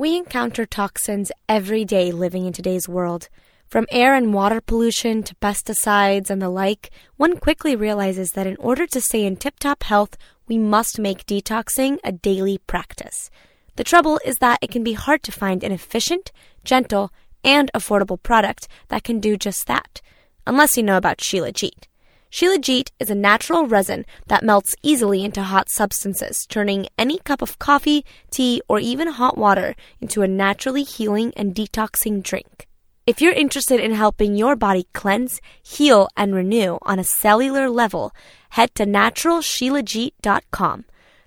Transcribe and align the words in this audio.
We 0.00 0.16
encounter 0.16 0.64
toxins 0.64 1.30
every 1.46 1.84
day 1.84 2.10
living 2.10 2.46
in 2.46 2.54
today's 2.54 2.88
world. 2.88 3.28
From 3.68 3.86
air 3.90 4.14
and 4.14 4.32
water 4.32 4.62
pollution 4.62 5.22
to 5.24 5.34
pesticides 5.34 6.30
and 6.30 6.40
the 6.40 6.48
like, 6.48 6.88
one 7.18 7.36
quickly 7.36 7.76
realizes 7.76 8.32
that 8.32 8.46
in 8.46 8.56
order 8.56 8.86
to 8.86 9.00
stay 9.02 9.26
in 9.26 9.36
tip 9.36 9.58
top 9.58 9.82
health, 9.82 10.16
we 10.48 10.56
must 10.56 10.98
make 10.98 11.26
detoxing 11.26 11.98
a 12.02 12.12
daily 12.12 12.56
practice. 12.56 13.30
The 13.76 13.84
trouble 13.84 14.18
is 14.24 14.38
that 14.38 14.60
it 14.62 14.70
can 14.70 14.82
be 14.82 14.94
hard 14.94 15.22
to 15.24 15.32
find 15.32 15.62
an 15.62 15.70
efficient, 15.70 16.32
gentle, 16.64 17.12
and 17.44 17.70
affordable 17.74 18.22
product 18.22 18.68
that 18.88 19.04
can 19.04 19.20
do 19.20 19.36
just 19.36 19.66
that, 19.66 20.00
unless 20.46 20.78
you 20.78 20.82
know 20.82 20.96
about 20.96 21.18
Shilajit. 21.18 21.88
Shilajit 22.30 22.90
is 23.00 23.10
a 23.10 23.14
natural 23.14 23.66
resin 23.66 24.06
that 24.28 24.44
melts 24.44 24.76
easily 24.82 25.24
into 25.24 25.42
hot 25.42 25.68
substances, 25.68 26.46
turning 26.48 26.86
any 26.96 27.18
cup 27.18 27.42
of 27.42 27.58
coffee, 27.58 28.04
tea, 28.30 28.62
or 28.68 28.78
even 28.78 29.08
hot 29.08 29.36
water 29.36 29.74
into 30.00 30.22
a 30.22 30.28
naturally 30.28 30.84
healing 30.84 31.32
and 31.36 31.54
detoxing 31.54 32.22
drink. 32.22 32.68
If 33.06 33.20
you're 33.20 33.32
interested 33.32 33.80
in 33.80 33.92
helping 33.92 34.36
your 34.36 34.54
body 34.54 34.86
cleanse, 34.92 35.40
heal, 35.60 36.08
and 36.16 36.32
renew 36.32 36.78
on 36.82 37.00
a 37.00 37.04
cellular 37.04 37.68
level, 37.68 38.12
head 38.50 38.72
to 38.76 38.86
naturalshilajit.com. 38.86 40.84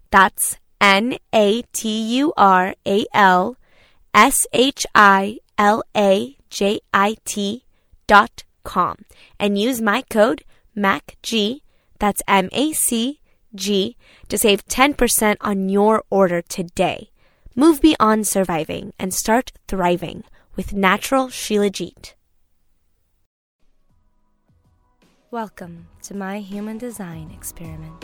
That's 0.10 0.58
N 0.80 1.18
A 1.34 1.64
T 1.74 2.18
U 2.20 2.32
R 2.38 2.76
A 2.88 3.06
L 3.14 3.58
S 4.14 4.48
H 4.54 4.86
I 4.96 5.40
L 5.58 5.84
A 5.98 6.38
J 6.50 6.80
I 6.94 7.18
T 7.26 7.66
dot 8.08 8.44
com 8.64 9.00
and 9.40 9.58
use 9.58 9.82
my 9.82 10.04
code 10.10 10.44
MACG, 10.76 11.62
that's 12.00 12.22
M 12.28 12.50
A 12.52 12.74
C 12.74 13.20
G, 13.54 13.96
to 14.30 14.38
save 14.38 14.66
10% 14.66 15.38
on 15.42 15.70
your 15.70 16.04
order 16.10 16.42
today. 16.42 17.12
Move 17.56 17.80
beyond 17.82 18.28
surviving 18.28 18.94
and 18.98 19.14
start 19.14 19.52
thriving 19.68 20.24
with 20.56 20.74
natural 20.74 21.28
Shilajit. 21.28 22.14
Welcome 25.30 25.88
to 26.04 26.16
my 26.16 26.40
human 26.40 26.80
design 26.80 27.32
experiment. 27.32 28.04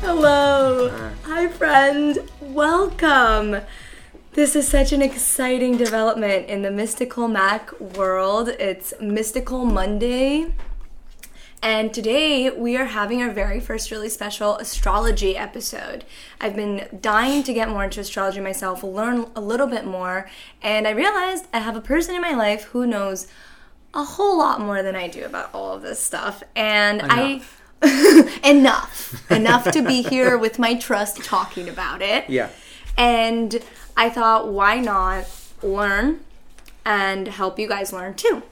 Hello. 0.00 0.90
Hi, 1.24 1.48
friend. 1.48 2.18
Welcome. 2.40 3.60
This 4.34 4.56
is 4.56 4.66
such 4.66 4.92
an 4.92 5.00
exciting 5.00 5.76
development 5.76 6.48
in 6.48 6.62
the 6.62 6.70
Mystical 6.72 7.28
Mac 7.28 7.70
world. 7.80 8.48
It's 8.48 8.92
Mystical 9.00 9.64
Monday. 9.64 10.52
And 11.62 11.94
today 11.94 12.50
we 12.50 12.76
are 12.76 12.86
having 12.86 13.22
our 13.22 13.30
very 13.30 13.60
first 13.60 13.92
really 13.92 14.08
special 14.08 14.56
astrology 14.56 15.36
episode. 15.36 16.04
I've 16.40 16.56
been 16.56 16.98
dying 17.00 17.44
to 17.44 17.52
get 17.52 17.68
more 17.68 17.84
into 17.84 18.00
astrology 18.00 18.40
myself, 18.40 18.82
learn 18.82 19.30
a 19.36 19.40
little 19.40 19.68
bit 19.68 19.86
more, 19.86 20.28
and 20.60 20.88
I 20.88 20.90
realized 20.90 21.46
I 21.52 21.60
have 21.60 21.76
a 21.76 21.80
person 21.80 22.16
in 22.16 22.20
my 22.20 22.34
life 22.34 22.64
who 22.64 22.88
knows 22.88 23.28
a 23.94 24.02
whole 24.02 24.36
lot 24.36 24.60
more 24.60 24.82
than 24.82 24.96
I 24.96 25.06
do 25.06 25.24
about 25.24 25.54
all 25.54 25.74
of 25.74 25.82
this 25.82 26.00
stuff. 26.00 26.42
And 26.56 27.02
Enough. 27.02 27.62
I 27.82 28.40
enough. 28.44 29.30
enough 29.30 29.70
to 29.70 29.82
be 29.82 30.02
here 30.02 30.36
with 30.36 30.58
my 30.58 30.74
trust 30.74 31.22
talking 31.22 31.68
about 31.68 32.02
it. 32.02 32.28
Yeah. 32.28 32.48
And 32.96 33.62
I 33.96 34.10
thought, 34.10 34.48
why 34.48 34.80
not 34.80 35.26
learn 35.62 36.20
and 36.84 37.28
help 37.28 37.58
you 37.58 37.68
guys 37.68 37.92
learn 37.92 38.14
too? 38.14 38.42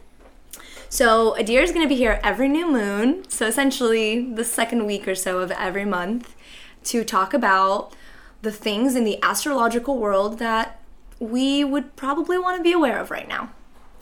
So, 0.89 1.35
Adir 1.39 1.63
is 1.63 1.73
going 1.73 1.83
to 1.83 1.89
be 1.89 1.97
here 1.97 2.21
every 2.23 2.49
new 2.49 2.71
moon, 2.71 3.29
so 3.29 3.47
essentially 3.47 4.31
the 4.33 4.45
second 4.45 4.85
week 4.85 5.09
or 5.09 5.15
so 5.15 5.39
of 5.39 5.51
every 5.51 5.87
month, 5.87 6.35
to 6.85 7.03
talk 7.03 7.33
about 7.33 7.95
the 8.43 8.53
things 8.53 8.95
in 8.95 9.05
the 9.05 9.19
astrological 9.23 9.99
world 9.99 10.39
that 10.39 10.81
we 11.19 11.65
would 11.65 11.97
probably 11.97 12.37
want 12.37 12.59
to 12.59 12.63
be 12.63 12.73
aware 12.73 12.99
of 12.99 13.11
right 13.11 13.29
now. 13.29 13.51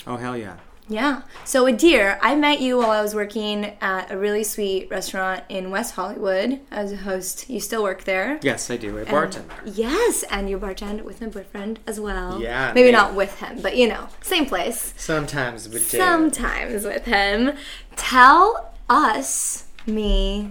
Oh 0.07 0.17
hell 0.17 0.37
yeah. 0.37 0.57
Yeah. 0.91 1.23
So, 1.45 1.67
Adir, 1.67 2.19
I 2.21 2.35
met 2.35 2.61
you 2.61 2.79
while 2.79 2.91
I 2.91 3.01
was 3.01 3.15
working 3.15 3.77
at 3.81 4.11
a 4.11 4.19
really 4.19 4.43
sweet 4.43 4.91
restaurant 4.91 5.45
in 5.49 5.71
West 5.71 5.95
Hollywood 5.95 6.59
as 6.71 6.91
a 6.93 6.97
host. 6.97 7.49
You 7.49 7.61
still 7.61 7.83
work 7.85 8.03
there? 8.05 8.41
Yes, 8.43 8.69
I 8.71 8.77
do. 8.77 8.97
A 8.97 9.03
And- 9.03 9.09
bartender. 9.09 9.55
Yes, 9.65 10.25
and 10.25 10.51
you 10.51 10.59
bartend 10.59 11.03
with 11.05 11.21
my 11.21 11.29
boyfriend 11.29 11.79
as 11.87 12.01
well. 12.01 12.41
Yeah, 12.43 12.73
Maybe 12.75 12.89
me. 12.89 12.93
not 12.93 13.15
with 13.15 13.39
him, 13.39 13.61
but 13.63 13.77
you 13.77 13.87
know, 13.89 14.09
same 14.21 14.47
place. 14.47 14.93
Sometimes 14.97 15.69
with 15.69 15.89
Dave. 15.91 16.01
Sometimes 16.01 16.85
with 16.85 17.05
him. 17.05 17.53
Tell 17.95 18.75
us, 18.89 19.67
me, 19.87 20.51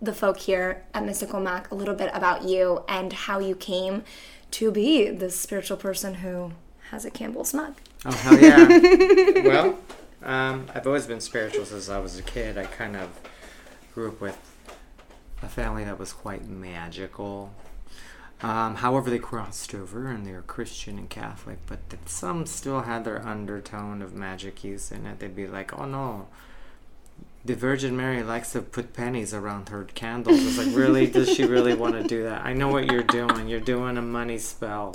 the 0.00 0.14
folk 0.14 0.38
here 0.38 0.84
at 0.94 1.04
Mystical 1.04 1.38
Mac, 1.38 1.70
a 1.70 1.74
little 1.74 1.94
bit 1.94 2.10
about 2.14 2.44
you 2.44 2.82
and 2.88 3.12
how 3.12 3.38
you 3.38 3.54
came 3.54 4.04
to 4.52 4.70
be 4.72 5.10
the 5.10 5.28
spiritual 5.30 5.76
person 5.76 6.14
who 6.14 6.52
has 6.90 7.04
a 7.04 7.10
Campbell's 7.10 7.52
mug. 7.52 7.74
Oh 8.04 8.12
hell 8.12 8.40
yeah. 8.40 9.42
well, 9.44 9.78
um, 10.22 10.66
I've 10.74 10.86
always 10.86 11.06
been 11.06 11.20
spiritual 11.20 11.64
since 11.64 11.88
I 11.88 11.98
was 11.98 12.18
a 12.18 12.22
kid. 12.22 12.56
I 12.56 12.64
kind 12.64 12.96
of 12.96 13.08
grew 13.94 14.08
up 14.08 14.20
with 14.20 14.38
a 15.42 15.48
family 15.48 15.84
that 15.84 15.98
was 15.98 16.12
quite 16.12 16.48
magical. 16.48 17.52
Um, 18.42 18.76
however, 18.76 19.10
they 19.10 19.18
crossed 19.18 19.74
over 19.74 20.06
and 20.06 20.26
they 20.26 20.32
were 20.32 20.42
Christian 20.42 20.98
and 20.98 21.10
Catholic, 21.10 21.58
but 21.66 21.78
some 22.06 22.46
still 22.46 22.82
had 22.82 23.04
their 23.04 23.26
undertone 23.26 24.00
of 24.00 24.14
magic 24.14 24.64
use 24.64 24.90
in 24.90 25.04
it. 25.04 25.18
They'd 25.18 25.36
be 25.36 25.46
like, 25.46 25.78
"Oh 25.78 25.84
no, 25.84 26.26
the 27.44 27.54
Virgin 27.54 27.94
Mary 27.98 28.22
likes 28.22 28.52
to 28.52 28.62
put 28.62 28.94
pennies 28.94 29.34
around 29.34 29.68
her 29.68 29.84
candles." 29.84 30.42
It's 30.42 30.56
like, 30.56 30.74
really? 30.74 31.06
Does 31.06 31.28
she 31.28 31.44
really 31.44 31.74
want 31.74 32.00
to 32.00 32.02
do 32.02 32.22
that? 32.22 32.46
I 32.46 32.54
know 32.54 32.68
what 32.68 32.90
you're 32.90 33.02
doing. 33.02 33.46
You're 33.46 33.60
doing 33.60 33.98
a 33.98 34.02
money 34.02 34.38
spell. 34.38 34.94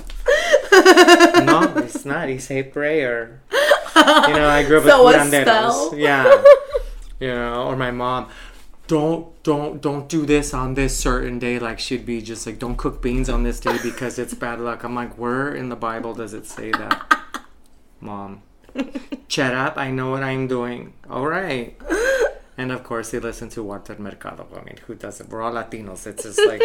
no, 1.45 1.73
it's 1.77 2.05
not. 2.05 2.29
He 2.29 2.37
say 2.39 2.63
prayer. 2.63 3.41
You 3.95 4.33
know, 4.33 4.49
I 4.49 4.63
grew 4.65 4.79
up 4.79 4.83
So 4.87 5.05
with 5.05 5.15
curanderos. 5.15 5.97
Yeah. 5.97 6.43
You 7.17 7.29
know, 7.29 7.67
or 7.67 7.77
my 7.77 7.91
mom, 7.91 8.27
don't 8.87 9.41
don't 9.43 9.81
don't 9.81 10.09
do 10.09 10.25
this 10.25 10.53
on 10.53 10.73
this 10.73 10.97
certain 10.97 11.39
day. 11.39 11.59
Like 11.59 11.79
she'd 11.79 12.05
be 12.05 12.21
just 12.21 12.45
like, 12.45 12.59
don't 12.59 12.75
cook 12.75 13.01
beans 13.01 13.29
on 13.29 13.43
this 13.43 13.61
day 13.61 13.77
because 13.81 14.19
it's 14.19 14.33
bad 14.33 14.59
luck. 14.59 14.83
I'm 14.83 14.93
like, 14.93 15.17
where 15.17 15.55
in 15.55 15.69
the 15.69 15.77
Bible 15.77 16.13
does 16.13 16.33
it 16.33 16.45
say 16.45 16.71
that, 16.71 17.19
mom? 18.01 18.41
Shut 19.29 19.55
up! 19.55 19.77
I 19.77 19.91
know 19.91 20.09
what 20.11 20.23
I'm 20.23 20.47
doing. 20.47 20.91
All 21.09 21.25
right. 21.25 21.77
And 22.57 22.71
of 22.71 22.83
course, 22.83 23.11
they 23.11 23.19
listen 23.19 23.49
to 23.49 23.63
Walter 23.63 23.95
Mercado. 23.99 24.47
I 24.55 24.63
mean, 24.63 24.77
who 24.87 24.95
doesn't? 24.95 25.29
We're 25.29 25.41
all 25.41 25.51
Latinos. 25.51 26.07
It's 26.07 26.23
just 26.23 26.39
like, 26.45 26.61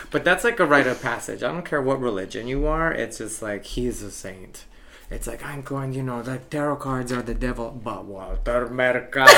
but 0.10 0.24
that's 0.24 0.44
like 0.44 0.58
a 0.60 0.64
rite 0.64 0.86
of 0.86 1.02
passage. 1.02 1.42
I 1.42 1.52
don't 1.52 1.64
care 1.64 1.82
what 1.82 2.00
religion 2.00 2.48
you 2.48 2.66
are. 2.66 2.90
It's 2.92 3.18
just 3.18 3.42
like 3.42 3.64
he's 3.64 4.02
a 4.02 4.10
saint. 4.10 4.64
It's 5.10 5.26
like 5.26 5.44
I'm 5.44 5.60
going. 5.60 5.92
You 5.92 6.02
know, 6.04 6.22
the 6.22 6.38
tarot 6.38 6.76
cards 6.76 7.12
are 7.12 7.20
the 7.20 7.34
devil, 7.34 7.70
but 7.70 8.06
Walter 8.06 8.68
Mercado. 8.70 9.32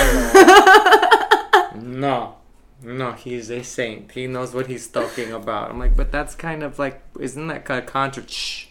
no, 1.81 2.37
no, 2.83 3.13
he's 3.13 3.51
a 3.51 3.65
saint. 3.65 4.13
He 4.13 4.29
knows 4.29 4.55
what 4.55 4.69
he's 4.69 4.87
talking 4.87 5.33
about. 5.33 5.71
I'm 5.71 5.79
like, 5.81 5.97
but 5.97 6.13
that's 6.13 6.35
kind 6.37 6.63
of 6.63 6.79
like, 6.79 7.03
isn't 7.19 7.47
that 7.49 7.65
kind 7.65 7.81
of 7.81 7.87
contra? 7.87 8.29
Shh, 8.29 8.67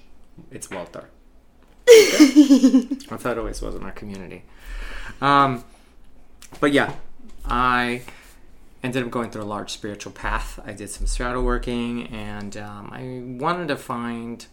it's 0.50 0.70
Walter. 0.70 1.10
I 1.90 3.18
thought 3.18 3.34
it 3.34 3.38
always 3.40 3.62
was 3.62 3.76
in 3.76 3.84
our 3.84 3.92
community. 3.92 4.44
Um, 5.20 5.64
but 6.60 6.74
yeah, 6.74 6.94
I 7.46 8.02
ended 8.84 9.04
up 9.04 9.12
going 9.12 9.32
through 9.32 9.44
a 9.44 9.46
large 9.46 9.72
spiritual 9.72 10.12
path. 10.12 10.60
I 10.66 10.74
did 10.74 10.90
some 10.90 11.08
shadow 11.08 11.42
working, 11.42 12.08
and 12.08 12.58
um, 12.58 12.90
I 12.92 13.22
wanted 13.42 13.68
to 13.70 13.78
find 13.78 14.46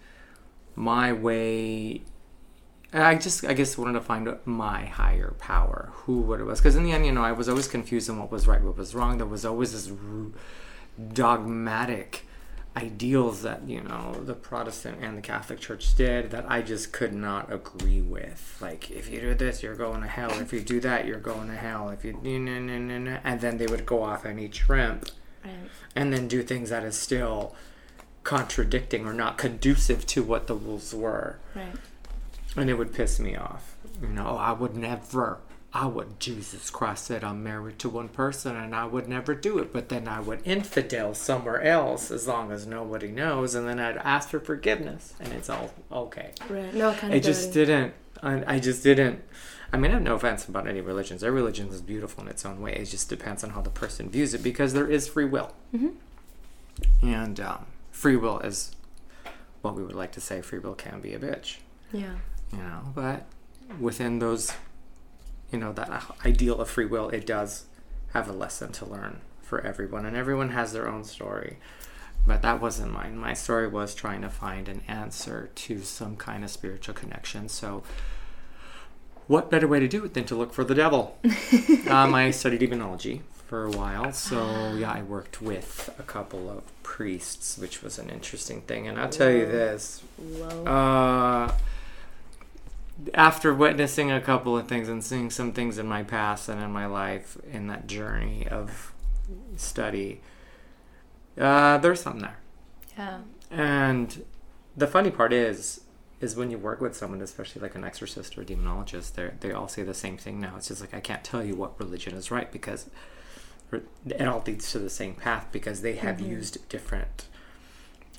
my 0.75 1.12
way. 1.12 2.03
I 2.92 3.16
just, 3.16 3.44
I 3.44 3.53
guess, 3.53 3.76
wanted 3.76 3.94
to 3.94 4.00
find 4.00 4.34
my 4.44 4.86
higher 4.86 5.34
power, 5.38 5.91
who, 5.92 6.20
what 6.20 6.41
it 6.41 6.44
was. 6.44 6.59
Because 6.59 6.76
in 6.76 6.84
the 6.84 6.92
end, 6.92 7.04
you 7.04 7.12
know, 7.12 7.22
I 7.22 7.32
was 7.32 7.48
always 7.48 7.69
confused 7.69 8.09
on 8.09 8.19
what 8.19 8.30
was 8.30 8.47
right, 8.47 8.62
what 8.62 8.76
was 8.76 8.94
wrong. 8.94 9.18
There 9.18 9.27
was 9.27 9.45
always 9.45 9.72
this 9.72 9.92
dogmatic 11.12 12.27
ideals 12.76 13.42
that 13.42 13.68
you 13.68 13.80
know 13.80 14.15
the 14.24 14.34
Protestant 14.34 14.98
and 15.03 15.16
the 15.18 15.22
Catholic 15.22 15.59
Church 15.59 15.94
did 15.97 16.30
that 16.30 16.44
I 16.48 16.62
just 16.62 16.92
could 16.92 17.12
not 17.12 17.53
agree 17.53 18.00
with. 18.00 18.56
Like, 18.60 18.91
if 18.91 19.10
you 19.10 19.20
do 19.20 19.34
this, 19.34 19.62
you're 19.62 19.74
going 19.74 20.03
to 20.03 20.06
hell. 20.06 20.38
If 20.38 20.53
you 20.53 20.60
do 20.60 20.78
that, 20.80 21.06
you're 21.06 21.18
going 21.18 21.48
to 21.48 21.56
hell. 21.56 21.88
If 21.88 22.04
you 22.04 22.12
no 22.22 22.38
no 22.38 22.78
no 22.78 22.98
no, 22.98 23.18
and 23.24 23.41
then 23.41 23.59
they 23.59 23.66
would 23.66 23.84
go 23.86 24.03
off 24.03 24.24
on 24.24 24.38
each 24.38 24.68
rimp 24.68 25.09
and 25.97 26.12
then 26.12 26.28
do 26.28 26.42
things 26.42 26.70
that 26.70 26.84
is 26.84 26.97
still 26.98 27.54
contradicting 28.22 29.06
or 29.06 29.14
not 29.14 29.38
conducive 29.38 30.04
to 30.06 30.22
what 30.22 30.47
the 30.47 30.54
rules 30.54 30.94
were, 30.94 31.38
Right. 31.54 31.74
and 32.56 32.68
it 32.68 32.74
would 32.74 32.92
piss 32.92 33.18
me 33.18 33.34
off. 33.34 33.74
You 34.03 34.09
know, 34.09 34.36
I 34.36 34.53
would 34.53 34.76
never. 34.76 35.38
I 35.78 35.86
would, 35.86 36.19
Jesus 36.19 36.71
Christ 36.71 37.04
said 37.04 37.22
I'm 37.22 37.42
married 37.45 37.78
to 37.80 37.89
one 37.89 38.09
person 38.09 38.57
and 38.57 38.75
I 38.75 38.84
would 38.84 39.07
never 39.09 39.34
do 39.34 39.59
it, 39.59 39.72
but 39.72 39.89
then 39.91 40.09
I 40.09 40.19
would 40.21 40.41
infidel 40.45 41.15
somewhere 41.15 41.63
else 41.63 42.10
as 42.10 42.27
long 42.27 42.51
as 42.51 42.66
nobody 42.66 43.09
knows, 43.13 43.54
and 43.54 43.69
then 43.69 43.78
I'd 43.78 43.97
ask 43.98 44.28
for 44.30 44.41
forgiveness 44.41 45.15
and 45.21 45.33
it's 45.33 45.48
all 45.48 45.71
okay. 45.92 46.33
Right. 46.48 46.75
No 46.75 46.89
accountability. 46.91 47.19
It 47.19 47.22
just 47.22 47.53
didn't 47.53 47.95
I, 48.22 48.54
I 48.57 48.59
just 48.59 48.83
didn't. 48.83 49.22
I 49.72 49.77
mean, 49.77 49.91
I 49.92 49.95
have 49.95 50.03
no 50.03 50.15
offense 50.16 50.48
about 50.48 50.66
any 50.66 50.80
religions. 50.80 51.22
Every 51.22 51.41
religion 51.41 51.69
is 51.69 51.81
beautiful 51.81 52.24
in 52.24 52.28
its 52.31 52.45
own 52.45 52.60
way. 52.60 52.74
It 52.74 52.86
just 52.86 53.09
depends 53.09 53.45
on 53.45 53.51
how 53.51 53.60
the 53.60 53.71
person 53.71 54.10
views 54.10 54.34
it 54.34 54.42
because 54.42 54.72
there 54.72 54.89
is 54.91 55.07
free 55.07 55.27
will. 55.27 55.53
And 57.03 57.39
um, 57.41 57.66
free 57.92 58.16
will 58.16 58.41
is 58.41 58.74
what 59.63 59.74
we 59.74 59.83
would 59.84 59.95
like 59.95 60.13
to 60.13 60.21
say 60.21 60.41
free 60.41 60.59
will 60.59 60.74
can 60.74 61.01
be 61.01 61.15
a 61.15 61.19
bitch, 61.19 61.57
Yeah. 61.92 62.15
you 62.53 62.59
know, 62.59 62.81
but 62.95 63.27
within 63.78 64.19
those, 64.21 64.53
you 65.50 65.59
know, 65.59 65.72
that 65.72 66.04
ideal 66.24 66.60
of 66.60 66.68
free 66.68 66.86
will, 66.86 67.09
it 67.10 67.27
does 67.27 67.66
have 68.12 68.28
a 68.28 68.33
lesson 68.33 68.72
to 68.72 68.84
learn 68.84 69.21
for 69.42 69.60
everyone, 69.60 70.04
and 70.04 70.16
everyone 70.16 70.50
has 70.50 70.72
their 70.72 70.89
own 70.89 71.04
story. 71.04 71.59
But 72.27 72.42
that 72.42 72.60
wasn't 72.60 72.92
mine. 72.92 73.16
My 73.16 73.33
story 73.33 73.66
was 73.66 73.95
trying 73.95 74.21
to 74.22 74.28
find 74.28 74.68
an 74.68 74.83
answer 74.86 75.50
to 75.54 75.83
some 75.83 76.16
kind 76.16 76.45
of 76.45 76.50
spiritual 76.50 76.95
connection. 76.95 77.48
So, 77.48 77.83
what 79.27 79.50
better 79.50 79.66
way 79.66 79.80
to 79.80 79.89
do 79.89 80.04
it 80.04 80.15
than 80.15 80.24
to 80.24 80.34
look 80.34 80.53
for 80.53 80.65
the 80.65 80.74
devil? 80.74 81.18
um, 81.89 82.15
I 82.15 82.30
studied 82.30 82.60
demonology 82.60 83.22
for 83.47 83.65
a 83.65 83.71
while, 83.71 84.12
so 84.12 84.74
yeah, 84.74 84.92
I 84.92 85.03
worked 85.03 85.41
with 85.41 85.95
a 85.98 86.03
couple 86.03 86.50
of 86.50 86.65
priests, 86.83 87.56
which 87.56 87.83
was 87.83 87.98
an 87.98 88.10
interesting 88.10 88.60
thing. 88.62 88.86
And 88.86 88.98
I'll 88.98 89.09
tell 89.09 89.30
you 89.30 89.47
this: 89.47 90.03
uh, 90.66 91.50
after 93.15 93.54
witnessing 93.54 94.10
a 94.10 94.21
couple 94.21 94.56
of 94.56 94.68
things 94.68 94.89
and 94.89 95.03
seeing 95.03 95.30
some 95.30 95.53
things 95.53 95.78
in 95.78 95.86
my 95.86 96.03
past 96.03 96.48
and 96.48 96.62
in 96.62 96.71
my 96.71 96.86
life 96.86 97.36
in 97.50 97.68
that 97.68 97.86
journey 97.86 98.47
of 98.48 98.92
study, 99.56 100.21
uh, 101.39 101.78
there's 101.78 102.00
something 102.00 102.22
there. 102.22 102.39
yeah. 102.97 103.18
And 103.50 104.24
the 104.77 104.86
funny 104.86 105.10
part 105.10 105.33
is, 105.33 105.83
is 106.21 106.34
when 106.34 106.50
you 106.50 106.59
work 106.59 106.80
with 106.80 106.97
someone, 106.97 107.21
especially 107.21 107.62
like 107.62 107.77
an 107.77 107.84
exorcist 107.84 108.36
or 108.36 108.42
a 108.42 108.45
demonologist, 108.45 109.15
they 109.15 109.30
they 109.41 109.53
all 109.53 109.68
say 109.68 109.84
the 109.84 109.95
same 109.95 110.18
thing 110.18 110.41
now. 110.41 110.54
It's 110.56 110.68
just 110.68 110.80
like 110.80 110.92
I 110.92 111.00
can't 111.00 111.22
tell 111.22 111.45
you 111.45 111.54
what 111.54 111.78
religion 111.78 112.15
is 112.15 112.30
right 112.33 112.50
because 112.50 112.91
it 113.72 114.27
all 114.27 114.42
leads 114.45 114.72
to 114.72 114.80
the 114.80 114.91
same 114.91 115.15
path 115.15 115.47
because 115.53 115.83
they 115.83 115.95
have 115.97 116.21
used 116.21 116.68
different. 116.68 117.27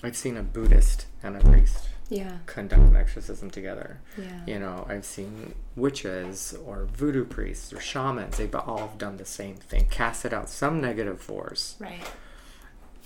I've 0.02 0.16
seen 0.16 0.38
a 0.38 0.44
Buddhist 0.44 1.08
and 1.22 1.36
a 1.36 1.42
priest 1.42 1.89
Yeah. 2.10 2.38
conduct 2.48 2.82
an 2.82 2.96
exorcism 2.96 3.52
together. 3.52 4.00
Yeah. 4.18 4.42
You 4.48 4.60
know, 4.60 4.86
I've 4.90 5.06
seen 5.06 5.54
witches 5.76 6.58
or 6.66 6.86
voodoo 6.86 7.24
priests 7.24 7.72
or 7.72 7.80
shamans. 7.80 8.38
They've 8.38 8.54
all 8.56 8.94
done 8.98 9.18
the 9.18 9.26
same 9.26 9.56
thing, 9.56 9.86
casted 9.90 10.34
out 10.34 10.50
some 10.50 10.82
negative 10.82 11.22
force. 11.22 11.76
Right. 11.80 12.02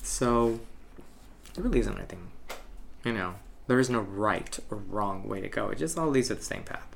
So, 0.02 0.60
it 1.58 1.62
really 1.64 1.80
isn't 1.80 1.98
anything. 1.98 2.32
You 3.04 3.14
know, 3.14 3.36
there 3.68 3.80
is 3.80 3.90
no 3.90 4.00
right 4.00 4.58
or 4.72 4.78
wrong 4.78 5.28
way 5.28 5.42
to 5.42 5.50
go. 5.50 5.70
It 5.70 5.78
just 5.78 5.98
all 5.98 6.08
leads 6.08 6.30
to 6.30 6.36
the 6.36 6.44
same 6.44 6.64
path. 6.64 6.88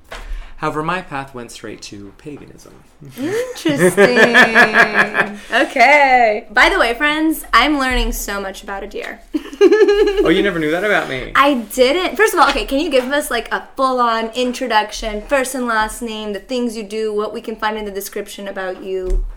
However, 0.58 0.82
my 0.82 1.04
path 1.04 1.36
went 1.36 1.52
straight 1.52 1.84
to 1.84 2.14
paganism. 2.18 2.84
Interesting. 3.16 4.18
okay. 5.52 6.48
By 6.50 6.70
the 6.70 6.80
way, 6.80 6.96
friends, 6.96 7.46
I'm 7.54 7.78
learning 7.78 8.12
so 8.14 8.42
much 8.42 8.64
about 8.64 8.82
Adir. 8.82 9.20
oh, 10.26 10.30
you 10.30 10.42
never 10.42 10.58
knew 10.58 10.72
that 10.72 10.84
about 10.84 11.10
me. 11.10 11.32
I 11.36 11.54
didn't. 11.54 12.18
First 12.18 12.34
of 12.34 12.40
all, 12.40 12.50
okay, 12.50 12.66
can 12.66 12.80
you 12.80 12.90
give 12.90 13.06
us 13.12 13.30
like 13.30 13.54
a 13.54 13.68
full 13.76 14.00
on 14.00 14.30
introduction, 14.30 15.22
first 15.22 15.54
and 15.54 15.68
last 15.68 16.02
name, 16.02 16.34
the 16.34 16.40
things 16.40 16.76
you 16.76 16.82
do, 16.82 17.14
what 17.14 17.36
we 17.36 17.42
can 17.42 17.56
find 17.56 17.78
in 17.78 17.86
the 17.86 17.92
description 17.92 18.48
about 18.48 18.82
you? 18.82 19.28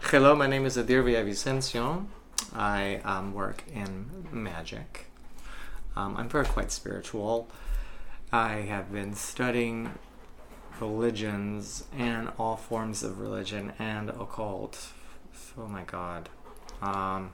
Hello, 0.00 0.34
my 0.34 0.48
name 0.48 0.66
is 0.66 0.76
Adir 0.76 1.04
Villavicencio. 1.04 2.06
I 2.52 2.96
um, 3.04 3.34
work 3.34 3.62
in 3.72 4.26
magic. 4.32 5.06
Um, 5.94 6.16
I'm 6.16 6.28
very 6.28 6.46
quite 6.46 6.72
spiritual. 6.72 7.48
I 8.32 8.62
have 8.62 8.92
been 8.92 9.14
studying 9.14 9.92
religions 10.80 11.84
and 11.96 12.30
all 12.38 12.56
forms 12.56 13.02
of 13.02 13.20
religion 13.20 13.72
and 13.78 14.10
occult. 14.10 14.88
Oh 15.58 15.66
my 15.66 15.82
god. 15.84 16.28
Um, 16.82 17.32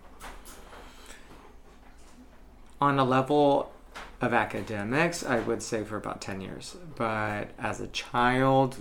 on 2.80 2.98
a 2.98 3.04
level 3.04 3.72
of 4.20 4.32
academics, 4.32 5.24
I 5.24 5.40
would 5.40 5.62
say 5.62 5.82
for 5.84 5.96
about 5.96 6.20
10 6.20 6.40
years. 6.40 6.76
But 6.96 7.48
as 7.58 7.80
a 7.80 7.88
child, 7.88 8.76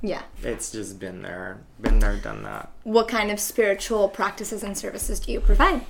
Yeah. 0.00 0.22
it's 0.42 0.72
just 0.72 0.98
been 0.98 1.22
there. 1.22 1.60
Been 1.80 1.98
there, 1.98 2.16
done 2.16 2.42
that. 2.44 2.70
What 2.84 3.08
kind 3.08 3.30
of 3.30 3.38
spiritual 3.40 4.08
practices 4.08 4.62
and 4.62 4.76
services 4.76 5.20
do 5.20 5.32
you 5.32 5.40
provide? 5.40 5.82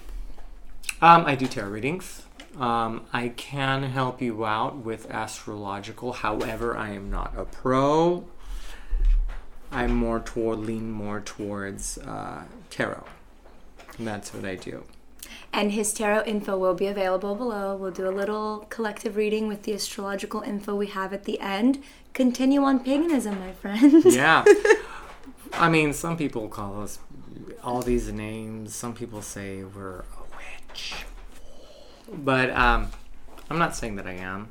Um, 1.00 1.24
I 1.26 1.34
do 1.36 1.46
tarot 1.46 1.68
readings. 1.70 2.22
Um, 2.58 3.06
I 3.12 3.28
can 3.28 3.84
help 3.84 4.20
you 4.20 4.44
out 4.44 4.78
with 4.78 5.08
astrological. 5.10 6.12
However, 6.12 6.76
I 6.76 6.90
am 6.90 7.10
not 7.10 7.32
a 7.37 7.44
pro. 7.44 8.25
I'm 9.70 9.94
more 9.94 10.19
toward 10.20 10.58
lean 10.60 10.90
more 10.90 11.20
towards 11.20 11.99
uh, 11.99 12.44
tarot. 12.70 13.05
And 13.96 14.06
that's 14.06 14.34
what 14.34 14.44
I 14.44 14.56
do. 14.56 14.84
And 15.52 15.72
his 15.72 15.93
tarot 15.93 16.25
info 16.25 16.58
will 16.58 16.75
be 16.75 16.87
available 16.87 17.34
below. 17.34 17.76
We'll 17.76 17.90
do 17.90 18.08
a 18.08 18.10
little 18.10 18.66
collective 18.70 19.16
reading 19.16 19.46
with 19.46 19.62
the 19.62 19.75
astrological 19.75 20.40
info 20.43 20.75
we 20.75 20.88
have 20.88 21.12
at 21.12 21.25
the 21.25 21.40
end. 21.40 21.82
Continue 22.12 22.62
on 22.62 22.81
paganism, 22.81 23.38
my 23.38 23.52
friend. 23.52 24.04
Yeah. 24.04 24.44
I 25.52 25.69
mean, 25.69 25.93
some 25.93 26.16
people 26.16 26.49
call 26.49 26.82
us 26.82 26.99
all 27.62 27.82
these 27.82 28.12
names. 28.12 28.75
Some 28.75 28.94
people 28.94 29.22
say 29.22 29.64
we're 29.64 30.00
a 30.00 30.37
witch. 30.37 31.04
But 32.12 32.50
um, 32.50 32.88
I'm 33.50 33.58
not 33.58 33.76
saying 33.76 33.96
that 33.96 34.06
I 34.06 34.12
am. 34.12 34.49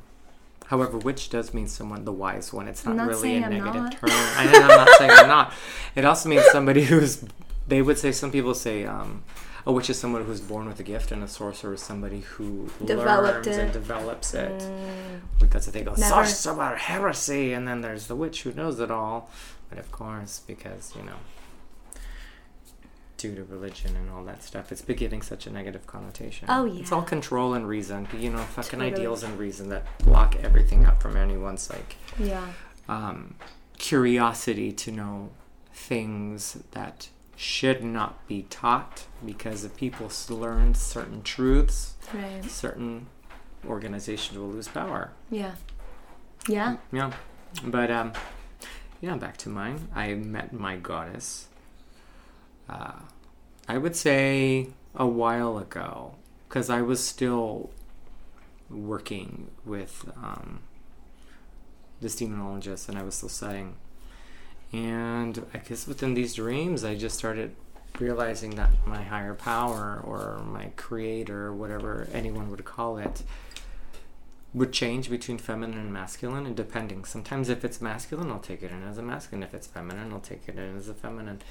However, 0.66 0.98
witch 0.98 1.30
does 1.30 1.54
mean 1.54 1.66
someone, 1.66 2.04
the 2.04 2.12
wise 2.12 2.52
one. 2.52 2.68
It's 2.68 2.84
not, 2.84 2.96
not 2.96 3.08
really 3.08 3.36
a 3.38 3.44
I'm 3.44 3.50
negative 3.50 3.82
not. 3.84 3.92
term. 3.92 4.10
I, 4.10 4.50
I'm 4.54 4.68
not 4.68 4.88
saying 4.98 5.10
I'm 5.12 5.28
not. 5.28 5.52
It 5.96 6.04
also 6.04 6.28
means 6.28 6.44
somebody 6.52 6.84
who's, 6.90 7.24
they 7.66 7.80
would 7.80 7.98
say, 7.98 8.12
some 8.12 8.30
people 8.30 8.54
say, 8.54 8.84
um, 8.84 9.22
a 9.66 9.72
witch 9.72 9.88
is 9.90 9.98
someone 9.98 10.24
who's 10.24 10.40
born 10.42 10.66
with 10.66 10.78
a 10.78 10.82
gift, 10.82 11.10
and 11.10 11.22
a 11.22 11.28
sorcerer 11.28 11.74
is 11.74 11.80
somebody 11.82 12.20
who 12.20 12.68
Developed 12.84 13.46
learns 13.46 13.58
and 13.58 13.70
it. 13.70 13.72
develops 13.72 14.34
it. 14.34 14.60
Mm, 14.60 15.20
Because 15.40 15.66
they 15.66 15.82
go, 15.82 15.94
Never. 15.94 16.24
about 16.52 16.78
heresy, 16.78 17.52
and 17.54 17.66
then 17.66 17.80
there's 17.80 18.06
the 18.06 18.14
witch 18.16 18.42
who 18.42 18.52
knows 18.52 18.78
it 18.78 18.90
all. 18.90 19.30
But 19.70 19.78
of 19.78 19.90
course, 19.90 20.42
because, 20.46 20.92
you 20.96 21.02
know, 21.02 21.16
due 23.18 23.34
to 23.34 23.44
religion 23.44 23.94
and 23.96 24.10
all 24.10 24.24
that 24.24 24.42
stuff, 24.42 24.72
it's 24.72 24.80
been 24.80 24.96
getting 24.96 25.20
such 25.20 25.46
a 25.46 25.50
negative 25.50 25.86
connotation. 25.86 26.46
Oh, 26.48 26.64
yeah. 26.64 26.80
It's 26.80 26.92
all 26.92 27.02
control 27.02 27.52
and 27.52 27.68
reason. 27.68 28.08
You 28.16 28.30
know, 28.30 28.38
fucking 28.38 28.78
Totally. 28.78 28.92
ideals 29.00 29.22
and 29.22 29.38
reason 29.38 29.68
that 29.68 29.84
block 29.98 30.36
everything 30.36 30.86
up 30.86 31.02
from 31.02 31.16
anyone's, 31.16 31.68
like, 31.68 31.96
yeah. 32.18 32.46
um, 32.88 33.34
curiosity 33.76 34.72
to 34.72 34.90
know 34.92 35.30
things 35.72 36.58
that 36.72 37.08
should 37.36 37.84
not 37.84 38.26
be 38.26 38.42
taught 38.50 39.06
because 39.24 39.62
if 39.64 39.76
people 39.76 40.10
learn 40.28 40.74
certain 40.74 41.22
truths, 41.22 41.94
Right. 42.12 42.44
certain 42.44 43.06
organizations 43.66 44.38
will 44.38 44.48
lose 44.48 44.68
power. 44.68 45.12
Yeah. 45.30 45.52
Yeah. 46.48 46.76
Yeah, 46.92 47.12
but 47.64 47.90
um, 47.90 48.12
yeah, 49.00 49.16
back 49.16 49.36
to 49.38 49.48
mine. 49.48 49.88
I 49.94 50.14
met 50.14 50.52
my 50.52 50.76
goddess. 50.76 51.46
Uh, 52.68 52.92
I 53.66 53.78
would 53.78 53.96
say 53.96 54.68
a 54.94 55.06
while 55.06 55.58
ago, 55.58 56.14
because 56.48 56.70
I 56.70 56.82
was 56.82 57.04
still 57.04 57.70
working 58.70 59.50
with 59.64 60.04
um, 60.16 60.60
this 62.00 62.16
demonologist, 62.16 62.88
and 62.88 62.98
I 62.98 63.02
was 63.02 63.14
still 63.14 63.28
studying. 63.28 63.76
And 64.72 65.46
I 65.54 65.58
guess 65.58 65.86
within 65.86 66.14
these 66.14 66.34
dreams, 66.34 66.84
I 66.84 66.94
just 66.94 67.16
started 67.16 67.54
realizing 67.98 68.50
that 68.56 68.70
my 68.86 69.02
higher 69.02 69.34
power 69.34 70.00
or 70.04 70.42
my 70.44 70.66
creator, 70.76 71.52
whatever 71.52 72.08
anyone 72.12 72.50
would 72.50 72.64
call 72.64 72.98
it, 72.98 73.22
would 74.54 74.72
change 74.72 75.10
between 75.10 75.38
feminine 75.38 75.78
and 75.78 75.92
masculine 75.92 76.46
and 76.46 76.56
depending. 76.56 77.04
Sometimes 77.04 77.48
if 77.48 77.64
it's 77.64 77.80
masculine 77.80 78.30
i'll 78.30 78.38
take 78.38 78.62
it 78.62 78.70
in 78.70 78.82
as 78.82 78.98
a 78.98 79.02
masculine. 79.02 79.42
If 79.42 79.52
it's 79.54 79.66
feminine 79.66 80.12
i'll 80.12 80.20
take 80.20 80.42
it 80.46 80.56
in 80.56 80.76
as 80.76 80.88
a 80.88 80.94
feminine 80.94 81.42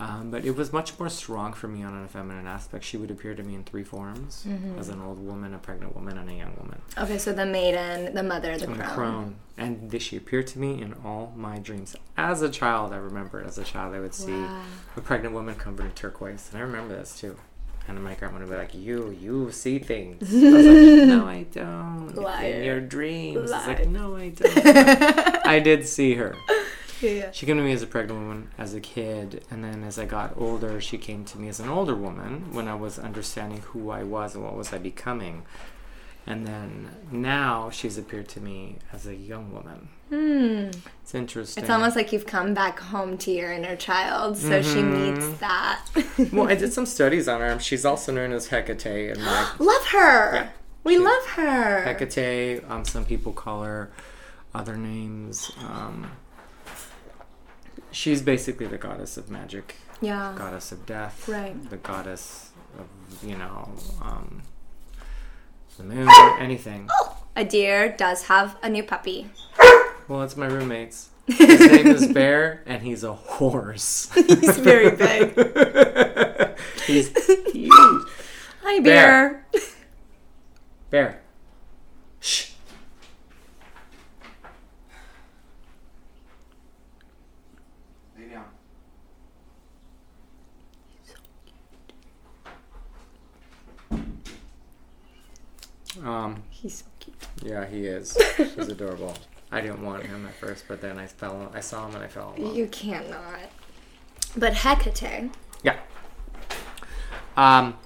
um, 0.00 0.30
but 0.30 0.44
it 0.44 0.56
was 0.56 0.72
much 0.72 0.98
more 0.98 1.08
strong 1.08 1.52
for 1.52 1.68
me 1.68 1.82
on 1.82 2.02
a 2.02 2.08
feminine 2.08 2.46
aspect 2.46 2.82
she 2.84 2.96
would 2.96 3.10
appear 3.10 3.34
to 3.34 3.42
me 3.42 3.54
in 3.54 3.62
three 3.64 3.84
forms 3.84 4.46
as 4.78 4.88
an 4.88 5.00
old 5.00 5.24
woman 5.24 5.54
a 5.54 5.58
pregnant 5.58 5.94
woman 5.94 6.16
and 6.18 6.28
a 6.28 6.32
young 6.34 6.54
woman 6.58 6.80
Okay, 6.98 7.18
so 7.18 7.32
the 7.32 7.46
maiden, 7.46 8.14
the 8.14 8.22
mother, 8.22 8.56
the 8.56 8.64
and 8.64 8.76
the 8.76 8.82
crone. 8.84 8.94
crone 8.94 9.34
and 9.58 9.90
th- 9.90 10.02
she 10.02 10.16
appeared 10.16 10.46
to 10.48 10.58
me 10.58 10.80
in 10.80 10.94
all 11.04 11.32
my 11.36 11.58
dreams 11.58 11.94
as 12.16 12.40
a 12.42 12.48
child 12.48 12.92
i 12.92 12.96
remember 12.96 13.42
as 13.44 13.58
a 13.58 13.64
child 13.64 13.94
i 13.94 14.00
would 14.00 14.14
see 14.14 14.32
Wow. 14.32 14.62
a 14.96 15.00
pregnant 15.02 15.34
woman 15.34 15.54
covered 15.54 15.84
in 15.86 15.92
turquoise 15.92 16.48
and 16.50 16.58
i 16.58 16.64
remember 16.64 16.96
this 16.96 17.18
too 17.20 17.36
and 17.88 18.02
my 18.04 18.14
grandma 18.14 18.38
would 18.38 18.48
be 18.48 18.54
like, 18.54 18.72
"You, 18.74 19.16
you 19.20 19.50
see 19.50 19.78
things." 19.80 20.22
I 20.32 20.50
was 20.50 20.66
like, 20.66 21.08
"No, 21.08 21.26
I 21.26 21.42
don't." 21.50 22.14
Liar. 22.14 22.44
In 22.46 22.62
your 22.62 22.80
dreams, 22.80 23.38
it's 23.38 23.50
Liar. 23.50 23.66
like, 23.66 23.88
"No, 23.88 24.14
I 24.16 24.28
don't." 24.28 25.46
I 25.46 25.58
did 25.58 25.88
see 25.88 26.14
her. 26.14 26.36
Yeah. 27.00 27.30
She 27.32 27.46
came 27.46 27.56
to 27.56 27.62
me 27.62 27.72
as 27.72 27.82
a 27.82 27.86
pregnant 27.86 28.20
woman 28.20 28.50
as 28.58 28.74
a 28.74 28.80
kid, 28.80 29.44
and 29.50 29.64
then 29.64 29.82
as 29.82 29.98
I 29.98 30.04
got 30.04 30.34
older, 30.36 30.80
she 30.80 30.98
came 30.98 31.24
to 31.26 31.38
me 31.38 31.48
as 31.48 31.60
an 31.60 31.68
older 31.68 31.94
woman 31.94 32.52
when 32.52 32.68
I 32.68 32.74
was 32.74 32.98
understanding 32.98 33.60
who 33.60 33.90
I 33.90 34.02
was 34.02 34.34
and 34.34 34.44
what 34.44 34.56
was 34.56 34.72
I 34.72 34.78
becoming. 34.78 35.42
And 36.26 36.46
then 36.46 36.90
now 37.10 37.70
she's 37.70 37.96
appeared 37.96 38.28
to 38.30 38.40
me 38.40 38.76
as 38.92 39.06
a 39.06 39.14
young 39.14 39.52
woman. 39.52 39.88
Hmm. 40.10 40.78
It's 41.02 41.14
interesting. 41.14 41.62
It's 41.62 41.70
almost 41.70 41.96
like 41.96 42.12
you've 42.12 42.26
come 42.26 42.52
back 42.52 42.78
home 42.78 43.16
to 43.18 43.30
your 43.30 43.52
inner 43.52 43.76
child, 43.76 44.36
so 44.36 44.60
she 44.62 44.82
meets 44.82 45.28
that. 45.38 45.86
well, 46.32 46.48
I 46.48 46.54
did 46.54 46.72
some 46.74 46.86
studies 46.86 47.26
on 47.26 47.40
her. 47.40 47.58
She's 47.58 47.84
also 47.84 48.12
known 48.12 48.32
as 48.32 48.48
Hecate, 48.48 49.12
and 49.12 49.24
like 49.24 49.60
love 49.60 49.86
her. 49.88 50.34
Yeah. 50.34 50.48
We 50.84 50.98
love 50.98 51.26
her. 51.30 51.82
Hecate. 51.82 52.68
Um, 52.68 52.84
some 52.84 53.04
people 53.04 53.32
call 53.32 53.62
her 53.62 53.90
other 54.54 54.76
names. 54.76 55.50
Um, 55.68 56.10
she's 57.92 58.22
basically 58.22 58.66
the 58.66 58.78
goddess 58.78 59.16
of 59.16 59.30
magic, 59.30 59.76
yeah. 60.00 60.34
goddess 60.36 60.72
of 60.72 60.86
death, 60.86 61.28
Right. 61.28 61.68
the 61.70 61.76
goddess 61.76 62.50
of 62.78 62.86
you 63.28 63.36
know 63.36 63.70
um, 64.02 64.42
the 65.76 65.84
moon, 65.84 66.08
or 66.08 66.38
anything. 66.38 66.88
Adir 67.36 67.96
does 67.96 68.24
have 68.24 68.56
a 68.62 68.68
new 68.68 68.82
puppy. 68.82 69.30
Well, 70.08 70.22
it's 70.22 70.36
my 70.36 70.46
roommate's. 70.46 71.08
His 71.26 71.60
name 71.60 71.86
is 71.86 72.06
Bear, 72.12 72.62
and 72.66 72.82
he's 72.82 73.04
a 73.04 73.12
horse. 73.14 74.10
He's 74.14 74.58
very 74.58 74.90
big. 74.96 76.58
he's 76.86 77.08
huge. 77.52 77.70
Hi, 78.62 78.80
bear. 78.80 79.44
Bear. 79.52 79.60
Bear. 80.90 81.20
Shh. 82.20 82.49
Um, 96.04 96.42
He's 96.50 96.74
so 96.78 96.84
cute. 96.98 97.16
yeah, 97.42 97.66
he 97.66 97.86
is. 97.86 98.16
He's 98.36 98.56
adorable. 98.68 99.14
I 99.52 99.60
didn't 99.60 99.82
want 99.84 100.04
him 100.04 100.26
at 100.26 100.34
first, 100.34 100.64
but 100.68 100.80
then 100.80 100.98
I 100.98 101.06
fell. 101.06 101.50
I 101.54 101.60
saw 101.60 101.86
him 101.88 101.94
and 101.96 102.04
I 102.04 102.08
fell 102.08 102.32
in 102.36 102.44
love. 102.44 102.56
You 102.56 102.66
cannot. 102.68 103.50
But 104.36 104.54
Hecate. 104.54 105.30
Yeah. 105.62 105.76
Um, 107.36 107.76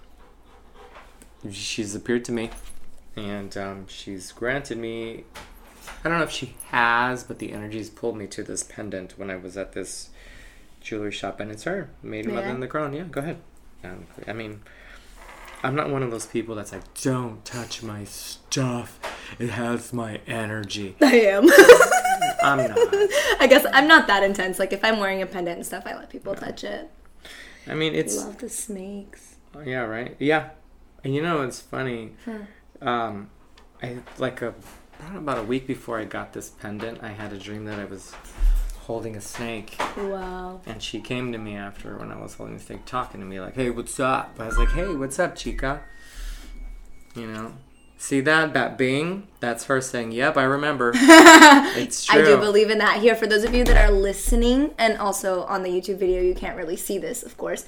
she's 1.51 1.95
appeared 1.95 2.25
to 2.27 2.33
me, 2.33 2.51
and 3.17 3.57
um, 3.57 3.87
she's 3.89 4.31
granted 4.33 4.79
me. 4.79 5.25
I 6.05 6.09
don't 6.09 6.19
know 6.19 6.25
if 6.25 6.31
she 6.31 6.55
has, 6.71 7.25
but 7.25 7.39
the 7.39 7.53
energies 7.53 7.89
pulled 7.89 8.17
me 8.17 8.27
to 8.29 8.43
this 8.43 8.63
pendant 8.63 9.19
when 9.19 9.31
I 9.31 9.37
was 9.37 9.57
at 9.57 9.73
this 9.73 10.11
jewelry 10.81 11.13
shop, 11.13 11.41
and 11.41 11.51
it's 11.51 11.65
her, 11.65 11.89
Maiden 12.03 12.35
Mother 12.35 12.49
in 12.49 12.61
the 12.61 12.67
Crown. 12.69 12.93
Yeah, 12.93 13.05
go 13.05 13.21
ahead. 13.21 13.39
Um, 13.83 14.07
I 14.27 14.33
mean, 14.35 14.61
I'm 15.65 15.75
not 15.75 15.89
one 15.89 16.03
of 16.03 16.11
those 16.11 16.27
people 16.27 16.55
that's 16.55 16.73
like, 16.73 16.83
don't 17.01 17.43
touch 17.45 17.83
my 17.83 18.05
stuff. 18.05 19.01
It 19.39 19.49
has 19.49 19.95
my 19.95 20.21
energy. 20.27 20.95
I 21.01 21.21
am. 21.21 21.45
I'm 22.43 22.59
not. 22.69 22.79
I 23.41 23.47
guess 23.49 23.65
I'm 23.73 23.89
not 23.89 24.07
that 24.09 24.23
intense. 24.23 24.59
Like 24.59 24.75
if 24.75 24.85
I'm 24.85 25.01
wearing 25.01 25.23
a 25.23 25.27
pendant 25.27 25.57
and 25.57 25.67
stuff, 25.67 25.85
I 25.87 25.95
let 25.97 26.11
people 26.11 26.35
touch 26.35 26.65
it. 26.65 26.91
I 27.67 27.75
mean, 27.75 27.95
it's 27.95 28.23
I 28.23 28.27
Love 28.27 28.39
the 28.39 28.51
snakes. 28.51 29.37
Yeah, 29.65 29.81
right. 29.81 30.15
Yeah, 30.19 30.51
and 31.03 31.15
you 31.15 31.23
know 31.23 31.43
it's 31.43 31.61
funny. 31.61 32.13
Um, 32.83 33.31
I 33.83 33.99
like 34.19 34.43
a 34.43 34.55
about 35.17 35.39
a 35.39 35.43
week 35.43 35.67
before 35.67 35.99
I 35.99 36.05
got 36.05 36.33
this 36.33 36.51
pendant, 36.51 37.03
I 37.03 37.09
had 37.09 37.33
a 37.33 37.39
dream 37.39 37.65
that 37.65 37.79
I 37.79 37.85
was 37.85 38.15
holding 38.85 39.17
a 39.17 39.21
snake, 39.21 39.77
Wow. 39.97 40.61
and 40.67 40.83
she 40.83 41.01
came 41.01 41.33
to 41.33 41.39
me 41.39 41.57
after 41.57 41.97
when 41.99 42.11
I 42.13 42.21
was 42.21 42.35
holding 42.35 42.57
the 42.59 42.63
snake, 42.63 42.85
talking 42.87 43.21
to 43.21 43.27
me 43.27 43.41
like, 43.41 43.55
"Hey, 43.55 43.71
what's 43.71 43.99
up?" 43.99 44.37
I 44.39 44.47
was 44.47 44.59
like, 44.59 44.71
"Hey, 44.71 44.95
what's 44.95 45.19
up, 45.19 45.37
chica?" 45.37 45.81
You 47.15 47.27
know. 47.27 47.53
See 47.97 48.21
that 48.21 48.53
that 48.53 48.77
bing? 48.77 49.29
That's 49.41 49.65
her 49.65 49.81
saying, 49.81 50.13
"Yep, 50.13 50.37
I 50.37 50.43
remember." 50.43 50.93
it's 50.95 52.05
true. 52.05 52.21
I 52.21 52.25
do 52.25 52.37
believe 52.37 52.69
in 52.69 52.79
that. 52.79 52.99
Here, 53.01 53.15
for 53.15 53.27
those 53.27 53.45
of 53.45 53.55
you 53.55 53.65
that 53.65 53.77
are 53.77 53.91
listening, 53.93 54.73
and 54.79 54.99
also 54.99 55.45
on 55.45 55.63
the 55.63 55.71
YouTube 55.71 55.97
video, 55.99 56.21
you 56.21 56.35
can't 56.35 56.57
really 56.57 56.77
see 56.77 56.99
this, 56.99 57.23
of 57.23 57.39
course. 57.39 57.65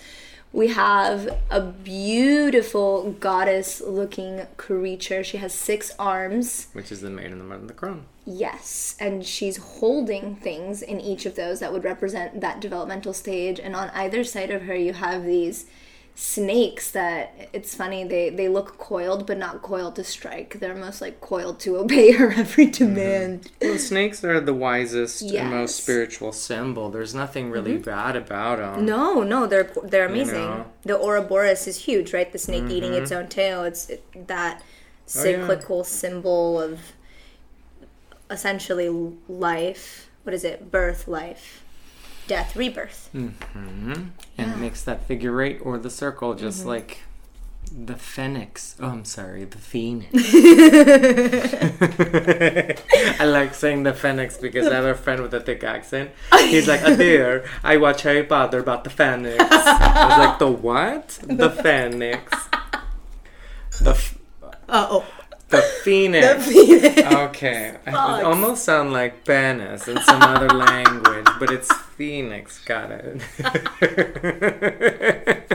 We 0.56 0.68
have 0.68 1.38
a 1.50 1.60
beautiful 1.60 3.12
goddess 3.20 3.82
looking 3.82 4.46
creature. 4.56 5.22
She 5.22 5.36
has 5.36 5.52
six 5.52 5.92
arms. 5.98 6.68
Which 6.72 6.90
is 6.90 7.02
the 7.02 7.10
maiden, 7.10 7.36
the 7.36 7.44
mother, 7.44 7.60
and 7.60 7.68
the 7.68 7.74
crown. 7.74 8.06
Yes, 8.24 8.96
and 8.98 9.22
she's 9.22 9.58
holding 9.58 10.36
things 10.36 10.80
in 10.80 10.98
each 10.98 11.26
of 11.26 11.34
those 11.34 11.60
that 11.60 11.74
would 11.74 11.84
represent 11.84 12.40
that 12.40 12.60
developmental 12.60 13.12
stage. 13.12 13.60
And 13.60 13.76
on 13.76 13.90
either 13.90 14.24
side 14.24 14.50
of 14.50 14.62
her, 14.62 14.74
you 14.74 14.94
have 14.94 15.26
these 15.26 15.66
snakes 16.18 16.92
that 16.92 17.50
it's 17.52 17.74
funny 17.74 18.02
they 18.02 18.30
they 18.30 18.48
look 18.48 18.78
coiled 18.78 19.26
but 19.26 19.36
not 19.36 19.60
coiled 19.60 19.94
to 19.94 20.02
strike 20.02 20.58
they're 20.60 20.74
most 20.74 21.02
like 21.02 21.20
coiled 21.20 21.60
to 21.60 21.76
obey 21.76 22.12
her 22.12 22.32
every 22.32 22.64
demand 22.64 23.50
Well, 23.60 23.76
snakes 23.76 24.24
are 24.24 24.40
the 24.40 24.54
wisest 24.54 25.20
and 25.20 25.30
Yes. 25.30 25.42
Mm-hmm. 25.44 25.54
most 25.54 25.76
spiritual 25.82 26.32
symbol. 26.32 26.88
There's 26.88 27.14
nothing 27.14 27.50
really 27.50 27.76
bad 27.76 28.16
about 28.16 28.56
them. 28.58 28.86
no 28.86 29.22
no 29.22 29.46
they're 29.46 29.70
they're 29.84 30.06
amazing 30.06 30.34
know. 30.36 30.66
the 30.84 30.96
ouroboros 30.98 31.66
is 31.66 31.76
huge 31.84 32.14
right 32.14 32.32
the 32.32 32.38
snake 32.38 32.70
eating 32.70 32.94
its 32.94 33.12
own 33.12 33.28
tail 33.28 33.62
it's 33.64 33.90
it, 33.90 34.02
that 34.26 34.62
Oh, 34.62 35.22
yeah. 35.22 35.22
cyclical 35.22 35.84
symbol 35.84 36.58
of 36.60 36.80
essentially 38.30 38.88
life 39.28 40.08
what 40.24 40.34
is 40.34 40.44
it 40.44 40.70
birth 40.70 41.06
life 41.06 41.62
death 42.26 42.56
rebirth 42.56 43.08
And 43.14 44.12
it 44.36 44.56
makes 44.58 44.82
that 44.82 45.06
figure 45.06 45.40
eight 45.42 45.60
or 45.62 45.78
the 45.78 45.90
circle 45.90 46.34
just 46.34 46.60
Mm-hmm. 46.60 46.68
like 46.68 46.98
the 47.76 47.96
phoenix. 47.96 48.76
Oh, 48.80 48.86
I'm 48.90 49.04
sorry, 49.04 49.42
the 49.44 49.58
phoenix. 49.58 50.12
I 53.20 53.24
like 53.24 53.54
saying 53.54 53.82
the 53.82 53.92
phoenix 53.92 54.38
because 54.38 54.68
I 54.68 54.74
have 54.76 54.84
a 54.84 54.94
friend 54.94 55.20
with 55.20 55.34
a 55.34 55.40
thick 55.40 55.64
accent. 55.64 56.12
He's 56.38 56.68
like, 56.68 56.80
Adir, 56.80 57.44
I 57.64 57.76
watch 57.78 58.02
Harry 58.02 58.22
Potter 58.22 58.60
about 58.60 58.84
the 58.84 58.90
phoenix. 58.90 59.36
I 59.50 60.06
was 60.08 60.18
like, 60.18 60.38
the 60.38 60.48
what? 60.48 61.08
The 61.26 61.50
phoenix. 61.50 62.32
The, 63.82 63.90
f- 63.90 64.18
oh 64.68 65.04
the 65.48 65.62
phoenix. 65.84 66.48
Okay, 66.48 67.76
it 67.86 67.94
almost 67.94 68.64
sound 68.64 68.92
like 68.92 69.24
Banis 69.24 69.88
in 69.88 70.00
some 70.02 70.22
other 70.22 70.48
language, 70.48 71.26
but 71.38 71.50
it's 71.50 71.70
Phoenix. 71.96 72.62
Got 72.64 72.90
it. 72.92 73.22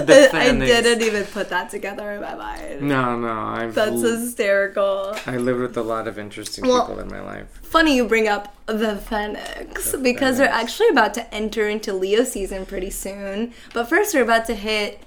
I 0.00 0.52
didn't 0.82 1.02
even 1.02 1.24
put 1.24 1.48
that 1.50 1.70
together 1.70 2.12
in 2.12 2.20
my 2.20 2.34
mind. 2.34 2.82
No, 2.82 3.18
no, 3.18 3.32
I've 3.32 3.74
That's 3.74 4.00
hysterical. 4.00 5.14
I 5.26 5.36
lived 5.36 5.60
with 5.60 5.76
a 5.76 5.82
lot 5.82 6.06
of 6.08 6.18
interesting 6.18 6.66
Well- 6.66 6.86
people 6.86 7.00
in 7.00 7.08
my 7.08 7.20
life. 7.20 7.46
Funny 7.62 7.96
you 7.96 8.06
bring 8.06 8.28
up 8.28 8.54
the 8.66 8.96
Phoenix 8.96 9.92
The 9.92 9.98
because 9.98 10.38
we're 10.38 10.46
actually 10.46 10.88
about 10.88 11.12
to 11.14 11.34
enter 11.34 11.68
into 11.68 11.92
Leo 11.92 12.24
season 12.24 12.64
pretty 12.64 12.90
soon. 12.90 13.52
But 13.74 13.88
first, 13.88 14.14
we're 14.14 14.22
about 14.22 14.46
to 14.46 14.54
hit 14.54 15.02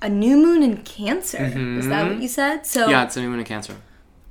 a 0.00 0.08
new 0.08 0.36
moon 0.36 0.62
in 0.64 0.78
Cancer. 0.78 1.44
Is 1.44 1.86
that 1.88 2.08
what 2.08 2.20
you 2.20 2.28
said? 2.28 2.66
So 2.66 2.82
Mm-hmm. 2.82 2.90
Yeah, 2.90 3.04
it's 3.04 3.16
a 3.16 3.20
new 3.20 3.28
moon 3.30 3.38
in 3.40 3.44
Cancer. 3.44 3.76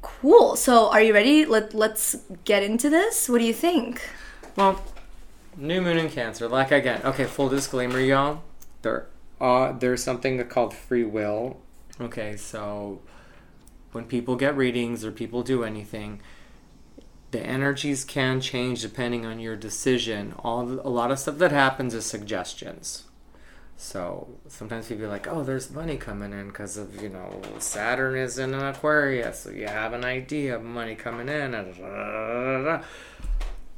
cool. 0.01 0.55
So 0.57 0.89
are 0.89 1.01
you 1.01 1.13
ready? 1.13 1.45
Let 1.45 1.73
Let's 1.73 2.17
get 2.43 2.63
into 2.63 2.89
this. 2.89 3.29
What 3.29 3.37
do 3.39 3.45
you 3.45 3.53
think? 3.53 4.01
Well, 4.57 4.81
new 5.61 5.81
moon 5.81 5.97
in 5.97 6.09
Cancer. 6.09 6.47
Like 6.47 6.71
again, 6.71 7.01
okay. 7.05 7.25
Full 7.25 7.49
disclaimer, 7.49 7.99
y'all. 7.99 8.41
There, 8.81 9.07
uh, 9.39 9.71
there's 9.73 10.03
something 10.03 10.43
called 10.47 10.73
free 10.73 11.05
will. 11.05 11.57
Okay, 11.99 12.35
so 12.35 13.01
when 13.91 14.05
people 14.05 14.35
get 14.35 14.55
readings 14.57 15.05
or 15.05 15.11
people 15.11 15.43
do 15.43 15.63
anything, 15.63 16.21
the 17.31 17.39
energies 17.39 18.03
can 18.03 18.41
change 18.41 18.81
depending 18.81 19.25
on 19.25 19.39
your 19.39 19.55
decision. 19.55 20.33
All 20.39 20.63
a 20.63 20.89
lot 20.89 21.11
of 21.11 21.19
stuff 21.19 21.37
that 21.37 21.51
happens 21.51 21.93
is 21.93 22.05
suggestions. 22.05 23.03
So 23.77 24.27
sometimes 24.47 24.87
people 24.87 25.05
are 25.05 25.09
like, 25.09 25.27
"Oh, 25.27 25.43
there's 25.43 25.71
money 25.71 25.97
coming 25.97 26.33
in 26.33 26.47
because 26.47 26.77
of 26.77 27.01
you 27.01 27.09
know 27.09 27.41
Saturn 27.59 28.15
is 28.15 28.37
in 28.37 28.53
an 28.53 28.63
Aquarius, 28.63 29.39
so 29.39 29.49
you 29.49 29.67
have 29.67 29.93
an 29.93 30.05
idea 30.05 30.55
of 30.55 30.63
money 30.63 30.95
coming 30.95 31.29
in." 31.29 31.55
And 31.55 32.83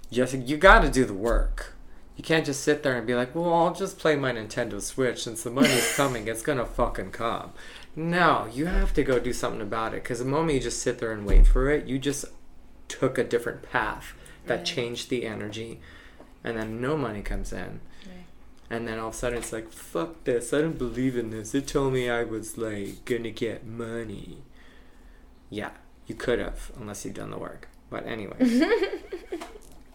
you 0.10 0.26
you 0.46 0.58
got 0.58 0.82
to 0.82 0.90
do 0.90 1.06
the 1.06 1.14
work. 1.14 1.73
You 2.16 2.24
can't 2.24 2.46
just 2.46 2.64
sit 2.64 2.84
there 2.84 2.96
and 2.96 3.08
be 3.08 3.16
like, 3.16 3.34
"Well, 3.34 3.54
I'll 3.54 3.74
just 3.74 3.98
play 3.98 4.16
my 4.16 4.32
Nintendo 4.32 4.82
Switch 4.82 5.24
since 5.24 5.44
the 5.44 5.50
money's 5.50 5.96
coming. 5.96 6.28
It's 6.28 6.44
gonna 6.44 6.66
fucking 6.66 7.12
come." 7.12 7.54
No, 7.96 8.48
you 8.52 8.66
have 8.68 8.94
to 8.94 9.04
go 9.04 9.20
do 9.20 9.34
something 9.34 9.62
about 9.62 9.94
it 9.94 10.04
because 10.04 10.20
the 10.20 10.26
moment 10.26 10.56
you 10.56 10.60
just 10.60 10.82
sit 10.82 11.00
there 11.00 11.12
and 11.12 11.26
wait 11.26 11.48
for 11.48 11.70
it, 11.70 11.88
you 11.88 12.00
just 12.00 12.26
took 12.88 13.18
a 13.18 13.24
different 13.24 13.64
path 13.64 14.14
that 14.46 14.66
changed 14.66 15.10
the 15.10 15.26
energy, 15.26 15.80
and 16.44 16.58
then 16.58 16.82
no 16.82 16.98
money 16.98 17.22
comes 17.22 17.52
in. 17.54 17.80
And 18.70 18.88
then 18.88 18.98
all 18.98 19.10
of 19.10 19.14
a 19.14 19.18
sudden 19.18 19.38
it's 19.38 19.54
like, 19.54 19.72
fuck 19.72 20.24
this, 20.24 20.52
I 20.52 20.62
don't 20.62 20.80
believe 20.80 21.16
in 21.16 21.30
this. 21.30 21.54
It 21.54 21.68
told 21.68 21.94
me 21.94 22.10
I 22.10 22.24
was 22.24 22.58
like 22.58 23.06
gonna 23.06 23.30
get 23.30 23.66
money. 23.66 24.44
Yeah, 25.50 25.72
you 26.08 26.16
could 26.16 26.40
have, 26.40 26.72
unless 26.80 27.06
you've 27.06 27.14
done 27.14 27.30
the 27.30 27.38
work. 27.38 27.68
But 27.90 28.08
anyway. 28.08 28.36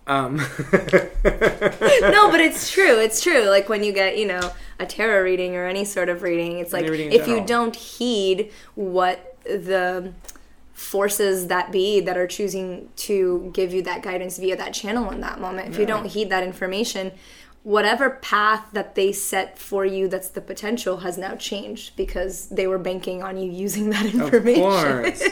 um 0.09 0.37
no, 0.73 2.31
but 2.31 2.41
it's 2.41 2.71
true. 2.71 2.99
It's 2.99 3.21
true. 3.21 3.43
Like 3.43 3.69
when 3.69 3.85
you 3.85 3.93
get, 3.93 4.19
you 4.19 4.27
know, 4.27 4.53
a 4.81 4.87
tarot 4.87 5.23
reading 5.23 5.55
or 5.55 5.67
any 5.67 5.85
sort 5.85 6.09
of 6.09 6.23
reading, 6.23 6.59
it's 6.59 6.73
like 6.73 6.87
if 6.87 7.29
you 7.29 7.45
don't 7.45 7.77
heed 7.77 8.51
what 8.75 9.37
the 9.45 10.13
forces 10.73 11.49
that 11.49 11.73
be 11.73 12.01
that 12.01 12.17
are 12.17 12.27
choosing 12.27 12.89
to 12.95 13.51
give 13.53 13.75
you 13.75 13.83
that 13.83 14.03
guidance 14.03 14.39
via 14.39 14.57
that 14.57 14.73
channel 14.73 15.11
in 15.11 15.21
that 15.21 15.41
moment. 15.41 15.69
If 15.69 15.79
you 15.79 15.87
don't 15.87 16.07
heed 16.07 16.31
that 16.31 16.45
information, 16.45 17.13
whatever 17.65 18.11
path 18.11 18.67
that 18.73 18.95
they 18.95 19.13
set 19.13 19.59
for 19.59 19.85
you 19.85 20.09
that's 20.09 20.29
the 20.29 20.41
potential 20.41 20.99
has 20.99 21.19
now 21.19 21.35
changed 21.35 21.97
because 21.97 22.49
they 22.49 22.67
were 22.67 22.79
banking 22.79 23.23
on 23.23 23.37
you 23.37 23.51
using 23.51 23.91
that 23.91 24.07
information. 24.07 24.63
Of 24.63 25.05
course. 25.05 25.23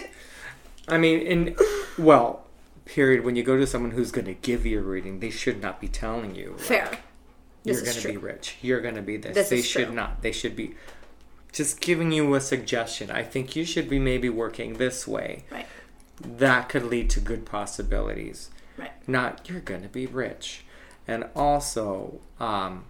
I 0.88 0.99
mean, 0.99 1.21
in 1.21 1.56
well, 1.99 2.45
period. 2.86 3.24
When 3.24 3.36
you 3.36 3.42
go 3.42 3.56
to 3.56 3.66
someone 3.66 3.90
who's 3.90 4.10
going 4.10 4.24
to 4.24 4.34
give 4.34 4.64
you 4.64 4.78
a 4.78 4.82
reading, 4.82 5.20
they 5.20 5.30
should 5.30 5.60
not 5.60 5.80
be 5.80 5.88
telling 5.88 6.34
you. 6.34 6.52
like, 6.52 6.60
Fair. 6.60 6.90
You're 7.64 7.82
going 7.82 7.96
to 7.96 8.08
be 8.08 8.16
rich. 8.16 8.56
You're 8.62 8.80
going 8.80 8.94
to 8.94 9.02
be 9.02 9.16
this. 9.16 9.34
This 9.34 9.48
they 9.50 9.60
should 9.60 9.86
true. 9.86 9.94
not. 9.94 10.22
They 10.22 10.32
should 10.32 10.56
be 10.56 10.76
just 11.52 11.80
giving 11.80 12.12
you 12.12 12.34
a 12.34 12.40
suggestion. 12.40 13.10
I 13.10 13.24
think 13.24 13.56
you 13.56 13.64
should 13.64 13.90
be 13.90 13.98
maybe 13.98 14.28
working 14.28 14.74
this 14.74 15.06
way. 15.06 15.44
Right. 15.50 15.66
That 16.20 16.68
could 16.68 16.84
lead 16.84 17.10
to 17.10 17.20
good 17.20 17.44
possibilities. 17.44 18.50
Right. 18.78 18.92
Not 19.08 19.48
you're 19.48 19.60
going 19.60 19.82
to 19.82 19.88
be 19.88 20.06
rich. 20.06 20.64
And 21.08 21.28
also, 21.34 22.20
um, 22.38 22.84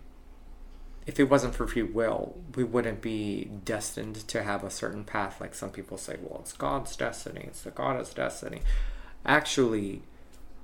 if 1.07 1.21
it 1.21 1.31
wasn't 1.31 1.55
for 1.55 1.67
free 1.67 1.83
will, 1.83 2.37
we 2.55 2.65
wouldn't 2.65 3.01
be 3.01 3.45
destined 3.65 4.17
to 4.29 4.43
have 4.43 4.65
a 4.65 4.71
certain 4.71 5.05
path. 5.05 5.41
Like 5.41 5.55
some 5.55 5.71
people 5.71 5.97
say, 5.97 6.17
well, 6.21 6.41
it's 6.41 6.53
God's 6.53 6.97
destiny, 6.97 7.45
it's 7.45 7.63
the 7.63 7.71
God's 7.71 8.13
destiny. 8.13 8.63
Actually, 9.27 10.03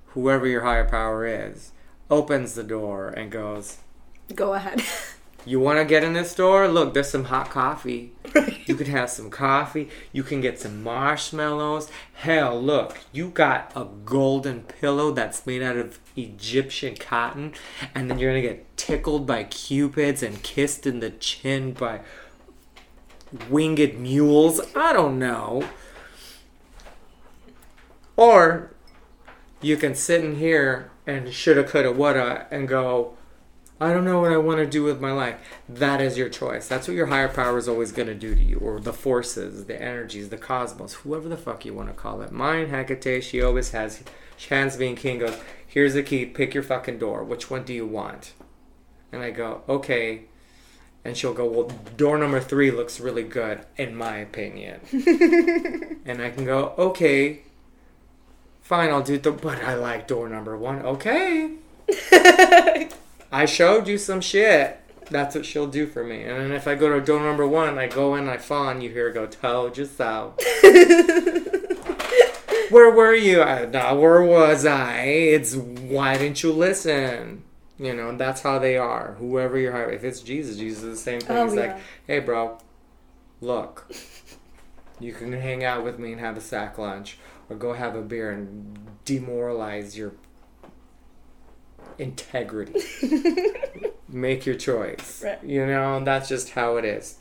whoever 0.09 0.47
your 0.47 0.63
higher 0.63 0.89
power 0.89 1.27
is 1.27 1.73
opens 2.09 2.55
the 2.55 2.63
door 2.63 3.09
and 3.09 3.31
goes, 3.31 3.79
Go 4.35 4.55
ahead. 4.55 4.83
You 5.45 5.59
want 5.59 5.81
to 5.81 5.85
get 5.85 6.05
in 6.05 6.13
this 6.13 6.31
store? 6.31 6.69
Look, 6.69 6.95
there's 6.95 7.11
some 7.11 7.25
hot 7.25 7.51
coffee. 7.51 8.13
You 8.65 8.77
can 8.77 8.87
have 8.87 9.11
some 9.11 9.29
coffee. 9.29 9.89
You 10.13 10.23
can 10.23 10.41
get 10.41 10.61
some 10.61 10.85
marshmallows. 10.85 11.91
Hell, 12.15 12.63
look, 12.63 12.97
you 13.11 13.29
got 13.29 13.73
a 13.75 13.87
golden 14.05 14.63
pillow 14.63 15.11
that's 15.11 15.45
made 15.45 15.61
out 15.61 15.77
of 15.77 15.99
Egyptian 16.15 16.95
cotton, 16.95 17.55
and 17.93 18.09
then 18.09 18.21
you're 18.21 18.31
gonna 18.31 18.41
get 18.41 18.77
tickled 18.77 19.27
by 19.27 19.43
cupids 19.43 20.23
and 20.23 20.45
kissed 20.45 20.87
in 20.87 21.01
the 21.01 21.11
chin 21.11 21.73
by 21.73 22.03
winged 23.51 23.99
mules. 23.99 24.61
I 24.77 24.93
don't 24.93 25.19
know. 25.19 25.69
Or 28.17 28.75
you 29.61 29.77
can 29.77 29.95
sit 29.95 30.25
in 30.25 30.37
here 30.37 30.91
and 31.07 31.33
shoulda, 31.33 31.65
coulda, 31.65 31.93
woulda, 31.93 32.47
and 32.51 32.69
go. 32.69 33.17
I 33.81 33.93
don't 33.93 34.05
know 34.05 34.21
what 34.21 34.31
I 34.31 34.37
want 34.37 34.59
to 34.59 34.67
do 34.67 34.85
with 34.85 35.01
my 35.01 35.11
life. 35.11 35.41
That 35.69 36.01
is 36.01 36.17
your 36.17 36.29
choice. 36.29 36.69
That's 36.69 36.87
what 36.87 36.97
your 36.97 37.07
higher 37.07 37.29
power 37.29 37.59
is 37.59 37.67
always 37.67 37.91
going 37.91 38.07
to 38.07 38.15
do 38.15 38.33
to 38.35 38.41
you, 38.41 38.59
or 38.59 38.79
the 38.79 38.93
forces, 38.93 39.65
the 39.65 39.81
energies, 39.81 40.29
the 40.29 40.37
cosmos, 40.37 40.95
whoever 40.95 41.29
the 41.29 41.37
fuck 41.37 41.65
you 41.65 41.75
want 41.75 41.89
to 41.89 41.95
call 41.95 42.23
it. 42.23 42.31
Mine, 42.31 42.69
Hecate, 42.69 43.25
she 43.25 43.43
always 43.43 43.71
has, 43.71 44.05
Chance 44.37 44.77
being 44.77 44.97
king 44.97 45.19
goes, 45.19 45.37
here's 45.67 45.95
the 45.95 46.03
key, 46.03 46.27
pick 46.27 46.55
your 46.55 46.63
fucking 46.63 46.99
door. 46.99 47.23
Which 47.23 47.51
one 47.51 47.63
do 47.65 47.73
you 47.73 47.87
want? 47.87 48.33
And 49.13 49.23
I 49.23 49.31
go, 49.31 49.63
okay. 49.69 50.25
And 51.05 51.17
she'll 51.17 51.35
go, 51.35 51.47
well, 51.47 51.71
door 51.97 52.19
number 52.19 52.41
three 52.41 52.71
looks 52.71 53.01
really 53.01 53.23
good, 53.23 53.65
in 53.77 53.95
my 53.95 54.17
opinion. 54.17 54.81
and 56.05 56.23
I 56.23 56.31
can 56.31 56.45
go, 56.45 56.75
okay, 56.79 57.43
fine, 58.73 58.89
I'll 58.89 59.03
do 59.03 59.19
the, 59.19 59.33
but 59.33 59.63
I 59.63 59.75
like 59.75 60.09
door 60.09 60.31
number 60.31 60.57
one. 60.57 60.81
Okay. 60.81 61.57
I 63.31 63.45
showed 63.45 63.87
you 63.87 63.99
some 63.99 64.23
shit. 64.23 64.81
That's 65.11 65.35
what 65.35 65.45
she'll 65.45 65.67
do 65.67 65.87
for 65.87 66.03
me. 66.03 66.23
And 66.23 66.41
then 66.41 66.53
if 66.53 66.67
I 66.67 66.75
go 66.75 66.89
to 66.89 67.05
door 67.05 67.21
number 67.21 67.47
one, 67.47 67.77
I 67.79 67.87
go 67.87 68.15
in, 68.15 68.31
I 68.31 68.39
fall, 68.39 68.71
and 68.71 68.83
you 68.83 68.89
hear 68.89 69.09
her 69.09 69.13
go, 69.13 69.27
told 69.27 69.77
you 69.77 69.85
so. 69.85 70.37
where 72.71 72.91
were 72.91 73.13
you? 73.13 73.43
I, 73.43 73.67
no, 73.67 73.95
where 73.97 74.23
was 74.23 74.65
I? 74.65 75.01
It's 75.03 75.55
why 75.55 76.17
didn't 76.17 76.43
you 76.43 76.51
listen? 76.53 77.43
You 77.79 77.93
know, 77.93 78.17
that's 78.17 78.41
how 78.41 78.59
they 78.59 78.79
are. 78.79 79.17
Whoever 79.19 79.59
you're 79.59 79.73
hiring. 79.73 79.97
If 79.97 80.05
it's 80.05 80.23
Jesus, 80.23 80.57
Jesus 80.57 80.83
is 80.83 80.91
the 80.93 80.97
same 80.97 81.21
thing. 81.21 81.37
Oh, 81.37 81.45
He's 81.45 81.57
yeah. 81.57 81.61
like, 81.61 81.77
hey, 82.07 82.21
bro, 82.21 82.57
look, 83.43 83.93
you 84.99 85.13
can 85.13 85.31
hang 85.35 85.63
out 85.63 85.85
with 85.85 85.99
me 85.99 86.13
and 86.13 86.23
have 86.23 86.39
a 86.39 86.41
sack 86.41 86.79
lunch, 86.79 87.19
or 87.53 87.57
go 87.57 87.75
have 87.75 87.95
a 87.95 88.03
beer 88.03 88.31
and 88.31 88.79
demoralize 89.05 89.97
your 89.97 90.13
integrity. 91.99 92.81
Make 94.09 94.47
your 94.47 94.57
choice. 94.57 95.23
Right. 95.23 95.43
You 95.45 95.67
know, 95.67 96.03
that's 96.03 96.29
just 96.29 96.51
how 96.51 96.77
it 96.77 96.85
is. 96.85 97.19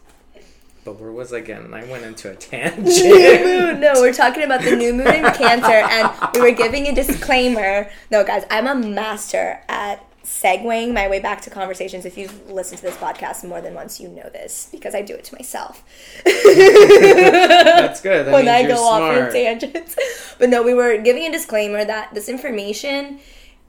But 0.83 0.99
where 0.99 1.11
was 1.11 1.31
I 1.31 1.39
again? 1.39 1.73
I 1.73 1.83
went 1.83 2.05
into 2.05 2.31
a 2.31 2.35
tangent. 2.35 2.87
new 2.87 3.43
moon. 3.43 3.79
No, 3.79 3.93
we're 3.97 4.13
talking 4.13 4.41
about 4.43 4.63
the 4.63 4.75
new 4.75 4.93
moon 4.93 5.13
in 5.13 5.25
Cancer, 5.33 5.67
and 5.67 6.09
we 6.33 6.41
were 6.41 6.51
giving 6.51 6.87
a 6.87 6.95
disclaimer. 6.95 7.87
No, 8.09 8.23
guys, 8.23 8.45
I'm 8.49 8.65
a 8.65 8.73
master 8.73 9.61
at 9.69 10.03
segueing 10.31 10.93
my 10.93 11.09
way 11.09 11.19
back 11.19 11.41
to 11.41 11.49
conversations. 11.49 12.05
If 12.05 12.17
you've 12.17 12.49
listened 12.49 12.77
to 12.79 12.85
this 12.85 12.95
podcast 12.95 13.47
more 13.47 13.59
than 13.59 13.73
once, 13.73 13.99
you 13.99 14.07
know 14.07 14.29
this 14.29 14.69
because 14.71 14.95
I 14.95 15.01
do 15.01 15.13
it 15.13 15.25
to 15.25 15.35
myself. 15.35 15.83
That's 16.23 18.01
good. 18.01 18.27
That 18.27 18.33
when 18.33 18.47
I 18.47 18.65
go 18.65 18.81
off 18.83 19.01
on 19.01 19.31
tangents. 19.31 19.95
But 20.39 20.49
no, 20.49 20.63
we 20.63 20.73
were 20.73 20.97
giving 20.97 21.23
a 21.27 21.31
disclaimer 21.31 21.85
that 21.85 22.15
this 22.15 22.27
information 22.27 23.19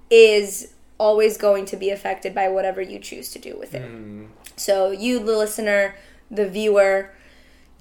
is 0.09 0.73
always 0.97 1.37
going 1.37 1.67
to 1.67 1.77
be 1.77 1.91
affected 1.91 2.35
by 2.35 2.49
whatever 2.49 2.81
you 2.81 2.99
choose 2.99 3.31
to 3.33 3.39
do 3.39 3.59
with 3.59 3.75
it. 3.75 3.87
Hmm. 3.87 4.27
So 4.57 4.91
you, 4.91 5.19
the 5.19 5.37
listener, 5.37 5.97
the 6.31 6.49
viewer, 6.49 7.13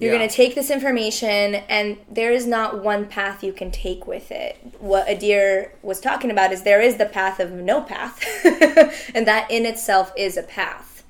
you're 0.02 0.12
Yeah. 0.12 0.18
going 0.18 0.28
to 0.28 0.34
take 0.34 0.54
this 0.54 0.70
information, 0.70 1.54
and 1.68 1.96
there 2.10 2.32
is 2.32 2.46
not 2.46 2.82
one 2.82 3.06
path 3.06 3.42
you 3.44 3.52
can 3.52 3.70
take 3.70 4.06
with 4.06 4.30
it. 4.32 4.58
What 4.80 5.06
Adir 5.06 5.70
was 5.82 6.00
talking 6.00 6.30
about 6.30 6.52
is 6.52 6.62
there 6.62 6.80
is 6.80 6.96
the 6.96 7.06
path 7.06 7.38
of 7.40 7.52
no 7.52 7.80
path, 7.82 8.20
and 9.14 9.26
that 9.26 9.50
in 9.50 9.64
itself 9.64 10.12
is 10.16 10.36
a 10.36 10.42
path. 10.42 11.04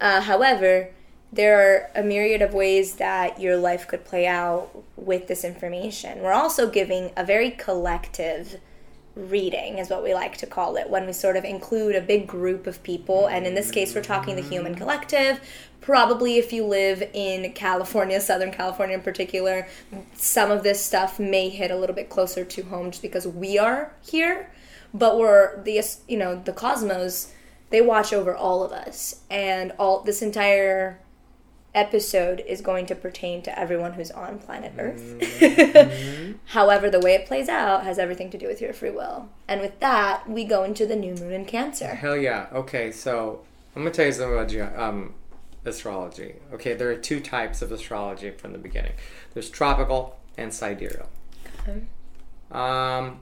Uh, 0.00 0.20
however, 0.22 0.90
there 1.32 1.58
are 1.60 1.90
a 1.94 2.02
myriad 2.02 2.42
of 2.42 2.52
ways 2.52 2.96
that 2.96 3.40
your 3.40 3.56
life 3.56 3.86
could 3.88 4.04
play 4.04 4.26
out 4.26 4.82
with 4.96 5.28
this 5.28 5.44
information. 5.44 6.20
We're 6.20 6.32
also 6.32 6.68
giving 6.68 7.10
a 7.16 7.24
very 7.24 7.50
collective 7.52 8.60
reading, 9.14 9.78
is 9.78 9.90
what 9.90 10.02
we 10.02 10.14
like 10.14 10.36
to 10.38 10.46
call 10.46 10.76
it, 10.76 10.88
when 10.88 11.06
we 11.06 11.12
sort 11.12 11.36
of 11.36 11.44
include 11.44 11.94
a 11.94 12.00
big 12.00 12.26
group 12.26 12.66
of 12.66 12.82
people. 12.82 13.26
And 13.26 13.46
in 13.46 13.54
this 13.54 13.70
case, 13.70 13.94
we're 13.94 14.02
talking 14.02 14.36
the 14.36 14.42
human 14.42 14.74
collective. 14.74 15.40
Probably 15.80 16.38
if 16.38 16.52
you 16.52 16.64
live 16.64 17.02
in 17.12 17.52
California, 17.52 18.20
Southern 18.22 18.52
California 18.52 18.96
in 18.96 19.02
particular, 19.02 19.66
some 20.14 20.50
of 20.50 20.62
this 20.62 20.84
stuff 20.84 21.18
may 21.18 21.48
hit 21.48 21.70
a 21.70 21.76
little 21.76 21.96
bit 21.96 22.08
closer 22.08 22.44
to 22.44 22.62
home 22.62 22.90
just 22.90 23.02
because 23.02 23.26
we 23.26 23.58
are 23.58 23.92
here. 24.02 24.50
But 24.94 25.18
we're 25.18 25.62
the 25.62 25.82
you 26.06 26.18
know 26.18 26.36
the 26.36 26.52
cosmos, 26.52 27.32
they 27.70 27.80
watch 27.80 28.12
over 28.12 28.34
all 28.34 28.62
of 28.62 28.72
us, 28.72 29.22
and 29.30 29.72
all 29.78 30.02
this 30.02 30.20
entire 30.20 30.98
episode 31.74 32.40
is 32.46 32.60
going 32.60 32.86
to 32.86 32.94
pertain 32.94 33.42
to 33.42 33.58
everyone 33.58 33.94
who's 33.94 34.10
on 34.10 34.38
planet 34.38 34.72
Earth. 34.78 36.36
However, 36.46 36.90
the 36.90 37.00
way 37.00 37.14
it 37.14 37.26
plays 37.26 37.48
out 37.48 37.84
has 37.84 37.98
everything 37.98 38.30
to 38.30 38.38
do 38.38 38.46
with 38.46 38.60
your 38.60 38.72
free 38.72 38.90
will. 38.90 39.28
And 39.48 39.60
with 39.60 39.80
that, 39.80 40.28
we 40.28 40.44
go 40.44 40.64
into 40.64 40.86
the 40.86 40.96
new 40.96 41.14
moon 41.14 41.32
in 41.32 41.44
Cancer. 41.44 41.88
Hell 41.88 42.16
yeah. 42.16 42.46
Okay, 42.52 42.92
so 42.92 43.40
I'm 43.74 43.82
gonna 43.82 43.94
tell 43.94 44.06
you 44.06 44.12
something 44.12 44.34
about 44.34 44.48
ge- 44.48 44.78
um, 44.78 45.14
astrology. 45.64 46.34
Okay, 46.52 46.74
there 46.74 46.90
are 46.90 46.96
two 46.96 47.20
types 47.20 47.62
of 47.62 47.72
astrology 47.72 48.30
from 48.30 48.52
the 48.52 48.58
beginning. 48.58 48.92
There's 49.32 49.48
tropical 49.48 50.18
and 50.36 50.52
sidereal. 50.52 51.08
Okay. 51.60 51.82
Um, 52.50 53.20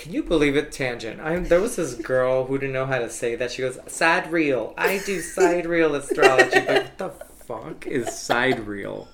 can 0.00 0.14
you 0.14 0.22
believe 0.22 0.56
it? 0.56 0.72
Tangent. 0.72 1.20
I 1.20 1.36
there 1.40 1.60
was 1.60 1.76
this 1.76 1.92
girl 1.92 2.46
who 2.46 2.56
didn't 2.56 2.72
know 2.72 2.86
how 2.86 3.00
to 3.00 3.10
say 3.10 3.36
that. 3.36 3.50
She 3.50 3.60
goes 3.60 3.78
sidereal. 3.86 4.72
I 4.78 5.02
do 5.04 5.20
sidereal 5.20 5.94
astrology, 5.94 6.58
but 6.60 6.84
what 6.84 6.98
the 6.98 7.10
fuck 7.44 7.86
is 7.86 8.10
sidereal? 8.18 9.08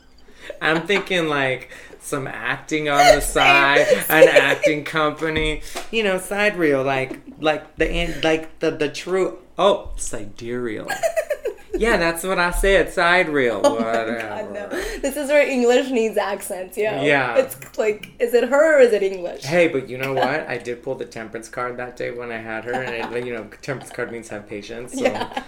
I'm 0.62 0.87
thinking 0.87 1.29
like 1.29 1.70
some 1.99 2.29
acting 2.29 2.88
on 2.88 3.16
the 3.16 3.20
side, 3.37 3.85
an 4.09 4.29
acting 4.29 4.85
company. 4.85 5.62
You 5.90 6.05
know, 6.05 6.18
sidereal, 6.18 6.85
like 6.85 7.20
like 7.40 7.75
the 7.75 8.20
like 8.22 8.61
the 8.61 8.70
the 8.70 8.88
true. 8.88 9.38
Oh, 9.59 9.90
sidereal. 9.96 10.88
Yeah, 11.78 11.96
that's 11.96 12.22
what 12.24 12.38
I 12.38 12.50
said. 12.50 12.92
Sidereal. 12.92 13.60
Oh 13.64 13.74
Whatever. 13.76 14.18
god, 14.20 14.52
no. 14.52 14.68
This 14.68 15.16
is 15.16 15.28
where 15.28 15.46
English 15.46 15.90
needs 15.90 16.16
accents, 16.16 16.76
yeah. 16.76 17.02
Yeah. 17.02 17.36
It's 17.36 17.78
like, 17.78 18.10
is 18.18 18.34
it 18.34 18.48
her 18.48 18.78
or 18.78 18.80
is 18.80 18.92
it 18.92 19.02
English? 19.02 19.42
Hey, 19.44 19.68
but 19.68 19.88
you 19.88 19.98
know 19.98 20.12
what? 20.12 20.48
I 20.48 20.58
did 20.58 20.82
pull 20.82 20.94
the 20.94 21.04
temperance 21.04 21.48
card 21.48 21.76
that 21.76 21.96
day 21.96 22.10
when 22.10 22.30
I 22.32 22.38
had 22.38 22.64
her, 22.64 22.72
and 22.72 23.14
it, 23.14 23.26
you 23.26 23.32
know, 23.34 23.48
temperance 23.62 23.92
card 23.94 24.10
means 24.12 24.28
have 24.30 24.48
patience. 24.48 24.92
So 24.94 25.02
Yeah. 25.02 25.42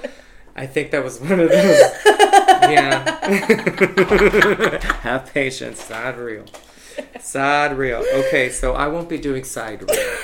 I 0.56 0.66
think 0.66 0.90
that 0.90 1.04
was 1.04 1.20
one 1.20 1.38
of 1.38 1.48
those. 1.50 1.80
yeah. 2.06 3.18
have 5.02 5.32
patience. 5.32 5.82
Side 5.84 6.16
real. 6.18 6.44
Side 7.20 7.78
real. 7.78 8.04
Okay, 8.12 8.50
so 8.50 8.74
I 8.74 8.88
won't 8.88 9.08
be 9.08 9.18
doing 9.18 9.44
side 9.44 9.82
real. 9.88 10.16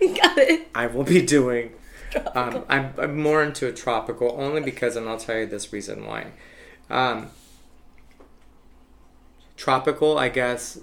Got 0.14 0.38
it. 0.38 0.68
I 0.74 0.86
will 0.86 1.02
be 1.04 1.22
doing. 1.22 1.72
Um, 2.34 2.64
I'm, 2.68 2.94
I'm 2.98 3.20
more 3.20 3.42
into 3.42 3.66
a 3.66 3.72
tropical 3.72 4.34
only 4.38 4.60
because, 4.60 4.96
and 4.96 5.08
I'll 5.08 5.18
tell 5.18 5.38
you 5.38 5.46
this 5.46 5.72
reason 5.72 6.04
why. 6.06 6.26
Um, 6.90 7.30
tropical, 9.56 10.18
I 10.18 10.28
guess, 10.28 10.78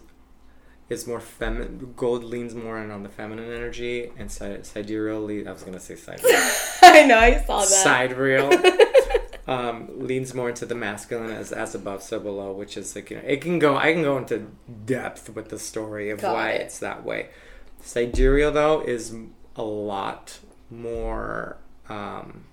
is 0.89 1.08
more 1.08 1.20
feminine. 1.20 1.94
Gold 1.96 2.24
leans 2.24 2.54
more 2.56 2.80
in 2.80 2.91
on 2.91 3.04
the 3.04 3.10
feminine 3.10 3.52
energy, 3.52 4.12
and 4.17 4.32
si- 4.32 4.63
sidereal. 4.63 5.26
Le- 5.26 5.50
I 5.50 5.54
was 5.54 5.63
gonna 5.63 5.80
say 5.80 5.96
sidereal. 5.96 6.36
I 6.82 7.06
know, 7.06 7.17
I 7.17 7.41
saw 7.41 7.60
that. 7.60 7.67
sidereal 7.67 8.52
um, 9.48 9.88
leans 10.06 10.34
more 10.34 10.50
into 10.50 10.65
the 10.65 10.76
masculine 10.76 11.32
as 11.32 11.52
as 11.52 11.76
above 11.76 12.04
so 12.04 12.20
below, 12.20 12.52
which 12.52 12.76
is 12.78 12.96
like 12.96 13.10
you 13.10 13.17
know 13.17 13.24
it 13.26 13.41
can 13.41 13.60
go. 13.60 13.78
I 13.78 13.94
can 13.94 14.04
go 14.04 14.17
into 14.17 14.48
depth 14.86 15.30
with 15.30 15.50
the 15.50 15.60
story 15.60 16.10
of 16.10 16.22
Got 16.22 16.34
why 16.34 16.50
it. 16.52 16.62
it's 16.62 16.80
that 16.80 17.06
way. 17.06 17.30
Sidereal 17.82 18.52
though 18.52 18.82
is 18.82 19.13
a 19.56 19.63
lot 19.63 20.39
more. 20.72 21.58
Um, 21.90 22.46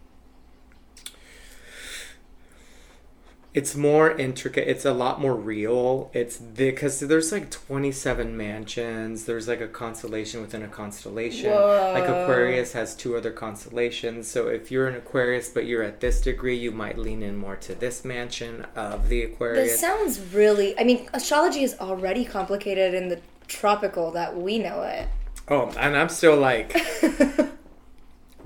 it's 3.54 3.74
more 3.74 4.10
intricate. 4.12 4.68
It's 4.68 4.84
a 4.84 4.92
lot 4.92 5.20
more 5.20 5.34
real. 5.34 6.10
It's 6.12 6.36
because 6.36 7.00
there's 7.00 7.32
like 7.32 7.50
27 7.50 8.36
mansions. 8.36 9.24
There's 9.24 9.48
like 9.48 9.60
a 9.60 9.66
constellation 9.66 10.40
within 10.42 10.62
a 10.62 10.68
constellation. 10.68 11.50
Like 11.50 12.04
Aquarius 12.04 12.72
has 12.74 12.94
two 12.94 13.16
other 13.16 13.30
constellations. 13.32 14.28
So 14.30 14.48
if 14.48 14.70
you're 14.70 14.86
an 14.86 14.94
Aquarius 14.94 15.48
but 15.48 15.64
you're 15.64 15.82
at 15.82 16.00
this 16.00 16.20
degree, 16.20 16.56
you 16.56 16.70
might 16.70 16.98
lean 16.98 17.22
in 17.22 17.36
more 17.36 17.56
to 17.56 17.74
this 17.74 18.04
mansion 18.04 18.66
of 18.76 19.08
the 19.08 19.24
This 19.24 19.32
Aquarius. 19.34 19.80
sounds 19.80 20.20
really. 20.32 20.78
I 20.78 20.84
mean, 20.84 21.08
astrology 21.14 21.62
is 21.64 21.74
already 21.80 22.24
complicated 22.24 22.94
in 22.94 23.08
the 23.08 23.20
tropical 23.48 24.10
that 24.12 24.36
we 24.36 24.58
know 24.58 24.82
it. 24.82 25.08
oh, 25.48 25.70
and 25.80 25.96
I'm 25.96 26.10
still 26.10 26.36
like, 26.36 26.76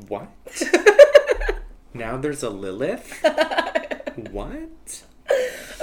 what? 0.08 0.28
now 1.94 2.16
there's 2.16 2.42
a 2.42 2.50
Lilith. 2.50 3.22
what? 4.30 5.02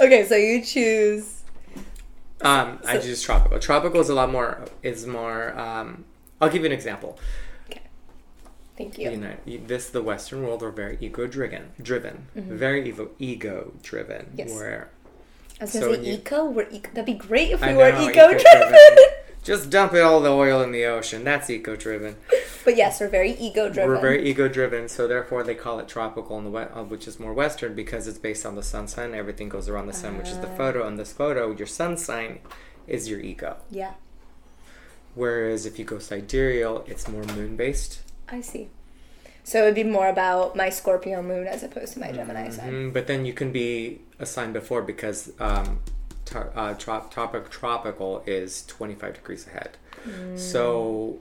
Okay, 0.00 0.24
so 0.26 0.34
you 0.36 0.62
choose. 0.64 1.42
Um, 2.42 2.78
I 2.86 2.98
choose 2.98 3.22
tropical. 3.22 3.58
Tropical 3.58 4.00
is 4.00 4.08
a 4.08 4.14
lot 4.14 4.30
more. 4.30 4.64
Is 4.82 5.06
more. 5.06 5.58
Um, 5.58 6.04
I'll 6.40 6.48
give 6.48 6.62
you 6.62 6.66
an 6.66 6.72
example. 6.72 7.18
Okay. 7.70 7.82
Thank 8.78 8.96
You 8.98 9.10
you. 9.10 9.16
know, 9.18 9.34
this 9.66 9.90
the 9.90 10.02
Western 10.02 10.42
world 10.42 10.62
are 10.62 10.70
very 10.70 10.96
ego 11.00 11.26
driven, 11.26 11.72
driven, 11.82 12.28
very 12.34 12.88
ego 12.88 13.10
ego 13.18 13.72
driven. 13.82 14.22
Mm-hmm. 14.26 14.38
Yes. 14.38 14.50
Where 14.54 14.88
I 15.60 15.64
was 15.64 15.72
gonna 15.74 15.84
So 15.84 15.92
say 15.92 16.00
you- 16.12 16.50
We're 16.50 16.68
eco. 16.70 16.88
That'd 16.94 17.04
be 17.04 17.12
great 17.14 17.50
if 17.50 17.60
we 17.60 17.68
I 17.68 17.76
were 17.76 17.92
know, 17.92 18.08
eco 18.08 18.30
eco-driven. 18.30 18.68
driven. 18.68 18.96
Just 19.42 19.70
dump 19.70 19.94
it 19.94 20.00
all 20.00 20.20
the 20.20 20.30
oil 20.30 20.62
in 20.62 20.72
the 20.72 20.84
ocean. 20.84 21.24
That's 21.24 21.48
eco 21.50 21.76
driven. 21.76 22.16
but 22.64 22.76
yes, 22.76 23.00
we're 23.00 23.08
very 23.08 23.32
ego 23.32 23.68
driven. 23.70 23.90
We're 23.90 24.00
very 24.00 24.28
ego 24.28 24.48
driven, 24.48 24.88
so 24.88 25.06
therefore 25.08 25.42
they 25.42 25.54
call 25.54 25.78
it 25.78 25.88
tropical 25.88 26.38
in 26.38 26.44
the 26.44 26.50
we- 26.50 26.60
uh, 26.62 26.82
which 26.84 27.08
is 27.08 27.18
more 27.18 27.32
Western 27.32 27.74
because 27.74 28.06
it's 28.06 28.18
based 28.18 28.44
on 28.44 28.54
the 28.54 28.62
sun 28.62 28.86
sign. 28.88 29.14
Everything 29.14 29.48
goes 29.48 29.68
around 29.68 29.86
the 29.86 29.92
sun, 29.92 30.18
which 30.18 30.28
is 30.28 30.38
the 30.38 30.48
Ah. 30.48 30.56
photo. 30.56 30.86
And 30.86 30.98
this 30.98 31.12
photo, 31.12 31.50
your 31.52 31.66
sun 31.66 31.96
sign, 31.96 32.40
is 32.86 33.08
your 33.08 33.20
ego. 33.20 33.56
Yeah, 33.70 33.92
Whereas 35.14 35.66
if 35.66 35.78
you 35.78 35.84
go 35.84 35.98
sidereal, 35.98 36.84
it's 36.86 37.08
more 37.08 37.22
moon 37.24 37.56
based. 37.56 38.00
I 38.28 38.40
see. 38.42 38.68
So 39.42 39.62
it'd 39.62 39.74
be 39.74 39.82
more 39.84 40.08
about 40.08 40.54
my 40.54 40.70
Scorpio 40.70 41.20
moon 41.22 41.46
as 41.48 41.62
opposed 41.64 41.94
to 41.94 41.98
my 42.00 42.12
Gemini 42.12 42.50
sun. 42.50 42.70
Mm, 42.70 42.92
but 42.92 43.06
then 43.08 43.24
you 43.24 43.32
can 43.32 43.50
be 43.50 44.00
a 44.20 44.26
sign 44.26 44.52
before 44.52 44.82
because 44.82 45.32
um, 45.40 45.80
uh, 46.34 46.74
trop- 46.74 47.10
tropic 47.10 47.50
tropical 47.50 48.22
is 48.26 48.64
twenty 48.66 48.94
five 48.94 49.14
degrees 49.14 49.46
ahead. 49.46 49.76
Mm. 50.06 50.38
So, 50.38 51.18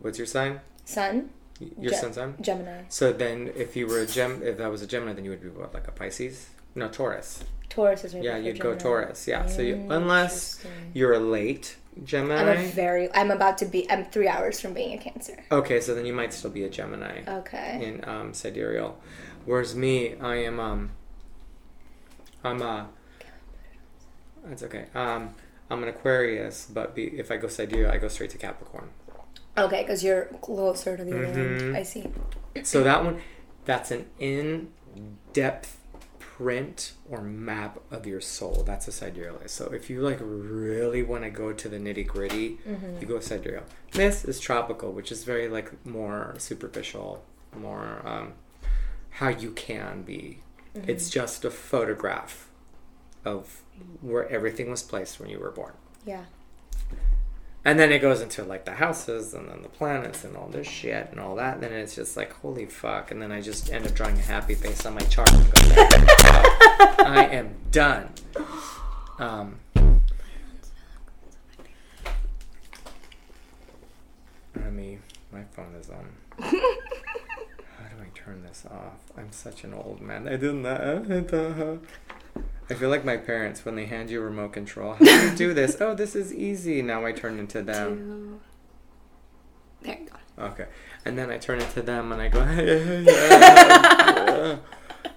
what's 0.00 0.18
your 0.18 0.26
sign? 0.26 0.60
Sun, 0.84 1.30
Your 1.78 1.92
Ge- 1.92 1.96
sun 1.96 2.12
sign. 2.12 2.34
Gemini, 2.40 2.82
So 2.88 3.12
then, 3.12 3.52
if 3.54 3.76
you 3.76 3.86
were 3.86 4.00
a 4.00 4.06
gem, 4.06 4.42
if 4.42 4.56
that 4.58 4.70
was 4.70 4.80
a 4.82 4.86
Gemini, 4.86 5.12
then 5.12 5.24
you 5.24 5.30
would 5.30 5.42
be 5.42 5.48
what, 5.48 5.74
like 5.74 5.86
a 5.86 5.92
Pisces? 5.92 6.48
No, 6.74 6.88
Taurus. 6.88 7.44
Taurus 7.68 8.04
is 8.04 8.14
Yeah, 8.14 8.38
you'd 8.38 8.58
go 8.60 8.74
Taurus. 8.74 9.28
Yeah. 9.28 9.44
So 9.46 9.60
you, 9.62 9.86
unless 9.90 10.64
you're 10.94 11.12
a 11.12 11.18
late 11.18 11.76
Gemini. 12.04 12.40
I'm 12.40 12.64
a 12.64 12.68
very. 12.70 13.12
I'm 13.14 13.30
about 13.30 13.58
to 13.58 13.66
be. 13.66 13.90
I'm 13.90 14.04
three 14.06 14.28
hours 14.28 14.60
from 14.60 14.72
being 14.72 14.98
a 14.98 15.02
Cancer. 15.02 15.36
okay, 15.52 15.80
so 15.80 15.94
then 15.94 16.06
you 16.06 16.12
might 16.14 16.32
still 16.32 16.50
be 16.50 16.64
a 16.64 16.70
Gemini 16.70 17.22
Okay. 17.28 17.80
in 17.82 18.08
um, 18.08 18.32
sidereal, 18.32 18.98
whereas 19.44 19.74
me, 19.74 20.14
I 20.16 20.36
am 20.36 20.58
um, 20.60 20.90
I'm 22.44 22.62
a. 22.62 22.88
That's 24.48 24.62
okay. 24.64 24.86
Um, 24.94 25.34
I'm 25.70 25.82
an 25.82 25.88
Aquarius, 25.88 26.66
but 26.72 26.94
be, 26.94 27.04
if 27.04 27.30
I 27.30 27.36
go 27.36 27.48
sidereal, 27.48 27.90
I 27.90 27.98
go 27.98 28.08
straight 28.08 28.30
to 28.30 28.38
Capricorn. 28.38 28.88
Okay, 29.56 29.82
because 29.82 30.02
you're 30.02 30.26
closer 30.40 30.96
to 30.96 31.04
the 31.04 31.12
end. 31.12 31.76
I 31.76 31.82
see. 31.82 32.06
So 32.62 32.82
that 32.82 33.04
one, 33.04 33.20
that's 33.64 33.90
an 33.90 34.06
in-depth 34.18 35.76
print 36.18 36.92
or 37.10 37.20
map 37.20 37.80
of 37.90 38.06
your 38.06 38.20
soul. 38.20 38.62
That's 38.64 38.86
a 38.86 38.92
sidereal. 38.92 39.40
So 39.46 39.72
if 39.72 39.90
you 39.90 40.00
like 40.00 40.18
really 40.20 41.02
want 41.02 41.24
to 41.24 41.30
go 41.30 41.52
to 41.52 41.68
the 41.68 41.78
nitty 41.78 42.06
gritty, 42.06 42.58
you 43.00 43.06
go 43.06 43.18
sidereal. 43.20 43.64
This 43.92 44.24
is 44.24 44.38
tropical, 44.38 44.92
which 44.92 45.10
is 45.10 45.24
very 45.24 45.48
like 45.48 45.84
more 45.84 46.34
superficial, 46.38 47.24
more 47.56 48.02
um, 48.06 48.34
how 49.10 49.28
you 49.28 49.50
can 49.50 50.02
be. 50.02 50.38
It's 50.86 51.10
just 51.10 51.44
a 51.44 51.50
photograph 51.50 52.48
of 53.24 53.62
where 54.00 54.28
everything 54.28 54.70
was 54.70 54.82
placed 54.82 55.20
when 55.20 55.28
you 55.28 55.38
were 55.38 55.50
born. 55.50 55.72
Yeah. 56.04 56.24
And 57.64 57.78
then 57.78 57.92
it 57.92 57.98
goes 57.98 58.20
into 58.22 58.44
like 58.44 58.64
the 58.64 58.72
houses 58.72 59.34
and 59.34 59.48
then 59.48 59.62
the 59.62 59.68
planets 59.68 60.24
and 60.24 60.36
all 60.36 60.48
this 60.48 60.66
shit 60.66 61.08
and 61.10 61.20
all 61.20 61.36
that. 61.36 61.54
And 61.54 61.62
then 61.64 61.72
it's 61.72 61.94
just 61.94 62.16
like, 62.16 62.32
holy 62.32 62.66
fuck. 62.66 63.10
And 63.10 63.20
then 63.20 63.30
I 63.30 63.40
just 63.40 63.70
end 63.72 63.86
up 63.86 63.94
drawing 63.94 64.16
a 64.16 64.22
happy 64.22 64.54
face 64.54 64.86
on 64.86 64.94
my 64.94 65.00
chart 65.02 65.30
and 65.32 65.52
go, 65.52 65.60
I 67.04 67.28
am 67.30 67.54
done. 67.70 68.10
Um, 69.18 69.58
I 74.56 74.70
mean, 74.70 75.02
my 75.32 75.42
phone 75.52 75.74
is 75.74 75.90
on. 75.90 76.08
How 76.38 76.50
do 76.50 77.96
I 78.00 78.08
turn 78.14 78.42
this 78.44 78.64
off? 78.70 79.00
I'm 79.16 79.32
such 79.32 79.64
an 79.64 79.74
old 79.74 80.00
man. 80.00 80.28
I 80.28 80.36
did 80.36 80.54
not. 80.54 81.04
I 82.70 82.74
feel 82.74 82.90
like 82.90 83.04
my 83.04 83.16
parents 83.16 83.64
when 83.64 83.76
they 83.76 83.86
hand 83.86 84.10
you 84.10 84.20
a 84.20 84.24
remote 84.24 84.52
control. 84.52 84.94
How 84.94 85.04
do 85.04 85.10
you 85.10 85.34
do 85.34 85.54
this? 85.54 85.76
Oh, 85.88 85.94
this 85.94 86.14
is 86.14 86.34
easy. 86.34 86.82
Now 86.82 87.06
I 87.06 87.12
turn 87.12 87.38
into 87.38 87.62
them. 87.62 88.40
Two. 89.80 89.86
There 89.86 89.98
you 89.98 90.06
go. 90.06 90.44
Okay. 90.44 90.66
And 91.04 91.16
then 91.16 91.30
I 91.30 91.38
turn 91.38 91.60
into 91.60 91.82
them 91.82 92.12
and 92.12 92.20
I 92.20 92.28
go, 92.28 92.40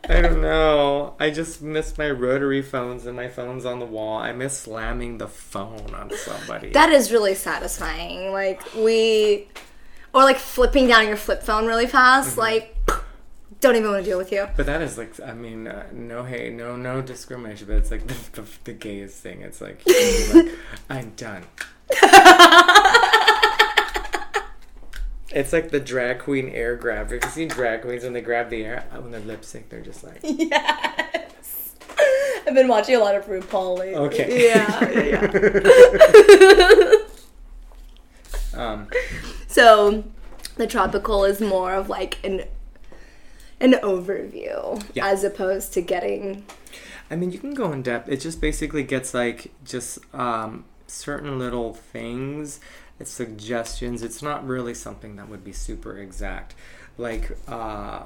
I 0.10 0.22
don't 0.22 0.42
know. 0.42 1.16
I 1.20 1.30
just 1.30 1.62
miss 1.62 1.98
my 1.98 2.10
rotary 2.10 2.62
phones 2.62 3.06
and 3.06 3.18
my 3.18 3.28
phone's 3.28 3.66
on 3.66 3.80
the 3.80 3.86
wall. 3.86 4.18
I 4.18 4.32
miss 4.32 4.58
slamming 4.58 5.18
the 5.18 5.28
phone 5.28 5.94
on 5.94 6.12
somebody. 6.16 6.72
That 6.72 6.92
is 6.92 7.12
really 7.12 7.36
satisfying. 7.36 8.32
Like 8.32 8.62
we, 8.76 9.48
or 10.14 10.24
like 10.24 10.38
flipping 10.38 10.88
down 10.88 11.08
your 11.08 11.18
flip 11.18 11.44
phone 11.44 11.66
really 11.66 11.88
fast. 11.88 12.32
Mm-hmm. 12.32 12.40
Like, 12.40 12.76
don't 13.62 13.76
even 13.76 13.90
want 13.92 14.04
to 14.04 14.10
deal 14.10 14.18
with 14.18 14.32
you. 14.32 14.48
but 14.58 14.66
that 14.66 14.82
is 14.82 14.98
like, 14.98 15.20
I 15.22 15.34
mean, 15.34 15.68
uh, 15.68 15.86
no 15.94 16.24
hate, 16.24 16.54
no, 16.54 16.76
no 16.76 17.02
discrimination, 17.02 17.68
but 17.68 17.78
it's 17.78 17.92
like 17.92 18.06
the, 18.08 18.42
the, 18.42 18.48
the 18.66 18.74
gayest 18.74 19.18
thing. 19.22 19.42
It's 19.42 19.62
like, 19.62 19.82
you 19.88 19.94
can 19.94 20.44
be 20.46 20.50
like, 20.50 20.60
I'm 20.90 21.12
done. 21.16 21.44
It's 25.34 25.54
like 25.54 25.70
the 25.72 25.80
drag 25.80 26.20
queen 26.20 26.50
air 26.50 26.76
grab. 26.76 27.10
Have 27.10 27.24
you 27.24 27.30
seen 27.30 27.48
drag 27.48 27.84
queens 27.84 28.04
when 28.04 28.12
they 28.12 28.20
grab 28.20 28.50
the 28.50 28.66
air? 28.66 28.84
uh, 28.92 29.00
When 29.00 29.12
they're 29.12 29.22
lip 29.22 29.46
sync, 29.46 29.70
they're 29.70 29.80
just 29.80 30.04
like, 30.04 30.20
Yes. 30.24 31.76
I've 32.46 32.54
been 32.54 32.68
watching 32.68 32.96
a 32.96 33.00
lot 33.00 33.16
of 33.16 33.26
RuPaul 33.28 33.78
lately. 33.80 33.96
Okay. 33.96 34.48
Yeah. 34.48 34.90
yeah, 34.90 35.32
yeah. 38.54 38.62
um, 38.62 38.88
So, 39.48 40.04
the 40.58 40.68
tropical 40.68 41.24
is 41.24 41.40
more 41.40 41.76
of 41.76 41.88
like 41.88 42.18
an 42.26 42.44
an 43.62 43.74
overview 43.84 44.84
Yeah. 44.94 45.06
as 45.08 45.24
opposed 45.24 45.74
to 45.74 45.82
getting 45.82 46.44
I 47.10 47.18
mean, 47.18 47.32
you 47.34 47.40
can 47.40 47.54
go 47.54 47.74
in 47.74 47.82
depth. 47.82 48.08
It 48.08 48.22
just 48.22 48.40
basically 48.40 48.84
gets 48.84 49.14
like 49.14 49.52
just 49.66 50.00
um, 50.16 50.64
certain 50.88 51.38
little 51.38 51.74
things. 51.74 52.62
It's 53.02 53.12
suggestions. 53.12 54.02
It's 54.02 54.22
not 54.22 54.48
really 54.48 54.74
something 54.74 55.18
that 55.18 55.28
would 55.28 55.44
be 55.44 55.52
super 55.52 55.98
exact. 55.98 56.56
Like, 56.98 57.38
uh, 57.50 58.04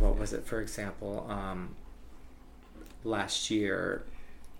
what 0.00 0.18
was 0.18 0.32
it? 0.32 0.44
For 0.44 0.60
example, 0.60 1.24
um, 1.30 1.76
last 3.04 3.48
year 3.48 4.02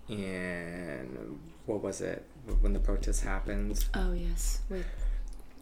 in 0.07 1.39
what 1.65 1.83
was 1.83 1.99
it 1.99 2.23
when 2.61 2.71
the 2.71 2.79
protest 2.79 3.25
happened 3.25 3.83
oh 3.93 4.13
yes 4.13 4.61
with 4.69 4.85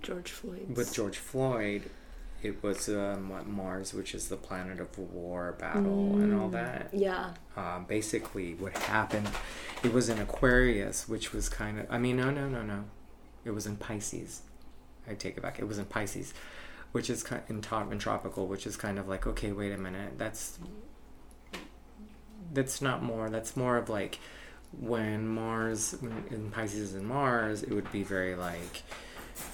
George 0.04 0.30
Floyd 0.30 0.68
with 0.78 0.94
George 0.94 1.18
Floyd? 1.18 1.90
It 2.46 2.62
was 2.64 2.88
um, 2.90 3.30
what 3.30 3.48
Mars, 3.48 3.94
which 3.94 4.14
is 4.14 4.30
the 4.30 4.38
planet 4.38 4.80
of 4.80 4.98
war, 4.98 5.56
battle, 5.60 6.18
and 6.18 6.40
all 6.40 6.50
that? 6.50 6.90
yeah. 6.94 7.34
Um, 7.58 7.86
basically 7.86 8.54
what 8.56 8.78
happened 8.78 9.30
it 9.84 9.94
was 9.94 10.10
in 10.10 10.18
aquarius 10.20 11.08
which 11.08 11.32
was 11.32 11.48
kind 11.48 11.80
of 11.80 11.86
i 11.90 11.98
mean 11.98 12.18
no 12.18 12.30
no 12.32 12.50
no 12.50 12.62
no. 12.62 12.84
It 13.46 13.52
was 13.52 13.66
in 13.66 13.78
pisces. 13.78 14.42
I 15.08 15.14
take 15.14 15.38
it 15.38 15.42
back. 15.42 15.60
It 15.60 15.68
was 15.68 15.78
in 15.78 15.86
pisces 15.86 16.34
which 16.92 17.10
is 17.10 17.24
kind 17.24 17.42
in, 17.50 17.62
top, 17.62 17.92
in 17.92 18.00
tropical 18.00 18.48
which 18.48 18.66
is 18.68 18.76
kind 18.78 18.98
of 19.00 19.08
like 19.08 19.26
okay 19.28 19.52
wait 19.52 19.72
a 19.72 19.78
minute. 19.78 20.18
That's 20.18 20.60
that's 22.54 22.82
not 22.82 23.04
more 23.04 23.30
that's 23.30 23.56
more 23.56 23.78
of 23.78 23.90
like 23.90 24.20
when 24.80 25.28
Mars, 25.28 25.96
when 26.00 26.26
in 26.32 26.52
Pisces 26.52 26.94
and 26.96 27.08
Mars, 27.08 27.64
it 27.64 27.72
would 27.72 27.92
be 27.92 28.04
very 28.04 28.36
like 28.36 28.84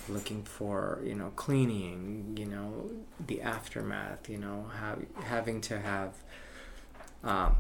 looking 0.10 0.44
for, 0.44 1.00
you 1.04 1.16
know, 1.16 1.32
cleaning, 1.36 2.36
you 2.38 2.46
know, 2.46 2.90
the 3.26 3.42
aftermath, 3.42 4.30
you 4.30 4.38
know, 4.38 4.66
how, 4.80 4.98
having 5.24 5.62
to 5.62 5.80
have, 5.80 6.14
um, 7.24 7.56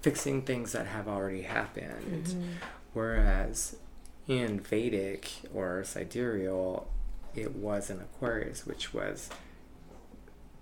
fixing 0.00 0.42
things 0.42 0.72
that 0.72 0.86
have 0.86 1.08
already 1.08 1.42
happened. 1.42 2.24
Mm-hmm. 2.26 2.42
Whereas 2.94 3.76
in 4.26 4.60
Vedic 4.60 5.28
or 5.54 5.82
sidereal, 5.84 6.88
it 7.34 7.54
was 7.54 7.90
an 7.90 8.00
Aquarius, 8.00 8.66
which 8.66 8.92
was 8.94 9.28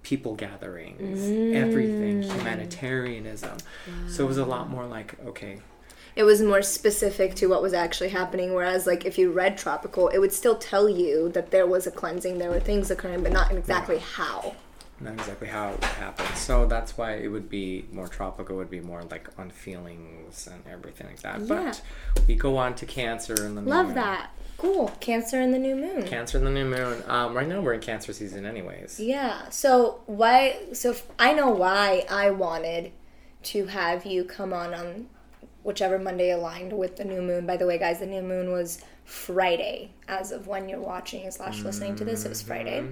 people 0.03 0.35
gatherings, 0.37 1.21
everything, 1.57 2.23
Mm. 2.23 2.33
humanitarianism. 2.33 3.59
So 4.09 4.25
it 4.25 4.29
was 4.29 4.38
a 4.38 4.45
lot 4.45 4.69
more 4.71 4.87
like, 4.87 5.19
okay, 5.27 5.59
It 6.16 6.24
was 6.24 6.40
more 6.42 6.62
specific 6.62 7.35
to 7.37 7.46
what 7.46 7.61
was 7.62 7.74
actually 7.74 8.09
happening. 8.09 8.55
Whereas, 8.55 8.87
like, 8.87 9.05
if 9.05 9.18
you 9.18 9.31
read 9.31 9.59
Tropical, 9.59 10.09
it 10.09 10.18
would 10.18 10.33
still 10.33 10.57
tell 10.57 10.88
you 10.88 11.29
that 11.31 11.50
there 11.50 11.66
was 11.66 11.87
a 11.87 11.90
cleansing, 11.90 12.38
there 12.38 12.50
were 12.50 12.59
things 12.59 12.90
occurring, 12.90 13.22
but 13.22 13.33
not 13.33 13.52
exactly 13.52 13.98
how. 13.98 14.55
not 15.00 15.14
exactly 15.14 15.48
how 15.48 15.70
it 15.70 15.85
happened. 15.85 16.37
So 16.37 16.66
that's 16.66 16.96
why 16.96 17.14
it 17.14 17.29
would 17.29 17.48
be 17.50 17.85
more 17.92 18.09
tropical, 18.09 18.57
would 18.57 18.70
be 18.70 18.81
more 18.81 19.02
like 19.05 19.29
on 19.38 19.50
feelings 19.50 20.46
and 20.46 20.62
everything 20.72 21.07
like 21.07 21.20
that. 21.20 21.46
But 21.46 21.83
we 22.26 22.35
go 22.35 22.57
on 22.57 22.74
to 22.76 22.87
Cancer 22.87 23.35
in 23.44 23.55
the 23.55 23.61
Love 23.61 23.87
moon. 23.87 23.87
Love 23.87 23.94
that. 23.96 24.31
Cool. 24.57 24.88
Cancer 25.00 25.38
in 25.42 25.52
the 25.52 25.59
new 25.59 25.76
moon. 25.76 26.05
Cancer 26.05 26.38
in 26.38 26.44
the 26.44 26.50
new 26.50 26.64
moon. 26.64 27.02
Um, 27.09 27.35
right 27.35 27.46
now 27.46 27.61
we're 27.61 27.74
in 27.74 27.81
Cancer 27.81 28.14
season, 28.14 28.46
anyways. 28.46 28.98
Yeah. 28.98 29.50
So 29.50 30.00
why? 30.07 30.57
So 30.72 30.96
I 31.18 31.35
know 31.35 31.50
why 31.50 32.07
I 32.09 32.31
wanted 32.31 32.92
to 33.44 33.66
have 33.66 34.07
you 34.07 34.24
come 34.24 34.55
on 34.55 34.72
on 34.72 35.09
whichever 35.66 35.98
Monday 35.98 36.31
aligned 36.31 36.72
with 36.72 36.96
the 36.96 37.05
new 37.05 37.20
moon. 37.20 37.44
By 37.46 37.57
the 37.57 37.66
way, 37.66 37.76
guys, 37.79 37.98
the 37.98 38.07
new 38.07 38.22
moon 38.22 38.50
was 38.52 38.81
Friday. 39.05 39.90
As 40.09 40.31
of 40.31 40.46
when 40.46 40.68
you're 40.68 40.81
watching 40.81 41.29
slash 41.31 41.62
listening 41.62 41.96
to 41.96 42.05
this, 42.05 42.24
it 42.24 42.29
was 42.29 42.40
Friday. 42.42 42.85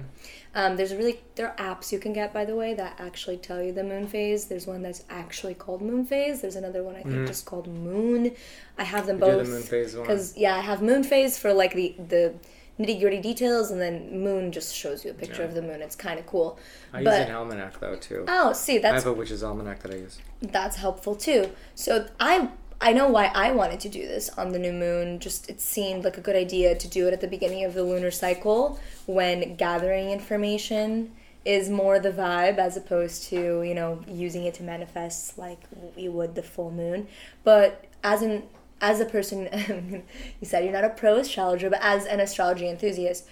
Um, 0.53 0.75
there's 0.75 0.93
really 0.93 1.21
there 1.35 1.47
are 1.49 1.55
apps 1.75 1.91
you 1.91 1.99
can 1.99 2.13
get 2.13 2.33
by 2.33 2.45
the 2.45 2.55
way 2.55 2.73
that 2.73 2.95
actually 2.99 3.37
tell 3.37 3.61
you 3.61 3.71
the 3.71 3.83
moon 3.83 4.07
phase. 4.07 4.45
There's 4.45 4.67
one 4.67 4.81
that's 4.81 5.03
actually 5.09 5.53
called 5.53 5.81
moon 5.81 6.05
phase. 6.05 6.41
There's 6.41 6.55
another 6.55 6.83
one 6.83 6.95
I 6.95 7.03
think 7.03 7.27
just 7.27 7.45
called 7.45 7.67
moon. 7.67 8.31
I 8.77 8.83
have 8.83 9.05
them 9.07 9.19
both 9.19 9.69
because 9.71 10.37
yeah, 10.37 10.55
I 10.55 10.59
have 10.61 10.81
moon 10.81 11.03
phase 11.03 11.37
for 11.39 11.53
like 11.53 11.73
the 11.73 11.95
the 12.09 12.33
nitty 12.79 12.99
gritty 12.99 13.21
details, 13.21 13.71
and 13.71 13.79
then 13.79 14.21
moon 14.21 14.51
just 14.51 14.75
shows 14.75 15.05
you 15.05 15.11
a 15.11 15.13
picture 15.13 15.43
Yeah. 15.43 15.47
of 15.47 15.53
the 15.53 15.61
moon. 15.61 15.81
It's 15.81 15.95
kind 15.95 16.19
of 16.19 16.25
cool. 16.25 16.59
I 16.93 17.03
but 17.03 17.19
use 17.19 17.29
an 17.29 17.35
almanac 17.35 17.79
though 17.79 17.95
too. 17.95 18.25
oh, 18.27 18.51
see, 18.53 18.77
I 18.77 18.81
that's 18.81 19.03
have 19.03 19.13
a 19.13 19.15
witch's 19.17 19.43
almanac 19.43 19.81
that 19.83 19.91
I 19.93 19.97
use. 19.97 20.19
that's 20.41 20.75
helpful 20.77 21.15
too. 21.15 21.51
So 21.73 22.07
I 22.19 22.49
I 22.81 22.93
know 22.93 23.07
why 23.07 23.31
I 23.33 23.51
wanted 23.51 23.79
to 23.81 23.89
do 23.89 24.05
this 24.05 24.29
on 24.29 24.51
the 24.51 24.59
new 24.59 24.73
moon. 24.73 25.19
Just 25.19 25.49
it 25.49 25.61
seemed 25.61 26.03
like 26.03 26.17
a 26.17 26.21
good 26.21 26.35
idea 26.35 26.75
to 26.75 26.87
do 26.87 27.07
it 27.07 27.13
at 27.13 27.21
the 27.21 27.27
beginning 27.27 27.63
of 27.63 27.73
the 27.73 27.83
lunar 27.83 28.11
cycle 28.11 28.79
when 29.05 29.55
gathering 29.55 30.11
information 30.11 31.11
is 31.45 31.69
more 31.69 31.99
the 31.99 32.11
vibe 32.11 32.57
as 32.57 32.75
opposed 32.75 33.23
to, 33.25 33.61
you 33.61 33.73
know, 33.73 34.03
using 34.07 34.45
it 34.45 34.55
to 34.55 34.63
manifest 34.63 35.37
like 35.37 35.59
we 35.95 36.09
would 36.09 36.35
the 36.35 36.43
full 36.43 36.71
moon. 36.71 37.07
But 37.43 37.85
as 38.03 38.21
an 38.21 38.43
as 38.81 38.99
a 38.99 39.05
person 39.05 39.47
you 40.41 40.47
said 40.47 40.63
you're 40.63 40.73
not 40.73 40.83
a 40.83 40.89
pro 40.89 41.17
astrologer, 41.17 41.69
but 41.69 41.79
as 41.81 42.05
an 42.05 42.19
astrology 42.19 42.67
enthusiast, 42.67 43.27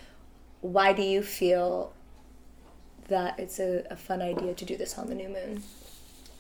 why 0.62 0.94
do 0.94 1.02
you 1.02 1.22
feel 1.22 1.94
that 3.10 3.38
it's 3.38 3.60
a, 3.60 3.86
a 3.90 3.98
fun 3.98 4.22
idea 4.22 4.54
to 4.54 4.64
do 4.66 4.78
this 4.78 4.98
on 4.98 5.08
the 5.08 5.16
new 5.16 5.28
moon? 5.28 5.64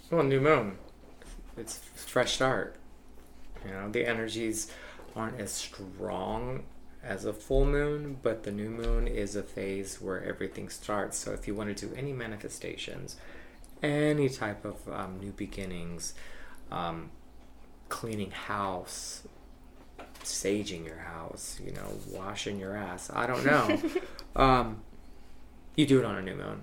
Well, 0.10 0.24
new 0.24 0.40
moon. 0.40 0.78
It's 1.58 1.78
fresh 1.96 2.34
start. 2.36 2.76
You 3.66 3.72
know, 3.72 3.90
the 3.90 4.06
energies 4.06 4.72
aren't 5.16 5.40
as 5.40 5.52
strong 5.52 6.64
as 7.04 7.26
a 7.26 7.34
full 7.34 7.66
moon, 7.66 8.18
but 8.22 8.44
the 8.44 8.52
new 8.52 8.70
moon 8.70 9.08
is 9.08 9.36
a 9.36 9.44
phase 9.44 10.02
where 10.02 10.24
everything 10.24 10.70
starts. 10.70 11.18
So 11.18 11.32
if 11.32 11.48
you 11.48 11.56
want 11.56 11.76
to 11.76 11.88
do 11.88 11.94
any 11.96 12.14
manifestations, 12.14 13.18
any 13.82 14.30
type 14.30 14.64
of 14.64 14.76
um, 14.90 15.20
new 15.20 15.32
beginnings, 15.32 16.14
um, 16.72 17.12
cleaning 17.90 18.32
house, 18.32 19.28
saging 20.24 20.86
your 20.86 21.00
house, 21.00 21.60
you 21.64 21.74
know, 21.74 21.88
washing 22.10 22.60
your 22.60 22.76
ass, 22.76 23.10
I 23.14 23.28
don't 23.28 23.46
know. 23.46 23.82
um, 24.42 24.82
you 25.76 25.86
do 25.86 26.00
it 26.00 26.06
on 26.06 26.16
a 26.16 26.22
new 26.22 26.36
moon 26.36 26.62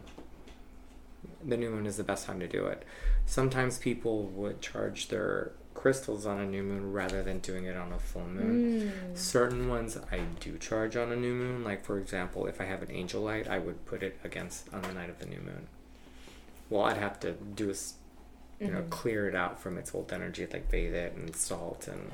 the 1.44 1.56
new 1.56 1.70
moon 1.70 1.86
is 1.86 1.96
the 1.96 2.04
best 2.04 2.26
time 2.26 2.40
to 2.40 2.48
do 2.48 2.66
it. 2.66 2.84
Sometimes 3.26 3.78
people 3.78 4.24
would 4.24 4.60
charge 4.60 5.08
their 5.08 5.52
crystals 5.80 6.26
on 6.26 6.38
a 6.38 6.44
new 6.44 6.62
moon 6.62 6.92
rather 6.92 7.22
than 7.22 7.38
doing 7.38 7.64
it 7.64 7.74
on 7.76 7.90
a 7.92 7.98
full 7.98 8.26
moon. 8.26 8.92
Certain 9.14 9.66
ones 9.68 9.96
I 10.12 10.20
do 10.38 10.58
charge 10.58 10.94
on 10.94 11.10
a 11.10 11.16
new 11.16 11.32
moon. 11.32 11.64
Like 11.64 11.84
for 11.84 11.98
example, 11.98 12.46
if 12.46 12.60
I 12.60 12.64
have 12.64 12.82
an 12.82 12.88
angelite, 12.88 13.48
I 13.48 13.58
would 13.58 13.86
put 13.86 14.02
it 14.02 14.18
against 14.22 14.72
on 14.74 14.82
the 14.82 14.92
night 14.92 15.08
of 15.08 15.18
the 15.18 15.26
new 15.26 15.38
moon. 15.40 15.68
Well, 16.68 16.82
I'd 16.82 16.98
have 16.98 17.18
to 17.20 17.32
do 17.32 17.70
is, 17.70 17.94
you 18.60 18.68
know, 18.70 18.82
clear 18.90 19.26
it 19.28 19.34
out 19.34 19.58
from 19.58 19.78
its 19.78 19.94
old 19.94 20.12
energy, 20.12 20.46
like 20.52 20.70
bathe 20.70 20.94
it 20.94 21.14
in 21.16 21.32
salt 21.32 21.88
and 21.88 22.10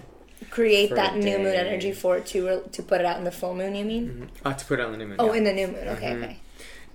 create 0.50 0.94
that 0.94 1.16
new 1.16 1.38
moon 1.38 1.54
energy 1.54 1.90
for 1.92 2.18
it 2.18 2.26
to 2.26 2.62
to 2.70 2.82
put 2.84 3.00
it 3.00 3.06
out 3.06 3.18
in 3.18 3.24
the 3.24 3.32
full 3.32 3.54
moon. 3.54 3.74
You 3.74 3.84
mean? 3.84 4.30
uh, 4.44 4.52
to 4.54 4.64
put 4.64 4.78
it 4.78 4.84
on 4.86 4.92
the 4.92 4.98
new 4.98 5.06
moon. 5.08 5.16
Oh, 5.18 5.32
yeah. 5.32 5.38
in 5.38 5.44
the 5.44 5.52
new 5.52 5.66
moon. 5.66 5.88
Okay, 5.88 6.12
Mhm. 6.12 6.22
okay. 6.24 6.36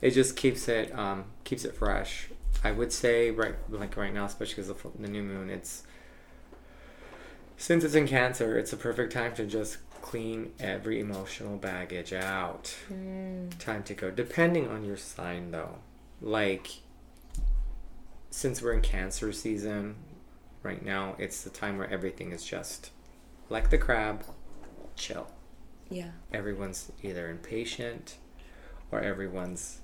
it 0.01 0.11
just 0.11 0.37
keeps 0.37 0.69
it 0.69 0.97
um, 0.97 1.25
keeps 1.43 1.65
it 1.65 1.75
fresh. 1.75 2.29
I 2.63 2.71
would 2.71 2.93
say 2.93 3.29
right 3.31 3.55
like 3.69 3.97
right 3.97 4.13
now, 4.13 4.23
especially 4.25 4.55
because 4.63 4.69
of 4.69 4.85
the 4.97 5.09
new 5.09 5.23
moon, 5.23 5.49
it's 5.49 5.83
since 7.61 7.83
it's 7.83 7.93
in 7.93 8.07
Cancer, 8.07 8.57
it's 8.57 8.73
a 8.73 8.77
perfect 8.77 9.13
time 9.13 9.35
to 9.35 9.45
just 9.45 9.77
clean 10.01 10.51
every 10.59 10.99
emotional 10.99 11.57
baggage 11.57 12.11
out. 12.11 12.75
Hmm. 12.87 13.49
Time 13.59 13.83
to 13.83 13.93
go, 13.93 14.09
depending 14.09 14.67
on 14.67 14.83
your 14.83 14.97
sign 14.97 15.51
though. 15.51 15.75
Like 16.21 16.79
since 18.31 18.61
we're 18.63 18.73
in 18.73 18.81
Cancer 18.81 19.31
season 19.31 19.95
right 20.63 20.83
now, 20.83 21.15
it's 21.19 21.43
the 21.43 21.51
time 21.51 21.77
where 21.77 21.89
everything 21.89 22.31
is 22.31 22.43
just 22.43 22.89
like 23.49 23.69
the 23.69 23.77
crab, 23.77 24.23
chill 24.95 25.27
Yeah. 25.89 26.11
everyone's 26.33 26.91
either 27.03 27.29
impatient 27.29 28.17
or 28.91 29.01
everyone's 29.01 29.81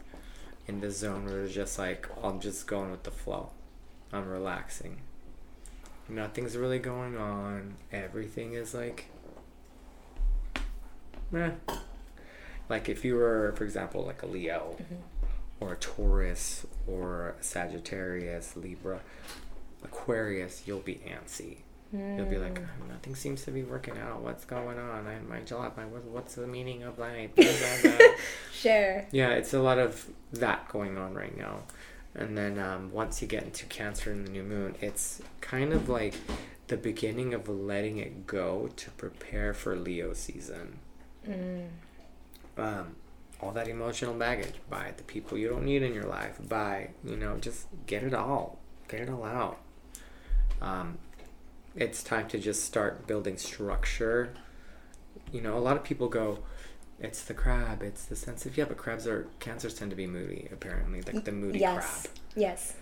in 0.66 0.82
the 0.82 0.90
zone 0.90 1.26
where 1.26 1.36
they're 1.36 1.48
just 1.48 1.78
like, 1.78 2.08
I'm 2.24 2.40
just 2.40 2.66
going 2.66 2.90
with 2.90 3.04
the 3.04 3.12
flow. 3.12 3.52
I'm 4.12 4.28
relaxing. 4.28 5.02
Nothing's 6.10 6.56
really 6.56 6.80
going 6.80 7.18
on. 7.18 7.76
Everything 7.92 8.54
is 8.54 8.74
like, 8.74 9.06
meh. 11.32 11.52
Like 12.70 12.90
if 12.90 13.06
you 13.06 13.16
were, 13.16 13.54
for 13.58 13.64
example, 13.64 14.06
like 14.06 14.24
a 14.24 14.26
Leo 14.26 14.76
mm-hmm. 14.82 14.96
or 15.60 15.74
a 15.74 15.78
Taurus 15.78 16.66
or 16.86 17.36
a 17.40 17.44
Sagittarius, 17.44 18.56
Libra, 18.56 19.02
Aquarius, 19.84 20.64
you'll 20.66 20.80
be 20.80 20.96
antsy. 21.08 21.58
You'll 21.94 22.26
be 22.26 22.38
like, 22.38 22.56
mm. 22.56 22.90
nothing 22.90 23.16
seems 23.16 23.46
to 23.46 23.52
be 23.52 23.64
working 23.64 23.98
out. 23.98 24.22
What's 24.22 24.44
going 24.44 24.78
on? 24.78 25.08
I, 25.08 25.20
my 25.22 25.40
job, 25.40 25.78
my 25.78 25.86
what, 25.86 26.04
what's 26.04 26.36
the 26.36 26.46
meaning 26.46 26.84
of 26.84 27.00
life? 27.00 27.32
Share. 28.52 29.08
yeah, 29.12 29.30
it's 29.30 29.54
a 29.54 29.62
lot 29.62 29.80
of 29.80 30.06
that 30.34 30.68
going 30.68 30.98
on 30.98 31.14
right 31.14 31.36
now. 31.38 31.60
And 32.18 32.38
then 32.38 32.58
um, 32.58 32.92
once 32.92 33.22
you 33.22 33.28
get 33.28 33.44
into 33.44 33.66
Cancer 33.68 34.12
in 34.12 34.26
the 34.26 34.32
new 34.32 34.44
moon, 34.44 34.76
it's 34.82 35.22
kind 35.40 35.72
of 35.72 35.88
like 35.88 36.16
the 36.68 36.78
beginning 36.78 37.34
of 37.34 37.48
letting 37.48 38.00
it 38.00 38.26
go 38.26 38.70
to 38.76 38.92
prepare 38.92 39.54
for 39.54 39.76
Leo 39.76 40.14
season. 40.14 40.80
Um, 42.58 42.96
all 43.40 43.52
that 43.52 43.68
emotional 43.68 44.16
baggage 44.16 44.56
by 44.70 44.94
the 44.98 45.04
people 45.04 45.38
you 45.38 45.48
don't 45.48 45.64
need 45.64 45.84
in 45.84 45.94
your 45.94 46.06
life, 46.06 46.40
by 46.50 46.90
you 47.04 47.16
know, 47.16 47.38
just 47.38 47.68
get 47.86 48.02
it 48.04 48.14
all, 48.14 48.58
get 48.88 49.02
it 49.02 49.10
all 49.10 49.24
out. 49.24 49.60
Um, 50.60 50.98
it's 51.76 52.02
time 52.02 52.28
to 52.30 52.40
just 52.40 52.64
start 52.64 53.06
building 53.06 53.38
structure. 53.38 54.34
You 55.32 55.42
know, 55.42 55.56
a 55.56 55.60
lot 55.60 55.78
of 55.78 55.84
people 55.84 56.08
go, 56.10 56.40
it's 57.00 57.24
the 57.24 57.34
crab, 57.34 57.84
it's 57.84 58.06
the 58.06 58.16
sensitive. 58.16 58.58
Yeah, 58.58 58.66
but 58.66 58.78
crabs 58.78 59.08
are 59.08 59.28
cancers 59.40 59.74
tend 59.76 59.92
to 59.92 59.98
be 59.98 60.08
moody. 60.08 60.48
Apparently, 60.52 61.02
like 61.02 61.24
the 61.24 61.32
moody 61.32 61.64
crab. 61.64 61.76
yes. 61.76 62.08
Yes. 62.36 62.74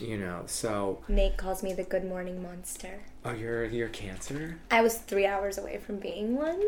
You 0.00 0.16
know, 0.16 0.44
so 0.46 1.02
Nate 1.08 1.36
calls 1.36 1.62
me 1.62 1.74
the 1.74 1.84
good 1.84 2.04
morning 2.04 2.42
monster. 2.42 3.00
oh, 3.24 3.32
you're 3.32 3.64
you're 3.66 3.88
cancer. 3.88 4.58
I 4.70 4.80
was 4.82 4.96
three 4.98 5.26
hours 5.26 5.58
away 5.58 5.78
from 5.78 5.98
being 5.98 6.36
one, 6.36 6.62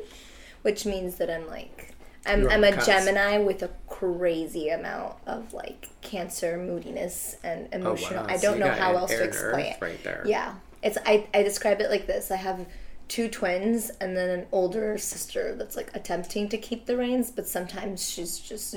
which 0.63 0.85
means 0.85 1.17
that 1.17 1.31
I'm 1.31 1.47
like, 1.47 1.95
I'm, 2.27 2.43
You're 2.43 2.51
I'm 2.51 2.63
a. 2.65 2.73
Gemini 2.85 3.39
with 3.39 3.63
a 3.63 3.71
crazy 3.89 4.69
amount 4.69 5.15
of 5.27 5.55
like 5.55 5.89
cancer 6.03 6.59
moodiness 6.59 7.37
and 7.43 7.73
emotional. 7.73 8.21
Oh, 8.21 8.27
wow. 8.27 8.29
I 8.29 8.37
So 8.37 8.49
don't 8.49 8.59
you 8.59 8.65
know 8.65 8.73
how 8.73 8.97
else 8.97 9.17
to 9.17 9.25
explain 9.25 9.67
it. 9.67 9.77
right 9.81 10.03
there. 10.05 10.23
Yeah, 10.27 10.55
it's 10.83 10.99
I, 11.07 11.27
I 11.33 11.43
describe 11.43 11.81
it 11.81 11.91
like 11.91 12.07
this. 12.07 12.31
I 12.31 12.37
have 12.37 12.67
two 13.09 13.29
twins 13.29 13.91
and 14.01 14.17
then 14.17 14.29
an 14.31 14.47
older 14.53 14.99
sister 14.99 15.55
that's 15.55 15.77
like 15.77 15.91
attempting 15.95 16.49
to 16.49 16.59
keep 16.59 16.87
the 16.87 16.97
reins, 16.97 17.31
but 17.31 17.47
sometimes 17.49 18.09
she's 18.09 18.39
just 18.39 18.75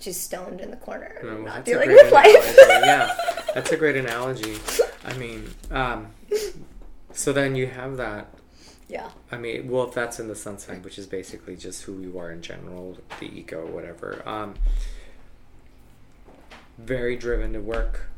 she's 0.00 0.16
stoned 0.18 0.60
in 0.60 0.70
the 0.70 0.76
corner, 0.76 1.18
No, 1.22 1.34
well, 1.34 1.42
not 1.44 1.64
dealing 1.64 1.88
with 1.90 2.12
life. 2.12 2.56
yeah, 2.68 3.14
that's 3.54 3.70
a 3.72 3.76
great 3.76 3.96
analogy. 3.96 4.56
I 5.04 5.12
mean, 5.16 5.50
um, 5.70 6.08
So 7.12 7.32
then 7.32 7.54
you 7.56 7.66
have 7.68 7.96
that. 7.96 8.28
Yeah. 8.88 9.10
I 9.30 9.36
mean, 9.36 9.68
well, 9.68 9.86
if 9.88 9.94
that's 9.94 10.18
in 10.18 10.28
the 10.28 10.34
sun 10.36 10.58
sign, 10.58 10.82
which 10.82 10.98
is 10.98 11.06
basically 11.06 11.56
just 11.56 11.82
who 11.82 12.00
you 12.00 12.18
are 12.18 12.30
in 12.30 12.40
general, 12.42 12.96
the 13.20 13.26
ego, 13.26 13.66
whatever. 13.66 14.22
Um, 14.26 14.54
very 16.78 17.16
driven 17.16 17.52
to 17.52 17.60
work, 17.60 18.08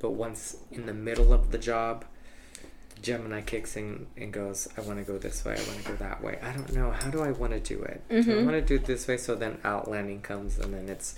but 0.00 0.10
once 0.10 0.56
in 0.72 0.86
the 0.86 0.94
middle 0.94 1.32
of 1.32 1.50
the 1.52 1.58
job, 1.58 2.04
Gemini 3.02 3.40
kicks 3.40 3.76
in 3.76 4.06
and 4.16 4.32
goes, 4.32 4.68
I 4.76 4.82
want 4.82 4.98
to 4.98 5.04
go 5.04 5.18
this 5.18 5.44
way, 5.44 5.52
I 5.54 5.68
want 5.68 5.82
to 5.84 5.88
go 5.90 5.96
that 5.96 6.22
way. 6.22 6.38
I 6.42 6.52
don't 6.52 6.72
know. 6.74 6.90
How 6.90 7.10
do 7.10 7.22
I 7.22 7.30
want 7.30 7.52
to 7.52 7.60
do 7.60 7.82
it? 7.82 8.02
Do 8.08 8.18
I 8.18 8.20
Mhm. 8.22 8.44
want 8.44 8.50
to 8.56 8.60
do 8.60 8.74
it 8.76 8.84
this 8.84 9.08
way? 9.08 9.16
So 9.16 9.34
then 9.34 9.58
outlanding 9.64 10.22
comes, 10.22 10.58
and 10.58 10.74
then 10.74 10.88
it's 10.88 11.14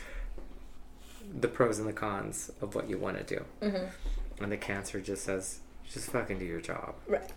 the 1.41 1.49
pros 1.49 1.79
and 1.79 1.89
the 1.89 1.93
cons 1.93 2.51
of 2.61 2.75
what 2.75 2.89
you 2.89 2.99
want 2.99 3.17
to 3.27 3.37
do. 3.37 3.45
Mm-hmm. 3.63 4.43
And 4.45 4.53
the 4.53 4.57
Cancer 4.57 5.01
just 5.01 5.25
says, 5.25 5.59
just 5.91 6.11
fucking 6.11 6.39
do 6.39 6.45
your 6.45 6.61
job. 6.61 6.95
Right. 7.07 7.31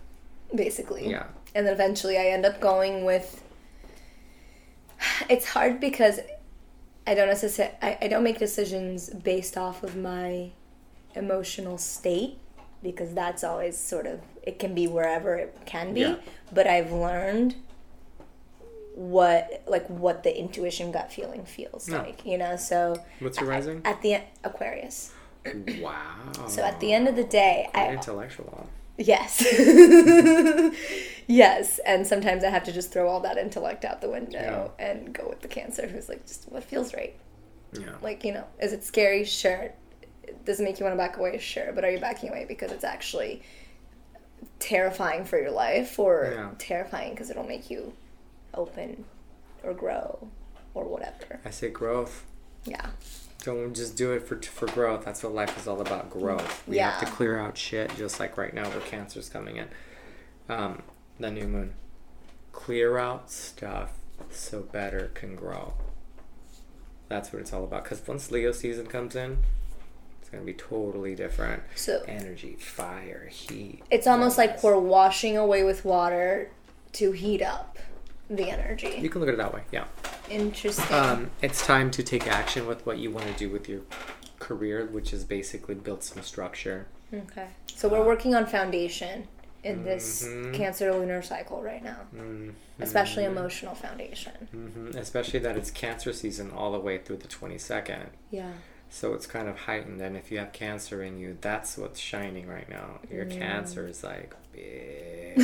Basically. 0.54 1.08
Yeah. 1.10 1.26
And 1.54 1.66
then 1.66 1.72
eventually 1.74 2.16
I 2.18 2.26
end 2.26 2.44
up 2.46 2.60
going 2.60 3.04
with. 3.04 3.42
It's 5.28 5.46
hard 5.46 5.80
because 5.80 6.20
I 7.06 7.14
don't 7.14 7.28
necessarily. 7.28 7.74
I, 7.82 7.98
I 8.02 8.08
don't 8.08 8.22
make 8.22 8.38
decisions 8.38 9.10
based 9.10 9.56
off 9.56 9.82
of 9.82 9.96
my 9.96 10.50
emotional 11.14 11.78
state 11.78 12.38
because 12.82 13.12
that's 13.14 13.42
always 13.44 13.76
sort 13.76 14.06
of. 14.06 14.20
It 14.46 14.58
can 14.58 14.74
be 14.74 14.86
wherever 14.86 15.34
it 15.34 15.56
can 15.66 15.92
be. 15.92 16.00
Yeah. 16.00 16.16
But 16.52 16.66
I've 16.66 16.92
learned 16.92 17.56
what 18.94 19.62
like 19.66 19.86
what 19.88 20.22
the 20.22 20.38
intuition 20.38 20.90
gut 20.90 21.12
feeling 21.12 21.44
feels 21.44 21.86
Yeah. 21.86 21.98
like 21.98 22.24
you 22.24 22.38
know 22.38 22.56
so 22.56 22.96
What's 23.18 23.38
your 23.38 23.46
rising? 23.50 23.82
at 23.84 24.00
the 24.00 24.20
aquarius 24.42 25.12
Wow. 25.82 26.46
so 26.48 26.62
at 26.62 26.80
the 26.80 26.94
end 26.94 27.06
of 27.06 27.14
the 27.14 27.22
day 27.24 27.68
Quite 27.74 27.88
i 27.90 27.92
intellectual. 27.92 28.68
Yes. 28.98 29.44
yes. 31.26 31.78
And 31.84 32.06
sometimes 32.06 32.42
I 32.44 32.48
have 32.48 32.64
to 32.64 32.72
just 32.72 32.92
throw 32.92 33.08
all 33.08 33.20
that 33.20 33.36
intellect 33.36 33.84
out 33.84 34.00
the 34.00 34.08
window 34.08 34.72
and 34.78 35.12
go 35.12 35.28
with 35.28 35.40
the 35.42 35.48
cancer 35.48 35.86
who's 35.86 36.08
like, 36.08 36.26
just 36.26 36.50
what 36.50 36.64
feels 36.64 36.94
right? 36.94 37.14
Yeah. 37.78 37.96
Like, 38.00 38.24
you 38.24 38.32
know, 38.32 38.44
is 38.58 38.72
it 38.72 38.84
scary? 38.84 39.24
Sure. 39.24 39.70
Does 40.46 40.60
it 40.60 40.64
make 40.64 40.80
you 40.80 40.84
want 40.86 40.94
to 40.94 40.98
back 40.98 41.18
away? 41.18 41.36
Sure. 41.38 41.72
But 41.74 41.84
are 41.84 41.90
you 41.90 41.98
backing 41.98 42.30
away 42.30 42.46
because 42.48 42.72
it's 42.72 42.84
actually 42.84 43.42
terrifying 44.58 45.24
for 45.24 45.38
your 45.40 45.50
life 45.50 45.98
or 45.98 46.32
Yeah. 46.34 46.50
terrifying 46.58 47.10
because 47.12 47.30
it'll 47.30 47.44
make 47.46 47.70
you 47.70 47.92
open 48.54 49.04
or 49.62 49.74
grow 49.74 50.28
or 50.74 50.84
whatever? 50.84 51.40
I 51.44 51.50
say 51.50 51.68
growth. 51.70 52.24
Yeah. 52.64 52.90
Don't 53.44 53.74
just 53.74 53.96
do 53.96 54.12
it 54.12 54.26
for 54.26 54.40
for 54.42 54.66
growth. 54.66 55.04
That's 55.04 55.22
what 55.22 55.32
life 55.34 55.56
is 55.58 55.68
all 55.68 55.80
about. 55.80 56.10
Growth. 56.10 56.66
We 56.66 56.78
have 56.78 56.98
to 57.00 57.06
clear 57.06 57.38
out 57.38 57.56
shit, 57.56 57.94
just 57.96 58.18
like 58.18 58.36
right 58.36 58.52
now 58.52 58.68
where 58.68 58.80
cancer's 58.80 59.28
coming 59.28 59.56
in. 59.56 59.68
Um, 60.48 60.82
the 61.20 61.30
new 61.30 61.46
moon. 61.46 61.74
Clear 62.52 62.98
out 62.98 63.30
stuff 63.30 63.92
so 64.30 64.62
better 64.62 65.10
can 65.14 65.36
grow. 65.36 65.74
That's 67.08 67.32
what 67.32 67.40
it's 67.40 67.52
all 67.52 67.62
about. 67.64 67.84
Because 67.84 68.04
once 68.06 68.30
Leo 68.32 68.50
season 68.50 68.86
comes 68.86 69.14
in, 69.14 69.38
it's 70.36 70.44
gonna 70.44 70.44
be 70.46 70.52
totally 70.54 71.14
different. 71.14 71.62
So 71.74 72.02
Energy, 72.06 72.56
fire, 72.56 73.28
heat. 73.30 73.82
it's 73.90 74.06
almost 74.06 74.36
like 74.38 74.62
we're 74.62 74.78
washing 74.78 75.36
away 75.36 75.64
with 75.64 75.84
water 75.84 76.50
to 76.92 77.12
heat 77.12 77.42
up 77.42 77.78
the 78.28 78.50
energy. 78.50 78.98
You 79.00 79.08
can 79.08 79.20
look 79.20 79.28
at 79.28 79.34
it 79.34 79.38
that 79.38 79.54
way. 79.54 79.62
Yeah. 79.72 79.84
Interesting. 80.30 80.94
Um, 80.94 81.30
it's 81.42 81.64
time 81.64 81.90
to 81.92 82.02
take 82.02 82.26
action 82.26 82.66
with 82.66 82.84
what 82.84 82.98
you 82.98 83.10
want 83.10 83.26
to 83.28 83.32
do 83.34 83.48
with 83.48 83.68
your 83.68 83.80
career, 84.38 84.86
which 84.86 85.12
is 85.12 85.24
basically 85.24 85.74
build 85.74 86.02
some 86.02 86.22
structure. 86.22 86.86
Okay. 87.14 87.46
So 87.74 87.88
we're 87.88 88.04
working 88.04 88.34
on 88.34 88.46
foundation 88.46 89.28
in 89.62 89.84
this 89.84 90.24
Mhm. 90.24 90.52
Cancer 90.54 90.92
lunar 90.92 91.22
cycle 91.22 91.62
right 91.62 91.82
now, 91.82 91.98
Mm, 92.14 92.52
especially 92.80 93.24
emotional 93.24 93.74
foundation. 93.74 94.32
hmm 94.50 94.96
Especially 94.96 95.38
that 95.40 95.56
it's 95.56 95.70
Cancer 95.70 96.12
season 96.12 96.50
all 96.50 96.72
the 96.72 96.78
way 96.80 96.98
through 96.98 97.16
the 97.18 97.28
22nd. 97.28 98.10
Yeah. 98.30 98.52
So 98.88 99.14
it's 99.14 99.26
kind 99.26 99.48
of 99.48 99.58
heightened. 99.60 100.00
And 100.00 100.16
if 100.16 100.30
you 100.30 100.38
have 100.38 100.52
Cancer 100.52 101.02
in 101.02 101.18
you, 101.18 101.36
that's 101.40 101.76
what's 101.76 101.98
shining 102.00 102.46
right 102.46 102.68
now. 102.68 103.00
Your 103.10 103.26
Mm. 103.26 103.38
Cancer 103.38 103.86
is 103.86 104.02
like, 104.04 104.34
bitch, 104.56 105.36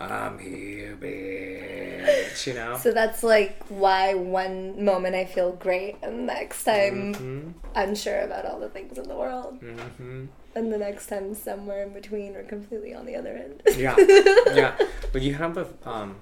I'm 0.00 0.38
here, 0.38 0.96
bitch. 1.00 2.46
You 2.46 2.54
know? 2.54 2.76
So 2.78 2.92
that's 2.92 3.22
like 3.22 3.62
why 3.68 4.14
one 4.14 4.84
moment 4.84 5.14
I 5.14 5.24
feel 5.24 5.52
great 5.52 5.96
and 6.02 6.20
the 6.20 6.34
next 6.34 6.64
time 6.64 7.14
hmm 7.14 7.50
unsure 7.76 8.20
about 8.20 8.46
all 8.46 8.60
the 8.60 8.68
things 8.68 8.96
in 8.98 9.08
the 9.08 9.16
world. 9.16 9.58
hmm 9.60 10.26
And 10.54 10.72
the 10.72 10.78
next 10.78 11.06
time 11.08 11.34
somewhere 11.34 11.82
in 11.82 11.92
between 11.92 12.36
or 12.36 12.44
completely 12.44 12.94
on 12.94 13.04
the 13.06 13.16
other 13.16 13.30
end. 13.30 13.62
Yeah. 13.76 13.96
yeah, 14.54 14.76
but 15.12 15.22
you 15.22 15.34
have 15.34 15.56
a 15.58 15.66
um, 15.84 16.16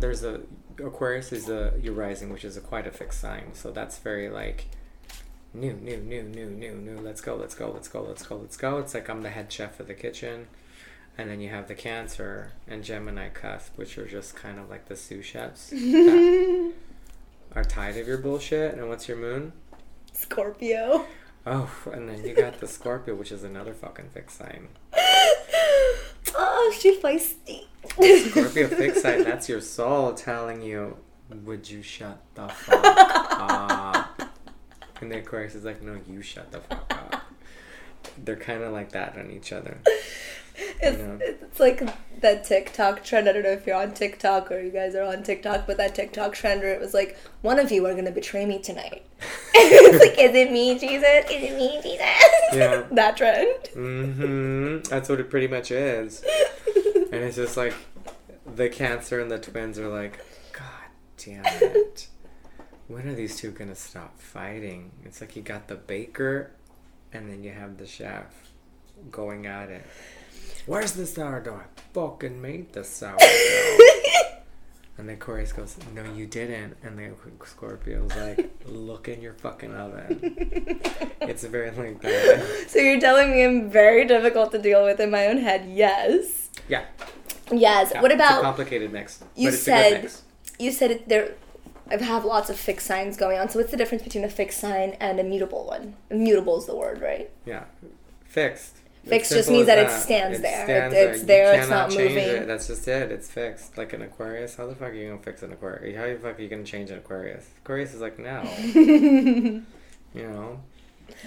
there's 0.00 0.24
a 0.24 0.40
Aquarius 0.78 1.32
is 1.32 1.48
a 1.48 1.72
your 1.80 1.94
rising, 1.94 2.32
which 2.32 2.44
is 2.44 2.56
a 2.56 2.60
quite 2.60 2.86
a 2.86 2.90
fixed 2.90 3.20
sign. 3.20 3.54
So 3.54 3.70
that's 3.72 3.98
very 3.98 4.28
like 4.28 4.66
new, 5.54 5.72
new, 5.74 5.98
new, 5.98 6.22
new, 6.22 6.46
new, 6.46 6.74
new. 6.74 6.98
Let's 6.98 7.20
go, 7.20 7.36
let's 7.36 7.54
go, 7.54 7.70
let's 7.70 7.88
go, 7.88 8.02
let's 8.02 8.26
go, 8.26 8.36
let's 8.36 8.56
go. 8.56 8.78
It's 8.78 8.94
like 8.94 9.08
I'm 9.08 9.22
the 9.22 9.30
head 9.30 9.52
chef 9.52 9.80
of 9.80 9.86
the 9.86 9.94
kitchen, 9.94 10.48
and 11.16 11.30
then 11.30 11.40
you 11.40 11.48
have 11.48 11.68
the 11.68 11.74
Cancer 11.74 12.52
and 12.66 12.84
Gemini 12.84 13.28
cusp, 13.28 13.76
which 13.76 13.98
are 13.98 14.06
just 14.06 14.36
kind 14.36 14.58
of 14.58 14.70
like 14.70 14.86
the 14.86 14.96
sous 14.96 15.24
chefs 15.24 15.70
that 15.70 16.72
are 17.54 17.64
tired 17.64 17.96
of 17.96 18.06
your 18.06 18.18
bullshit. 18.18 18.74
And 18.74 18.88
what's 18.88 19.08
your 19.08 19.16
moon? 19.16 19.52
Scorpio. 20.12 21.06
Oh, 21.46 21.70
and 21.92 22.08
then 22.08 22.24
you 22.24 22.34
got 22.34 22.60
the 22.60 22.66
Scorpio, 22.66 23.14
which 23.14 23.32
is 23.32 23.42
another 23.42 23.72
fucking 23.72 24.10
fixed 24.10 24.36
sign. 24.36 24.68
oh, 26.34 26.74
she 26.78 27.00
feisty. 27.00 27.64
Scorpio 28.30 28.68
fixed 28.68 29.02
sign, 29.02 29.24
that's 29.24 29.48
your 29.48 29.60
soul 29.60 30.12
telling 30.12 30.60
you, 30.60 30.98
would 31.44 31.70
you 31.70 31.82
shut 31.82 32.20
the 32.34 32.48
fuck 32.48 32.84
up? 32.84 33.97
And 35.00 35.10
the 35.10 35.18
Aquarius 35.18 35.54
is 35.54 35.64
like, 35.64 35.82
no, 35.82 35.98
you 36.08 36.22
shut 36.22 36.50
the 36.50 36.60
fuck 36.60 36.90
up. 36.90 37.22
They're 38.24 38.36
kind 38.36 38.62
of 38.62 38.72
like 38.72 38.92
that 38.92 39.16
on 39.16 39.30
each 39.30 39.52
other. 39.52 39.78
It's, 40.80 40.98
know. 40.98 41.18
it's 41.20 41.60
like 41.60 42.20
that 42.20 42.42
TikTok 42.42 43.04
trend. 43.04 43.28
I 43.28 43.32
don't 43.32 43.44
know 43.44 43.50
if 43.50 43.64
you're 43.64 43.76
on 43.76 43.94
TikTok 43.94 44.50
or 44.50 44.60
you 44.60 44.70
guys 44.70 44.96
are 44.96 45.04
on 45.04 45.22
TikTok, 45.22 45.68
but 45.68 45.76
that 45.76 45.94
TikTok 45.94 46.34
trend 46.34 46.62
where 46.62 46.74
it 46.74 46.80
was 46.80 46.94
like, 46.94 47.16
one 47.42 47.60
of 47.60 47.70
you 47.70 47.86
are 47.86 47.94
gonna 47.94 48.10
betray 48.10 48.44
me 48.44 48.58
tonight. 48.58 49.06
it's 49.54 50.04
like, 50.04 50.18
is 50.18 50.34
it 50.34 50.50
me, 50.50 50.76
Jesus? 50.76 51.30
Is 51.30 51.50
it 51.50 51.56
me, 51.56 51.80
Jesus? 51.80 52.06
Yeah. 52.52 52.82
that 52.90 53.16
trend. 53.16 53.64
Mm-hmm. 53.72 54.78
That's 54.90 55.08
what 55.08 55.20
it 55.20 55.30
pretty 55.30 55.46
much 55.46 55.70
is. 55.70 56.24
And 57.12 57.22
it's 57.22 57.36
just 57.36 57.56
like, 57.56 57.74
the 58.56 58.68
Cancer 58.68 59.20
and 59.20 59.30
the 59.30 59.38
twins 59.38 59.78
are 59.78 59.88
like, 59.88 60.18
God 60.52 60.64
damn 61.16 61.44
it. 61.46 62.08
When 62.88 63.06
are 63.06 63.14
these 63.14 63.36
two 63.36 63.50
gonna 63.50 63.74
stop 63.74 64.18
fighting? 64.18 64.90
It's 65.04 65.20
like 65.20 65.36
you 65.36 65.42
got 65.42 65.68
the 65.68 65.74
baker 65.74 66.50
and 67.12 67.30
then 67.30 67.42
you 67.44 67.52
have 67.52 67.76
the 67.76 67.86
chef 67.86 68.52
going 69.10 69.46
at 69.46 69.68
it. 69.68 69.84
Where's 70.66 70.92
the 70.92 71.06
sourdough? 71.06 71.56
I 71.56 71.80
fucking 71.92 72.40
made 72.40 72.72
the 72.72 72.84
sourdough. 72.84 73.18
and 74.98 75.08
the 75.08 75.14
Aquarius 75.14 75.52
goes, 75.52 75.76
No, 75.94 76.02
you 76.04 76.26
didn't. 76.26 76.76
And 76.82 76.98
the 76.98 77.10
Scorpio's 77.44 78.14
like, 78.16 78.50
Look 78.66 79.08
in 79.08 79.20
your 79.20 79.34
fucking 79.34 79.74
oven. 79.74 80.80
It's 81.20 81.44
a 81.44 81.48
very 81.48 81.70
like 81.72 82.00
that. 82.00 82.70
so 82.70 82.78
you're 82.78 82.98
telling 82.98 83.32
me 83.32 83.44
I'm 83.44 83.70
very 83.70 84.06
difficult 84.06 84.50
to 84.52 84.58
deal 84.58 84.82
with 84.82 84.98
in 84.98 85.10
my 85.10 85.26
own 85.26 85.36
head? 85.36 85.68
Yes. 85.68 86.48
Yeah. 86.68 86.86
Yes. 87.52 87.90
yeah, 87.92 88.00
what 88.00 88.12
about 88.12 88.40
complicated 88.40 88.92
mix. 88.92 89.22
you 89.36 89.48
but 89.48 89.54
it's 89.54 89.66
a 89.66 89.70
good 89.70 89.76
said 89.76 90.02
mix. 90.02 90.22
you 90.58 90.72
said 90.72 90.90
it, 90.90 91.08
there? 91.08 91.34
I 91.90 91.96
have 92.02 92.24
lots 92.24 92.50
of 92.50 92.58
fixed 92.58 92.86
signs 92.86 93.16
going 93.16 93.38
on. 93.38 93.48
So 93.48 93.58
what's 93.58 93.70
the 93.70 93.76
difference 93.76 94.02
between 94.02 94.24
a 94.24 94.28
fixed 94.28 94.60
sign 94.60 94.90
and 95.00 95.18
a 95.18 95.24
mutable 95.24 95.66
one? 95.66 95.94
Mutable 96.10 96.58
is 96.58 96.66
the 96.66 96.76
word, 96.76 97.00
right? 97.00 97.30
Yeah. 97.46 97.64
Fixed. 98.24 98.76
Fixed 99.06 99.32
just 99.32 99.48
means 99.48 99.62
as 99.62 99.66
that 99.68 99.78
it 99.78 99.90
stands 99.90 100.40
there. 100.40 100.88
It- 100.88 100.92
it's 100.92 101.22
there, 101.22 101.54
it's 101.58 101.70
not 101.70 101.88
moving. 101.90 102.18
It. 102.18 102.46
That's 102.46 102.66
just 102.66 102.86
it. 102.88 103.10
It's 103.10 103.30
fixed. 103.30 103.78
Like 103.78 103.92
an 103.94 104.02
Aquarius. 104.02 104.56
How 104.56 104.66
the 104.66 104.74
fuck 104.74 104.90
are 104.90 104.92
you 104.92 105.08
gonna 105.08 105.22
fix 105.22 105.42
an 105.42 105.52
Aquarius? 105.52 105.96
How 105.96 106.06
the 106.08 106.16
fuck 106.16 106.38
are 106.38 106.42
you 106.42 106.48
gonna 106.48 106.64
change 106.64 106.90
an 106.90 106.98
Aquarius? 106.98 107.46
Aquarius 107.62 107.94
is 107.94 108.00
like 108.02 108.18
no. 108.18 108.42
you 108.64 109.62
know. 110.14 110.60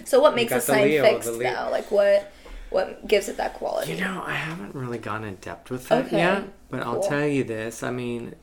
So 0.05 0.19
what 0.19 0.35
makes 0.35 0.51
a 0.51 0.61
sign 0.61 0.83
Leo, 0.83 1.03
fixed 1.03 1.29
Leo. 1.31 1.53
though? 1.53 1.71
Like 1.71 1.89
what 1.91 2.31
what 2.69 3.07
gives 3.07 3.27
it 3.29 3.37
that 3.37 3.55
quality? 3.55 3.93
You 3.93 4.01
know, 4.01 4.23
I 4.25 4.33
haven't 4.35 4.75
really 4.75 4.99
gone 4.99 5.23
in 5.23 5.35
depth 5.35 5.71
with 5.71 5.91
it 5.91 6.05
Okay, 6.05 6.17
yet, 6.17 6.43
but 6.69 6.81
I'll 6.83 7.01
tell 7.01 7.25
you 7.25 7.43
this. 7.43 7.81
I 7.83 7.89
mean, 7.91 8.35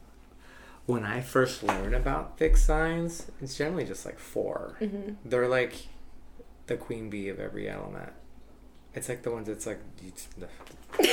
when 0.89 1.05
I 1.05 1.21
first 1.21 1.63
learn 1.63 1.93
about 1.93 2.39
fixed 2.39 2.65
signs, 2.65 3.27
it's 3.43 3.59
generally 3.59 3.85
just 3.85 4.07
like 4.07 4.19
4 4.19 4.77
Mm-hmm. 4.81 5.13
They're 5.23 5.47
like 5.47 5.87
the 6.67 6.79
queen 6.79 7.11
bee 7.11 7.29
of 7.29 7.39
every 7.39 7.69
element. 7.69 8.13
It's 8.95 9.07
like 9.11 9.23
the 9.23 9.31
ones 9.31 9.49
that's 9.49 9.67
like, 9.67 9.81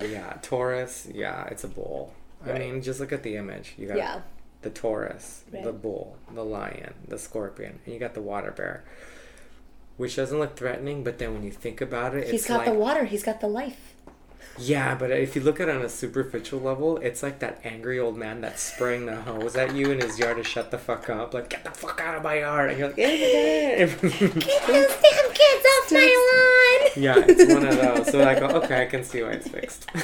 yeah, 0.00 0.36
Taurus. 0.42 1.06
Yeah, 1.14 1.44
it's 1.44 1.62
a 1.62 1.68
bull. 1.68 2.12
I 2.44 2.58
mean, 2.58 2.82
just 2.82 2.98
look 2.98 3.12
at 3.12 3.22
the 3.22 3.36
image. 3.36 3.74
You 3.78 3.86
got 3.86 3.98
yeah. 3.98 4.20
the 4.62 4.70
Taurus, 4.70 5.44
the 5.52 5.72
bull, 5.72 6.16
the 6.34 6.44
lion, 6.44 6.94
the 7.06 7.18
scorpion, 7.18 7.78
and 7.84 7.94
you 7.94 8.00
got 8.00 8.14
the 8.14 8.20
water 8.20 8.50
bear. 8.50 8.82
which 9.96 10.16
doesn't 10.16 10.40
look 10.40 10.56
threatening, 10.56 11.04
but 11.04 11.18
then 11.18 11.34
when 11.34 11.44
you 11.44 11.52
think 11.52 11.80
about 11.80 12.16
it, 12.16 12.28
He's 12.28 12.48
got 12.48 12.58
like 12.58 12.66
the 12.66 12.74
water. 12.74 13.04
He's 13.04 13.22
got 13.22 13.40
the 13.40 13.48
life. 13.48 13.94
Yeah. 14.58 14.94
But 14.94 15.10
if 15.10 15.34
you 15.36 15.42
look 15.42 15.60
at 15.60 15.68
it 15.68 15.76
on 15.76 15.82
a 15.82 15.88
superficial 15.88 16.60
level, 16.60 16.96
it's 16.98 17.22
like 17.22 17.38
that 17.40 17.60
angry 17.64 17.98
old 17.98 18.16
man 18.16 18.40
that's 18.40 18.62
spraying 18.62 19.06
the 19.06 19.16
hose 19.16 19.56
at 19.56 19.74
you 19.74 19.90
in 19.90 20.00
his 20.00 20.18
yard 20.18 20.36
to 20.38 20.44
shut 20.44 20.70
the 20.70 20.78
fuck 20.78 21.08
up, 21.10 21.34
like 21.34 21.48
get 21.48 21.64
the 21.64 21.70
fuck 21.70 22.00
out 22.00 22.16
of 22.16 22.22
my 22.22 22.38
yard, 22.40 22.70
and 22.70 22.78
you're 22.78 22.88
like, 22.88 22.96
Get 22.96 24.00
those 24.66 24.96
damn 25.02 25.32
kids 25.32 25.64
off 25.66 25.92
my 25.92 26.90
lawn. 26.94 27.02
yeah, 27.02 27.24
it's 27.28 27.52
one 27.52 27.66
of 27.66 27.76
those. 27.76 28.10
So 28.10 28.26
I 28.26 28.38
go, 28.38 28.46
okay, 28.62 28.82
I 28.82 28.86
can 28.86 29.04
see 29.04 29.22
why 29.22 29.30
it's 29.30 29.48
fixed. 29.48 29.86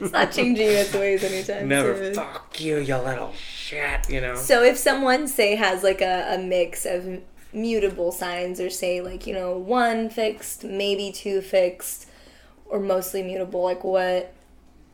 It's 0.00 0.12
not 0.12 0.32
changing 0.32 0.68
its 0.68 0.92
ways 0.94 1.22
anytime 1.24 1.68
Never 1.68 1.94
soon. 1.96 2.14
fuck 2.14 2.60
you, 2.60 2.78
you 2.78 2.96
little 2.96 3.32
shit. 3.34 4.08
You 4.10 4.20
know. 4.20 4.34
So 4.36 4.62
if 4.62 4.76
someone 4.76 5.28
say 5.28 5.54
has 5.56 5.82
like 5.82 6.00
a, 6.00 6.34
a 6.34 6.38
mix 6.38 6.84
of 6.86 7.20
mutable 7.52 8.12
signs 8.12 8.60
or 8.60 8.70
say 8.70 9.00
like, 9.00 9.26
you 9.26 9.34
know, 9.34 9.56
one 9.56 10.08
fixed, 10.10 10.64
maybe 10.64 11.12
two 11.12 11.40
fixed 11.40 12.06
or 12.70 12.80
mostly 12.80 13.22
mutable, 13.22 13.62
like 13.62 13.84
what 13.84 14.32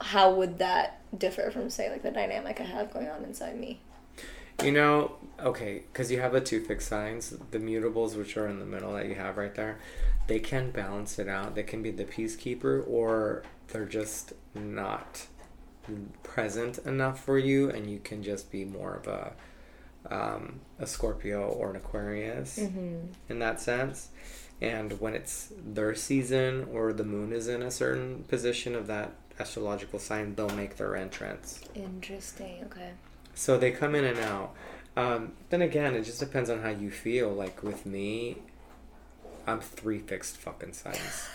how 0.01 0.35
would 0.35 0.59
that 0.59 1.01
differ 1.17 1.51
from 1.51 1.71
say 1.71 1.91
like 1.91 2.03
the 2.03 2.11
dynamic 2.11 2.61
I 2.61 2.65
have 2.65 2.93
going 2.93 3.09
on 3.09 3.25
inside 3.25 3.59
me? 3.59 3.81
You 4.63 4.73
know, 4.73 5.17
okay, 5.39 5.83
because 5.93 6.11
you 6.11 6.21
have 6.21 6.33
the 6.33 6.41
two 6.41 6.65
fixed 6.65 6.89
signs, 6.89 7.35
the 7.51 7.59
mutables, 7.59 8.17
which 8.17 8.37
are 8.39 8.49
in 8.49 8.59
the 8.59 8.65
middle 8.65 8.95
that 8.95 9.07
you 9.07 9.15
have 9.15 9.37
right 9.37 9.55
there, 9.55 9.79
they 10.29 10.39
can 10.39 10.71
balance 10.71 11.19
it 11.19 11.29
out. 11.29 11.55
They 11.55 11.63
can 11.63 11.83
be 11.83 11.91
the 11.91 12.05
peacekeeper, 12.05 12.87
or 12.89 13.43
they're 13.69 13.85
just 13.85 14.33
not 14.55 15.27
present 16.23 16.79
enough 16.79 17.23
for 17.23 17.39
you, 17.39 17.71
and 17.71 17.91
you 17.91 17.99
can 17.99 18.23
just 18.23 18.51
be 18.51 18.65
more 18.65 18.95
of 18.95 19.07
a 19.07 19.33
um, 20.11 20.61
a 20.79 20.87
Scorpio 20.87 21.49
or 21.49 21.71
an 21.71 21.77
Aquarius 21.77 22.59
in 23.29 23.39
that 23.41 23.61
sense. 23.61 24.09
And 24.61 24.99
when 25.01 25.15
it's 25.15 25.53
their 25.65 25.95
season 25.95 26.67
or 26.73 26.93
the 26.93 27.05
moon 27.05 27.33
is 27.33 27.47
in 27.49 27.63
a 27.63 27.71
certain 27.71 28.25
position 28.25 28.75
of 28.75 28.87
that 28.87 29.13
astrological 29.39 29.99
sign, 29.99 30.35
they'll 30.35 30.49
make 30.51 30.77
their 30.77 30.97
entrance. 30.97 31.61
Interesting. 31.75 32.65
Okay. 32.65 32.93
So 33.35 33.59
they 33.59 33.71
come 33.71 33.95
in 33.95 34.05
and 34.05 34.19
out. 34.19 34.55
Um, 34.97 35.33
then 35.51 35.61
again, 35.61 35.95
it 35.95 36.05
just 36.05 36.21
depends 36.21 36.49
on 36.49 36.63
how 36.63 36.71
you 36.71 36.91
feel. 36.91 37.31
Like 37.31 37.63
with 37.63 37.85
me, 37.85 38.39
I'm 39.47 39.61
three 39.61 39.99
fixed 39.99 40.39
fucking 40.39 40.73
signs 40.73 41.29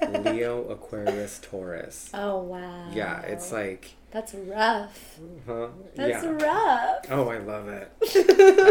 Leo, 0.08 0.64
Aquarius, 0.68 1.40
Taurus. 1.42 2.10
Oh 2.14 2.38
wow. 2.38 2.90
Yeah, 2.92 3.20
it's 3.22 3.52
like, 3.52 3.90
That's 4.12 4.32
rough. 4.34 5.18
huh? 5.46 5.68
That's 5.94 6.24
yeah. 6.24 6.30
rough. 6.30 7.04
Oh, 7.10 7.28
I 7.28 7.38
love 7.38 7.68
it. 7.68 7.90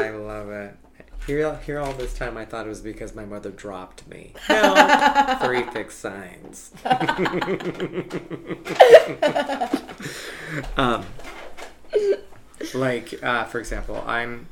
I 0.03 0.09
love 0.11 0.49
it. 0.49 0.75
Here, 1.27 1.55
here, 1.65 1.79
all 1.79 1.93
this 1.93 2.13
time, 2.15 2.37
I 2.37 2.45
thought 2.45 2.65
it 2.65 2.69
was 2.69 2.81
because 2.81 3.13
my 3.13 3.25
mother 3.25 3.51
dropped 3.51 4.07
me. 4.07 4.33
No, 4.49 5.37
three 5.43 5.63
fixed 5.63 5.99
signs. 5.99 6.71
um, 10.77 11.05
like, 12.73 13.23
uh, 13.23 13.43
for 13.45 13.59
example, 13.59 14.03
I'm 14.07 14.47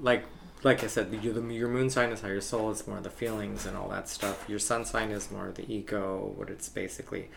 like, 0.00 0.24
like 0.62 0.84
I 0.84 0.88
said, 0.88 1.16
your, 1.22 1.32
the, 1.32 1.42
your 1.54 1.68
moon 1.68 1.90
sign 1.90 2.10
is 2.10 2.20
how 2.20 2.28
your 2.28 2.40
soul 2.40 2.70
is 2.70 2.86
more 2.86 2.98
of 2.98 3.04
the 3.04 3.10
feelings 3.10 3.66
and 3.66 3.76
all 3.76 3.88
that 3.88 4.08
stuff. 4.08 4.44
Your 4.48 4.58
sun 4.58 4.84
sign 4.84 5.10
is 5.10 5.30
more 5.30 5.52
the 5.52 5.70
ego, 5.72 6.32
what 6.36 6.50
it's 6.50 6.68
basically 6.68 7.30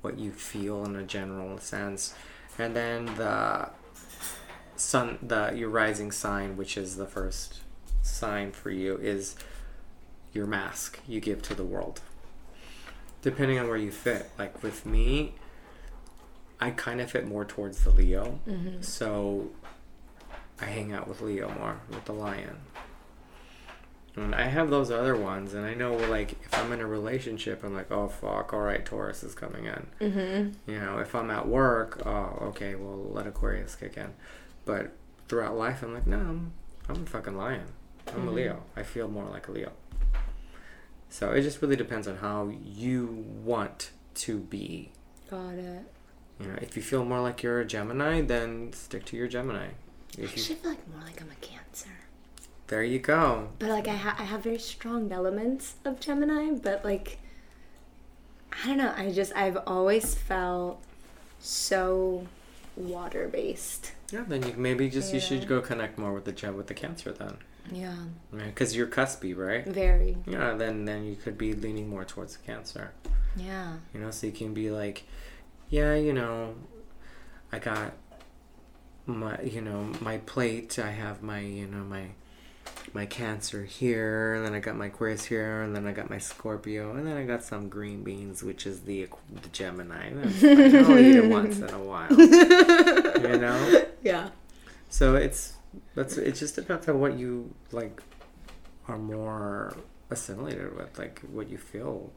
what 0.00 0.18
you 0.18 0.30
feel 0.30 0.84
in 0.84 0.94
a 0.96 1.02
general 1.02 1.58
sense, 1.58 2.14
and 2.58 2.76
then 2.76 3.06
the 3.16 3.70
sun, 4.78 5.18
the 5.22 5.52
your 5.54 5.68
rising 5.68 6.10
sign, 6.10 6.56
which 6.56 6.76
is 6.76 6.96
the 6.96 7.06
first 7.06 7.60
sign 8.02 8.52
for 8.52 8.70
you, 8.70 8.96
is 8.96 9.36
your 10.32 10.46
mask 10.46 11.00
you 11.06 11.20
give 11.20 11.42
to 11.42 11.54
the 11.54 11.64
world. 11.64 12.00
Depending 13.20 13.58
on 13.58 13.68
where 13.68 13.76
you 13.76 13.90
fit, 13.90 14.30
like 14.38 14.62
with 14.62 14.86
me, 14.86 15.34
I 16.60 16.70
kind 16.70 17.00
of 17.00 17.10
fit 17.10 17.26
more 17.26 17.44
towards 17.44 17.84
the 17.84 17.90
Leo, 17.90 18.38
so 18.80 19.50
I 20.60 20.66
hang 20.66 20.92
out 20.92 21.08
with 21.08 21.20
Leo 21.20 21.52
more, 21.58 21.80
with 21.88 22.04
the 22.04 22.12
lion. 22.12 22.58
And 24.16 24.34
I 24.34 24.48
have 24.48 24.70
those 24.70 24.90
other 24.90 25.16
ones, 25.16 25.54
and 25.54 25.64
I 25.64 25.74
know 25.74 25.94
like 25.94 26.32
if 26.32 26.52
I'm 26.52 26.72
in 26.72 26.80
a 26.80 26.86
relationship, 26.86 27.62
I'm 27.62 27.74
like, 27.74 27.90
oh 27.92 28.08
fuck, 28.08 28.52
all 28.52 28.60
right, 28.60 28.84
Taurus 28.84 29.22
is 29.22 29.34
coming 29.34 29.66
in. 29.66 29.86
Mm-hmm. 30.00 30.70
You 30.70 30.80
know, 30.80 30.98
if 30.98 31.14
I'm 31.14 31.30
at 31.30 31.46
work, 31.46 32.04
oh 32.06 32.38
okay, 32.48 32.74
well 32.74 33.10
let 33.12 33.26
Aquarius 33.26 33.76
kick 33.76 33.96
in. 33.96 34.14
But 34.68 34.92
throughout 35.28 35.56
life, 35.56 35.82
I'm 35.82 35.94
like, 35.94 36.06
no, 36.06 36.18
I'm, 36.18 36.52
I'm 36.90 37.02
a 37.04 37.06
fucking 37.06 37.38
lion. 37.38 37.68
I'm 38.06 38.14
a 38.14 38.18
mm-hmm. 38.18 38.34
Leo. 38.34 38.62
I 38.76 38.82
feel 38.82 39.08
more 39.08 39.24
like 39.24 39.48
a 39.48 39.52
Leo. 39.52 39.72
So 41.08 41.32
it 41.32 41.40
just 41.40 41.62
really 41.62 41.74
depends 41.74 42.06
on 42.06 42.18
how 42.18 42.52
you 42.62 43.24
want 43.42 43.92
to 44.16 44.40
be. 44.40 44.92
Got 45.30 45.54
it. 45.54 45.84
You 46.38 46.48
know, 46.48 46.58
if 46.60 46.76
you 46.76 46.82
feel 46.82 47.02
more 47.02 47.20
like 47.20 47.42
you're 47.42 47.60
a 47.60 47.64
Gemini, 47.64 48.20
then 48.20 48.74
stick 48.74 49.06
to 49.06 49.16
your 49.16 49.26
Gemini. 49.26 49.68
I 49.68 49.70
If 50.18 50.18
you, 50.18 50.24
actually 50.42 50.56
feel 50.56 50.70
like 50.72 50.88
more 50.94 51.02
like 51.02 51.22
I'm 51.22 51.30
a 51.30 51.34
Cancer. 51.36 51.88
there 52.66 52.84
you 52.84 52.98
go. 52.98 53.48
But 53.58 53.70
like 53.70 53.88
I, 53.88 53.94
ha- 53.94 54.16
I 54.18 54.24
have 54.24 54.42
very 54.42 54.58
strong 54.58 55.10
elements 55.10 55.76
of 55.86 55.98
Gemini, 55.98 56.58
but 56.62 56.84
like 56.84 57.16
I 58.62 58.66
don't 58.66 58.76
know. 58.76 58.92
I 58.94 59.10
just 59.12 59.34
I've 59.34 59.56
always 59.66 60.14
felt 60.14 60.82
so 61.40 62.26
water 62.78 63.28
based. 63.28 63.92
Yeah, 64.12 64.24
then 64.26 64.42
you 64.42 64.54
maybe 64.56 64.88
just 64.88 65.12
you 65.12 65.20
should 65.20 65.46
go 65.46 65.60
connect 65.60 65.98
more 65.98 66.12
with 66.12 66.24
the 66.24 66.32
Gem 66.32 66.56
with 66.56 66.66
the 66.68 66.74
Cancer 66.74 67.12
then, 67.12 67.36
Yeah, 67.70 67.96
because 68.32 68.74
you're 68.74 68.86
cuspy, 68.86 69.36
right? 69.36 69.66
very. 69.66 70.16
Yeah, 70.26 70.54
then 70.54 70.84
then 70.84 71.04
you 71.04 71.16
could 71.16 71.36
be 71.36 71.54
leaning 71.54 71.88
more 71.88 72.04
towards 72.04 72.36
the 72.36 72.42
Cancer. 72.44 72.92
Yeah. 73.36 73.74
You 73.92 74.00
know, 74.00 74.10
so 74.10 74.26
you 74.26 74.32
can 74.32 74.54
be 74.54 74.70
like, 74.70 75.04
yeah, 75.68 75.94
you 75.94 76.12
know, 76.12 76.54
I 77.52 77.58
got 77.58 77.92
my, 79.06 79.40
you 79.42 79.60
know, 79.60 79.92
my 80.00 80.18
plate. 80.18 80.78
I 80.78 80.90
have 80.90 81.22
my, 81.22 81.40
you 81.40 81.66
know, 81.66 81.84
my 81.84 82.08
my 82.94 83.04
Cancer 83.06 83.64
here, 83.64 84.34
and 84.34 84.44
then 84.46 84.54
I 84.54 84.60
got 84.60 84.76
my 84.76 84.86
Aquarius 84.86 85.24
here, 85.24 85.62
and 85.62 85.74
then 85.76 85.86
I 85.86 85.92
got 85.92 86.08
my 86.10 86.18
Scorpio, 86.18 86.94
and 86.96 87.06
then 87.06 87.16
I 87.16 87.24
got 87.24 87.42
some 87.44 87.68
green 87.68 88.02
beans, 88.02 88.42
which 88.42 88.66
is 88.66 88.80
the 88.82 89.08
the 89.42 89.48
Gemini. 89.50 90.10
That's. 90.14 90.42
I'll 90.44 90.98
eat 90.98 91.16
it 91.16 91.26
once 91.28 91.58
in 91.58 91.68
a 91.70 91.78
while. 91.82 92.10
you 92.10 93.38
know. 93.38 93.84
Yeah. 94.02 94.30
So 94.88 95.16
it's 95.16 95.54
that's 95.94 96.16
it. 96.16 96.32
Just 96.36 96.54
depends 96.54 96.88
on 96.88 96.98
what 97.00 97.18
you 97.18 97.52
like 97.72 98.00
are 98.86 98.96
more 98.96 99.76
assimilated 100.08 100.74
with, 100.76 100.98
like 100.98 101.20
what 101.32 101.50
you 101.50 101.58
feel 101.58 102.10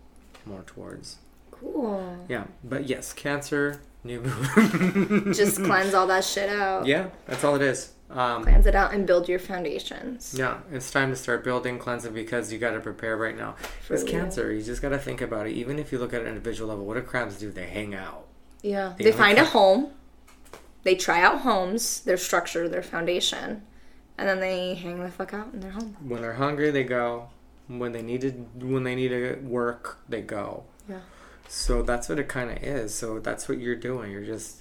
more 0.45 0.62
towards. 0.66 1.18
Cool. 1.49 2.26
Yeah, 2.30 2.45
but 2.64 2.88
yes, 2.88 3.14
Cancer, 3.14 3.82
new 4.04 4.22
moon. 4.22 5.34
Just 5.34 5.58
cleanse 5.64 5.93
all 5.93 6.08
that 6.08 6.24
shit 6.24 6.49
out. 6.49 6.86
yeah, 6.86 7.10
that's 7.28 7.43
all 7.43 7.56
it 7.56 7.62
is. 7.62 7.91
Um, 8.12 8.43
Cleanse 8.43 8.66
it 8.66 8.76
out 8.76 8.93
and 8.93 9.07
build 9.07 9.30
your 9.30 9.39
foundations. 9.39 10.36
yeah, 10.38 10.59
it's 10.72 10.91
time 10.91 11.09
to 11.12 11.16
start 11.16 11.43
building, 11.43 11.80
cleansing 11.80 12.14
because 12.14 12.51
you 12.51 12.59
got 12.59 12.72
to 12.72 12.80
prepare 12.82 13.16
right 13.16 13.38
now. 13.38 13.55
It's 13.89 14.03
real. 14.03 14.12
Cancer. 14.12 14.51
You 14.51 14.62
just 14.62 14.82
got 14.82 14.89
to 14.89 14.99
think 14.99 15.22
about 15.22 15.47
it. 15.47 15.53
Even 15.53 15.80
if 15.80 15.91
you 15.91 15.97
look 15.99 16.14
at 16.14 16.22
an 16.22 16.28
individual 16.28 16.70
level, 16.70 16.86
what 16.86 16.95
do 16.95 17.01
crabs 17.01 17.38
do? 17.38 17.51
They 17.51 17.68
hang 17.68 17.95
out. 17.95 18.26
Yeah. 18.62 18.93
They 18.97 19.05
They, 19.05 19.12
find 19.14 19.38
a 19.38 19.45
home. 19.45 19.91
They 20.84 20.95
try 20.95 21.22
out 21.22 21.39
homes, 21.41 22.01
their 22.01 22.18
structure, 22.18 22.68
their 22.68 22.84
foundation, 22.84 23.62
and 24.18 24.28
then 24.28 24.39
they 24.39 24.76
hang 24.76 25.01
the 25.01 25.09
fuck 25.09 25.34
out 25.34 25.53
in 25.53 25.59
their 25.62 25.72
home. 25.72 25.95
When 26.05 26.22
they're 26.22 26.34
hungry, 26.34 26.72
they 26.72 26.84
go. 26.84 27.30
When 27.68 27.91
they 27.93 28.01
need 28.01 28.22
to, 28.22 28.32
when 28.32 28.84
they 28.84 28.95
need 28.95 29.09
to 29.09 29.36
work, 29.43 29.99
they 30.09 30.22
go. 30.22 30.66
Yeah. 30.89 30.99
So 31.47 31.82
that's 31.84 32.09
what 32.09 32.20
it 32.20 32.28
kind 32.28 32.49
of 32.51 32.57
is. 32.64 32.93
So 32.93 33.20
that's 33.20 33.47
what 33.47 33.59
you're 33.59 33.76
doing. 33.76 34.12
You're 34.12 34.26
just 34.26 34.61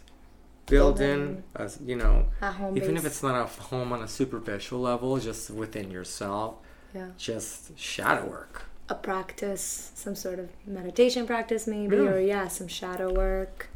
building, 0.71 1.43
a, 1.57 1.71
you 1.85 1.97
know, 1.97 2.27
even 2.75 2.95
base. 2.95 3.01
if 3.01 3.05
it's 3.05 3.23
not 3.23 3.35
a 3.35 3.47
home 3.65 3.93
on 3.93 4.03
a 4.03 4.09
superficial 4.09 4.81
level, 4.81 5.19
just 5.19 5.51
within 5.51 5.91
yourself, 5.91 6.55
yeah. 6.95 7.09
just 7.19 7.79
shadow 7.79 8.25
work. 8.27 8.65
a 8.89 8.95
practice, 8.95 9.93
some 9.95 10.15
sort 10.17 10.39
of 10.39 10.49
meditation 10.67 11.27
practice, 11.27 11.67
maybe, 11.67 11.97
Yeah. 11.97 12.03
or 12.03 12.21
yeah, 12.21 12.49
some 12.49 12.67
shadow 12.69 13.13
work. 13.13 13.69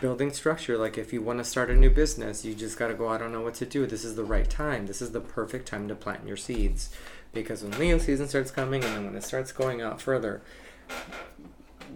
Building 0.00 0.30
structure. 0.32 0.76
Like 0.76 0.98
if 0.98 1.12
you 1.12 1.22
want 1.22 1.38
to 1.38 1.44
start 1.44 1.70
a 1.70 1.74
new 1.74 1.88
business, 1.88 2.44
you 2.44 2.54
just 2.54 2.76
got 2.78 2.88
to 2.88 2.94
go, 2.94 3.08
I 3.08 3.16
don't 3.16 3.32
know 3.32 3.40
what 3.40 3.54
to 3.54 3.66
do. 3.66 3.86
This 3.86 4.04
is 4.04 4.16
the 4.16 4.24
right 4.24 4.48
time. 4.50 4.86
This 4.86 5.00
is 5.00 5.12
the 5.12 5.20
perfect 5.20 5.66
time 5.68 5.88
to 5.88 5.94
plant 5.94 6.26
your 6.26 6.36
seeds. 6.36 6.90
Because 7.32 7.62
when 7.62 7.78
Leo 7.78 7.96
season 7.98 8.28
starts 8.28 8.50
coming 8.50 8.84
and 8.84 8.94
then 8.94 9.04
when 9.06 9.14
it 9.16 9.22
starts 9.24 9.52
going 9.52 9.80
out 9.80 10.00
further, 10.02 10.42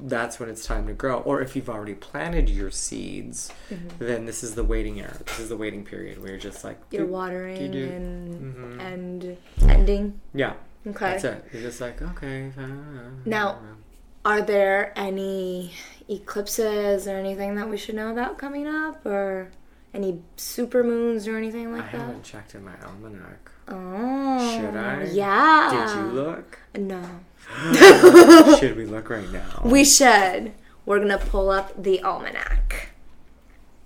that's 0.03 0.39
when 0.41 0.49
it's 0.49 0.65
time 0.67 0.87
to 0.87 0.93
grow. 0.93 1.19
Or 1.21 1.41
if 1.41 1.55
you've 1.57 1.69
already 1.71 1.95
planted 1.95 2.49
your 2.49 2.71
seeds, 2.71 3.53
then 3.99 4.27
this 4.27 4.43
is 4.43 4.55
the 4.55 4.65
waiting 4.65 5.01
era. 5.01 5.17
This 5.27 5.39
is 5.41 5.49
the 5.49 5.57
waiting 5.57 5.85
period 5.85 6.19
where 6.21 6.31
you're 6.31 6.39
just 6.39 6.65
like, 6.65 6.79
You're 6.91 7.07
watering 7.07 7.57
do-do." 7.57 7.85
and 7.93 8.55
Mhm. 8.55 8.81
and 8.81 9.37
ending. 9.71 10.21
yeah, 10.35 10.55
Okay. 10.87 11.13
that's 11.13 11.25
it. 11.25 11.45
You're 11.53 11.63
just 11.63 11.81
like, 11.81 12.01
okay. 12.03 12.53
Now- 13.25 13.59
Are 14.25 14.41
there 14.41 14.93
any 14.95 15.73
eclipses 16.09 17.09
or 17.09 17.17
anything 17.17 17.57
that 17.57 17.69
we 17.69 17.77
should 17.77 17.97
know 17.97 18.11
about 18.13 18.39
coming 18.39 18.67
up, 18.69 19.05
or 19.05 19.49
Any 19.95 20.23
super 20.37 20.83
moons 20.83 21.29
or 21.29 21.37
anything 21.37 21.67
I 21.67 21.71
like 21.79 21.93
that? 21.93 22.01
I 22.01 22.05
haven't 22.07 22.23
checked 22.23 22.55
in 22.55 22.65
my 22.65 22.73
almanac. 22.83 23.51
Oh. 23.69 24.57
Should 24.57 24.75
I? 24.75 25.03
Yeah. 25.13 25.87
Did 25.87 25.97
you 25.99 26.13
look? 26.13 26.59
No. 26.79 27.03
Should 28.61 28.77
we 28.77 28.87
look 28.87 29.11
right 29.11 29.31
now? 29.33 29.63
We 29.65 29.85
should. 29.85 30.53
We're 30.85 30.99
gonna 30.99 31.19
pull 31.19 31.51
up 31.51 31.81
the 31.81 32.03
almanac. 32.03 32.89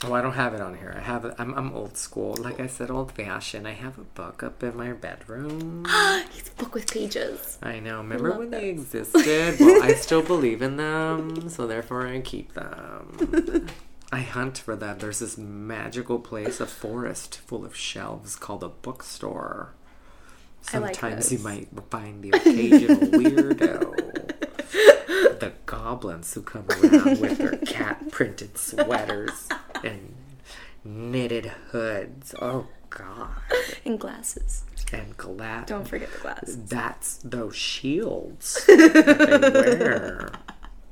Oh, 0.05 0.13
I 0.13 0.21
don't 0.21 0.35
have 0.35 0.53
it 0.53 0.61
on 0.61 0.77
here. 0.77 0.95
I 0.97 1.01
have 1.01 1.25
it. 1.25 1.35
I'm, 1.39 1.55
I'm 1.55 1.73
old 1.73 1.97
school. 1.97 2.37
Like 2.37 2.61
I 2.61 2.67
said, 2.67 2.91
old 2.91 3.13
fashioned. 3.13 3.67
I 3.67 3.73
have 3.73 3.97
a 3.97 4.03
book 4.03 4.43
up 4.43 4.63
in 4.63 4.77
my 4.77 4.93
bedroom. 4.93 5.87
It's 6.37 6.51
a 6.51 6.55
book 6.63 6.75
with 6.75 6.91
pages. 6.91 7.59
I 7.63 7.81
know. 7.81 7.99
Remember 7.99 8.39
when 8.39 8.51
they 8.51 8.69
existed? 8.69 9.57
Well, 9.59 9.83
I 9.83 9.95
still 10.07 10.23
believe 10.23 10.61
in 10.61 10.77
them, 10.77 11.49
so 11.49 11.67
therefore 11.67 12.07
I 12.07 12.21
keep 12.21 12.53
them. 12.53 13.69
I 14.13 14.21
hunt 14.21 14.59
for 14.59 14.77
them. 14.77 14.99
There's 14.99 15.19
this 15.21 15.39
magical 15.39 16.19
place, 16.19 16.61
a 16.61 16.67
forest 16.67 17.39
full 17.39 17.65
of 17.65 17.75
shelves 17.75 18.37
called 18.37 18.63
a 18.63 18.69
bookstore. 18.69 19.75
I 20.73 20.79
like 20.79 20.95
Sometimes 20.97 21.33
you 21.33 21.39
might 21.39 21.69
find 21.91 22.23
the 22.23 22.31
occasional 22.31 22.97
weirdo. 22.97 23.95
The 25.39 25.53
goblins 25.67 26.35
who 26.35 26.43
come 26.43 26.67
around 26.71 27.21
with 27.21 27.39
their 27.39 27.57
cat 27.59 28.11
printed 28.11 28.59
sweaters 28.59 29.49
and 29.85 30.15
knitted 30.85 31.47
hoods. 31.71 32.35
Oh, 32.41 32.67
God. 32.91 33.29
And 33.85 33.99
glasses. 34.01 34.65
And 34.93 35.17
glass. 35.17 35.69
Don't 35.69 35.87
forget 35.87 36.13
the 36.13 36.19
glasses. 36.19 36.57
That's 36.65 37.19
those 37.19 37.55
shields 37.57 38.65
that 38.67 39.53
they 39.73 39.79
wear. 39.85 40.31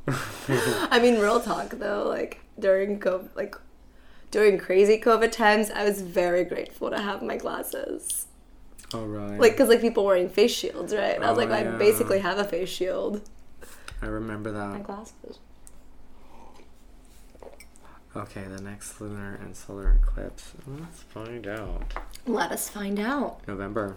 I 0.91 0.99
mean, 1.01 1.19
real 1.19 1.41
talk 1.41 1.71
though, 1.71 2.05
like 2.07 2.41
during 2.59 3.01
COVID, 3.01 3.31
like 3.35 3.57
during 4.31 4.59
crazy 4.59 5.01
COVID 5.01 5.33
times, 5.33 5.71
I 5.71 5.85
was 5.85 6.03
very 6.03 6.45
grateful 6.45 6.91
to 6.91 7.01
have 7.01 7.23
my 7.23 7.37
glasses. 7.37 8.27
All 8.95 9.07
right. 9.07 9.39
Like, 9.41 9.57
cause 9.57 9.69
like 9.69 9.81
people 9.81 10.05
wearing 10.05 10.29
face 10.29 10.53
shields, 10.55 10.95
right? 10.95 11.15
And 11.17 11.25
I 11.25 11.31
was 11.31 11.39
Oh, 11.39 11.43
like, 11.43 11.51
I 11.51 11.63
yeah. 11.65 11.77
basically 11.77 12.21
have 12.21 12.39
a 12.39 12.45
face 12.45 12.69
shield. 12.69 13.29
I 14.01 14.07
remember 14.07 14.53
that. 14.53 14.69
My 14.69 14.77
that. 14.79 14.85
glasses. 14.85 15.39
Okay, 18.17 18.45
the 18.45 18.63
next 18.63 19.01
lunar 19.01 19.35
and 19.43 19.57
solar 19.57 19.99
eclipse. 20.01 20.53
Let's 20.67 21.03
find 21.03 21.47
out. 21.49 21.83
Let 22.27 22.53
us 22.53 22.69
find 22.69 23.01
out. 23.01 23.41
November. 23.49 23.97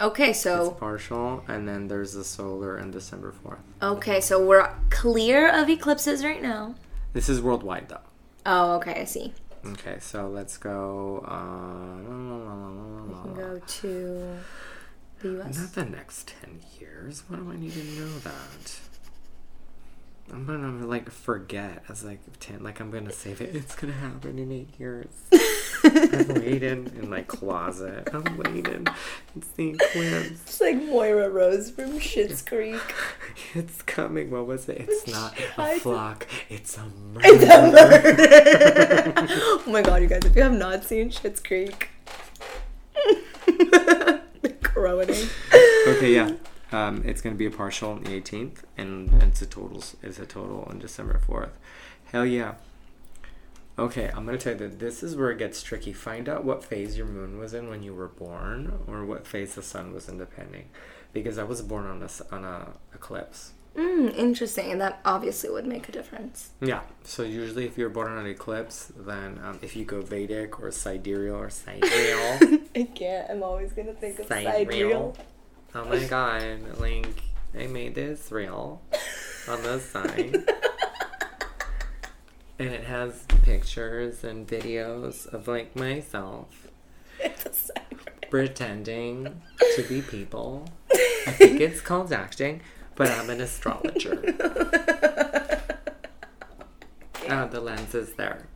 Okay, 0.00 0.32
so 0.32 0.56
It's 0.56 0.68
so 0.68 0.74
partial, 0.74 1.44
and 1.46 1.68
then 1.68 1.86
there's 1.88 2.14
the 2.14 2.24
solar 2.24 2.76
and 2.76 2.90
December 2.92 3.34
4th. 3.44 3.58
okay, 3.82 4.20
so 4.22 4.44
we're 4.44 4.70
clear 4.88 5.48
of 5.52 5.68
eclipses 5.68 6.24
right 6.24 6.40
now. 6.42 6.74
This 7.12 7.28
is 7.28 7.42
worldwide, 7.42 7.90
though. 7.90 7.98
Oh, 8.46 8.76
okay, 8.76 9.02
I 9.02 9.04
see. 9.04 9.34
Okay, 9.64 9.98
so 10.00 10.28
let's 10.28 10.58
go. 10.58 11.24
Uh, 11.26 13.06
We 13.06 13.14
can 13.22 13.34
go 13.34 13.60
to 13.64 14.38
the 15.20 15.28
U.S. 15.28 15.58
Not 15.58 15.72
the 15.74 15.84
next 15.84 16.32
10 16.42 16.60
years. 16.80 17.22
Why 17.28 17.36
do 17.36 17.50
I 17.52 17.56
need 17.56 17.72
to 17.72 17.84
know 17.84 18.18
that? 18.20 18.80
I'm 20.32 20.46
gonna 20.46 20.86
like 20.86 21.10
forget 21.10 21.84
as 21.90 22.04
like 22.04 22.20
10, 22.40 22.62
like 22.62 22.80
I'm 22.80 22.90
gonna 22.90 23.12
save 23.12 23.42
it. 23.42 23.54
It's 23.54 23.74
gonna 23.74 23.92
happen 23.92 24.38
in 24.38 24.50
eight 24.50 24.70
years. 24.80 25.08
I'm 25.84 26.28
waiting 26.28 26.90
in 26.98 27.10
my 27.10 27.20
closet. 27.22 28.08
I'm 28.14 28.38
waiting. 28.38 28.86
It's 29.36 29.48
the 29.48 29.70
eclipse. 29.70 30.30
It's 30.30 30.60
like 30.60 30.76
Moira 30.76 31.28
Rose 31.28 31.70
from 31.70 31.98
Schitt's 31.98 32.40
Creek. 32.40 32.80
It's 33.54 33.82
coming. 33.82 34.30
What 34.30 34.46
was 34.46 34.68
it? 34.70 34.86
It's 34.88 35.06
not 35.06 35.34
a 35.58 35.78
flock. 35.80 36.26
It's 36.48 36.78
a 36.78 36.86
murder. 36.86 37.26
oh 39.28 39.62
my 39.66 39.82
god, 39.82 40.00
you 40.00 40.08
guys, 40.08 40.24
if 40.24 40.34
you 40.34 40.42
have 40.42 40.52
not 40.54 40.84
seen 40.84 41.10
Schitt's 41.10 41.40
Creek, 41.40 41.90
groaning. 44.62 45.28
okay, 45.88 46.14
yeah. 46.14 46.32
Um, 46.72 47.02
it's 47.04 47.20
gonna 47.20 47.36
be 47.36 47.46
a 47.46 47.50
partial 47.50 47.90
on 47.92 48.04
the 48.04 48.10
18th, 48.10 48.62
and 48.78 49.22
it's 49.22 49.42
a 49.42 49.46
total. 49.46 49.82
It's 50.02 50.18
a 50.18 50.26
total 50.26 50.66
on 50.68 50.78
December 50.78 51.20
4th. 51.28 51.50
Hell 52.06 52.26
yeah. 52.26 52.54
Okay, 53.78 54.10
I'm 54.14 54.26
gonna 54.26 54.38
tell 54.38 54.52
you 54.52 54.58
that 54.60 54.78
this 54.78 55.02
is 55.02 55.16
where 55.16 55.30
it 55.30 55.38
gets 55.38 55.62
tricky. 55.62 55.92
Find 55.92 56.28
out 56.28 56.44
what 56.44 56.64
phase 56.64 56.96
your 56.96 57.06
moon 57.06 57.38
was 57.38 57.54
in 57.54 57.68
when 57.68 57.82
you 57.82 57.94
were 57.94 58.08
born, 58.08 58.78
or 58.86 59.04
what 59.04 59.26
phase 59.26 59.54
the 59.54 59.62
sun 59.62 59.92
was 59.92 60.08
in, 60.08 60.18
depending. 60.18 60.68
Because 61.12 61.38
I 61.38 61.44
was 61.44 61.62
born 61.62 61.86
on 61.86 62.02
a 62.02 62.34
on 62.34 62.44
a 62.44 62.68
eclipse. 62.94 63.52
Mm, 63.74 64.14
interesting, 64.14 64.70
and 64.70 64.80
that 64.82 65.00
obviously 65.04 65.48
would 65.48 65.66
make 65.66 65.88
a 65.88 65.92
difference. 65.92 66.50
Yeah. 66.60 66.82
So 67.04 67.22
usually, 67.22 67.64
if 67.64 67.78
you're 67.78 67.88
born 67.88 68.12
on 68.12 68.18
an 68.18 68.26
eclipse, 68.26 68.92
then 68.94 69.40
um, 69.42 69.58
if 69.62 69.74
you 69.74 69.86
go 69.86 70.02
Vedic 70.02 70.60
or 70.60 70.70
sidereal 70.70 71.36
or 71.36 71.48
sidereal, 71.48 72.60
I 72.76 72.88
can't. 72.94 73.30
I'm 73.30 73.42
always 73.42 73.72
gonna 73.72 73.94
think 73.94 74.18
of 74.18 74.26
sidereal. 74.26 75.16
Oh 75.74 75.84
my 75.86 76.04
god! 76.04 76.78
Like 76.78 77.22
I 77.58 77.66
made 77.66 77.94
this 77.94 78.30
real 78.30 78.82
on 79.48 79.62
the 79.62 79.78
side. 79.80 80.34
and 82.58 82.68
it 82.68 82.84
has 82.84 83.24
pictures 83.42 84.22
and 84.22 84.46
videos 84.46 85.26
of 85.32 85.48
like 85.48 85.74
myself 85.74 86.68
It's 87.18 87.46
a 87.46 87.52
side 87.52 87.82
pretending 88.30 89.42
to 89.76 89.82
be 89.82 90.02
people. 90.02 90.68
I 90.92 90.96
think 91.32 91.60
it's 91.60 91.80
called 91.80 92.12
acting, 92.12 92.60
but 92.94 93.08
I'm 93.10 93.30
an 93.30 93.40
astrologer. 93.40 94.22
Oh, 97.28 97.46
the 97.48 97.60
lens 97.60 97.94
is 97.94 98.12
there. 98.14 98.46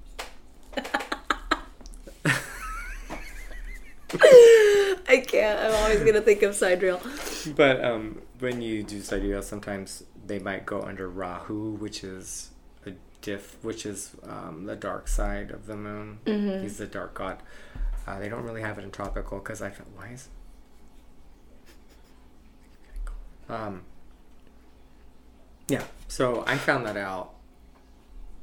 I 5.08 5.24
can't. 5.26 5.58
I'm 5.58 5.74
always 5.82 6.00
gonna 6.00 6.20
think 6.20 6.42
of 6.42 6.54
sidereal. 6.54 7.00
But 7.56 7.84
um, 7.84 8.22
when 8.38 8.62
you 8.62 8.82
do 8.82 9.00
sidereal, 9.00 9.42
sometimes 9.42 10.04
they 10.26 10.38
might 10.38 10.64
go 10.66 10.82
under 10.82 11.08
Rahu, 11.08 11.72
which 11.72 12.04
is 12.04 12.50
a 12.86 12.92
diff, 13.20 13.62
which 13.62 13.84
is 13.84 14.14
um, 14.24 14.64
the 14.66 14.76
dark 14.76 15.08
side 15.08 15.50
of 15.50 15.66
the 15.66 15.76
moon. 15.76 16.18
He's 16.62 16.78
the 16.78 16.86
dark 16.86 17.14
god. 17.14 17.42
Uh, 18.06 18.18
they 18.20 18.28
don't 18.28 18.44
really 18.44 18.62
have 18.62 18.78
it 18.78 18.84
in 18.84 18.90
tropical 18.92 19.38
because 19.38 19.60
I 19.60 19.70
felt 19.70 19.88
why 19.96 20.10
is. 20.10 20.28
Um. 23.48 23.82
Yeah, 25.68 25.82
so 26.06 26.44
I 26.46 26.56
found 26.58 26.86
that 26.86 26.96
out 26.96 27.32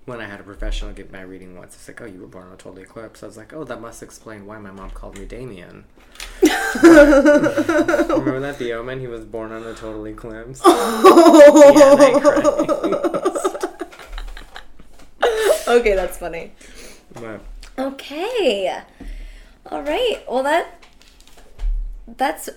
when 0.05 0.19
I 0.19 0.25
had 0.25 0.39
a 0.39 0.43
professional 0.43 0.91
give 0.91 1.11
my 1.11 1.21
reading 1.21 1.55
once. 1.57 1.75
It's 1.75 1.87
like, 1.87 2.01
oh, 2.01 2.05
you 2.05 2.19
were 2.19 2.27
born 2.27 2.47
on 2.47 2.53
a 2.53 2.57
total 2.57 2.81
eclipse. 2.83 3.23
I 3.23 3.27
was 3.27 3.37
like, 3.37 3.53
oh, 3.53 3.63
that 3.63 3.79
must 3.79 4.03
explain 4.03 4.45
why 4.45 4.57
my 4.57 4.71
mom 4.71 4.89
called 4.91 5.17
me 5.17 5.25
Damien. 5.25 5.85
Remember 6.83 8.39
that 8.41 8.57
the 8.59 8.73
omen? 8.73 8.99
He 8.99 9.07
was 9.07 9.23
born 9.23 9.51
on 9.51 9.63
a 9.63 9.73
total 9.73 10.05
eclipse. 10.07 10.61
Antichrist. 10.65 12.27
Okay, 15.65 15.95
that's 15.95 16.17
funny. 16.17 16.51
Okay. 17.79 18.83
All 19.71 19.81
right. 19.81 20.21
Well, 20.29 20.43
that 20.43 20.83
that's 22.05 22.49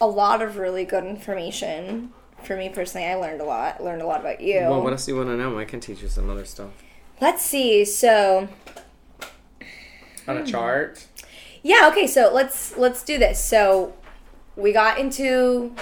a 0.00 0.06
lot 0.06 0.40
of 0.40 0.56
really 0.56 0.84
good 0.86 1.04
information 1.04 2.12
for 2.48 2.56
me 2.56 2.68
personally. 2.70 3.06
I 3.06 3.14
learned 3.14 3.40
a 3.40 3.44
lot. 3.44 3.80
Learned 3.84 4.02
a 4.02 4.06
lot 4.06 4.20
about 4.20 4.40
you. 4.40 4.56
well, 4.62 4.82
what 4.82 4.92
else 4.92 5.06
do 5.06 5.12
you 5.12 5.18
want 5.18 5.28
to 5.28 5.36
know? 5.36 5.56
I 5.56 5.64
can 5.64 5.78
teach 5.78 6.02
you 6.02 6.08
some 6.08 6.28
other 6.28 6.44
stuff. 6.44 6.70
Let's 7.20 7.44
see. 7.44 7.84
So, 7.84 8.48
On 10.26 10.36
a 10.36 10.44
chart. 10.44 11.06
yeah, 11.62 11.88
okay. 11.92 12.06
So, 12.08 12.32
let's 12.32 12.76
let's 12.76 13.04
do 13.04 13.18
this. 13.18 13.42
So, 13.44 13.92
we 14.56 14.72
got 14.72 14.98
into 14.98 15.74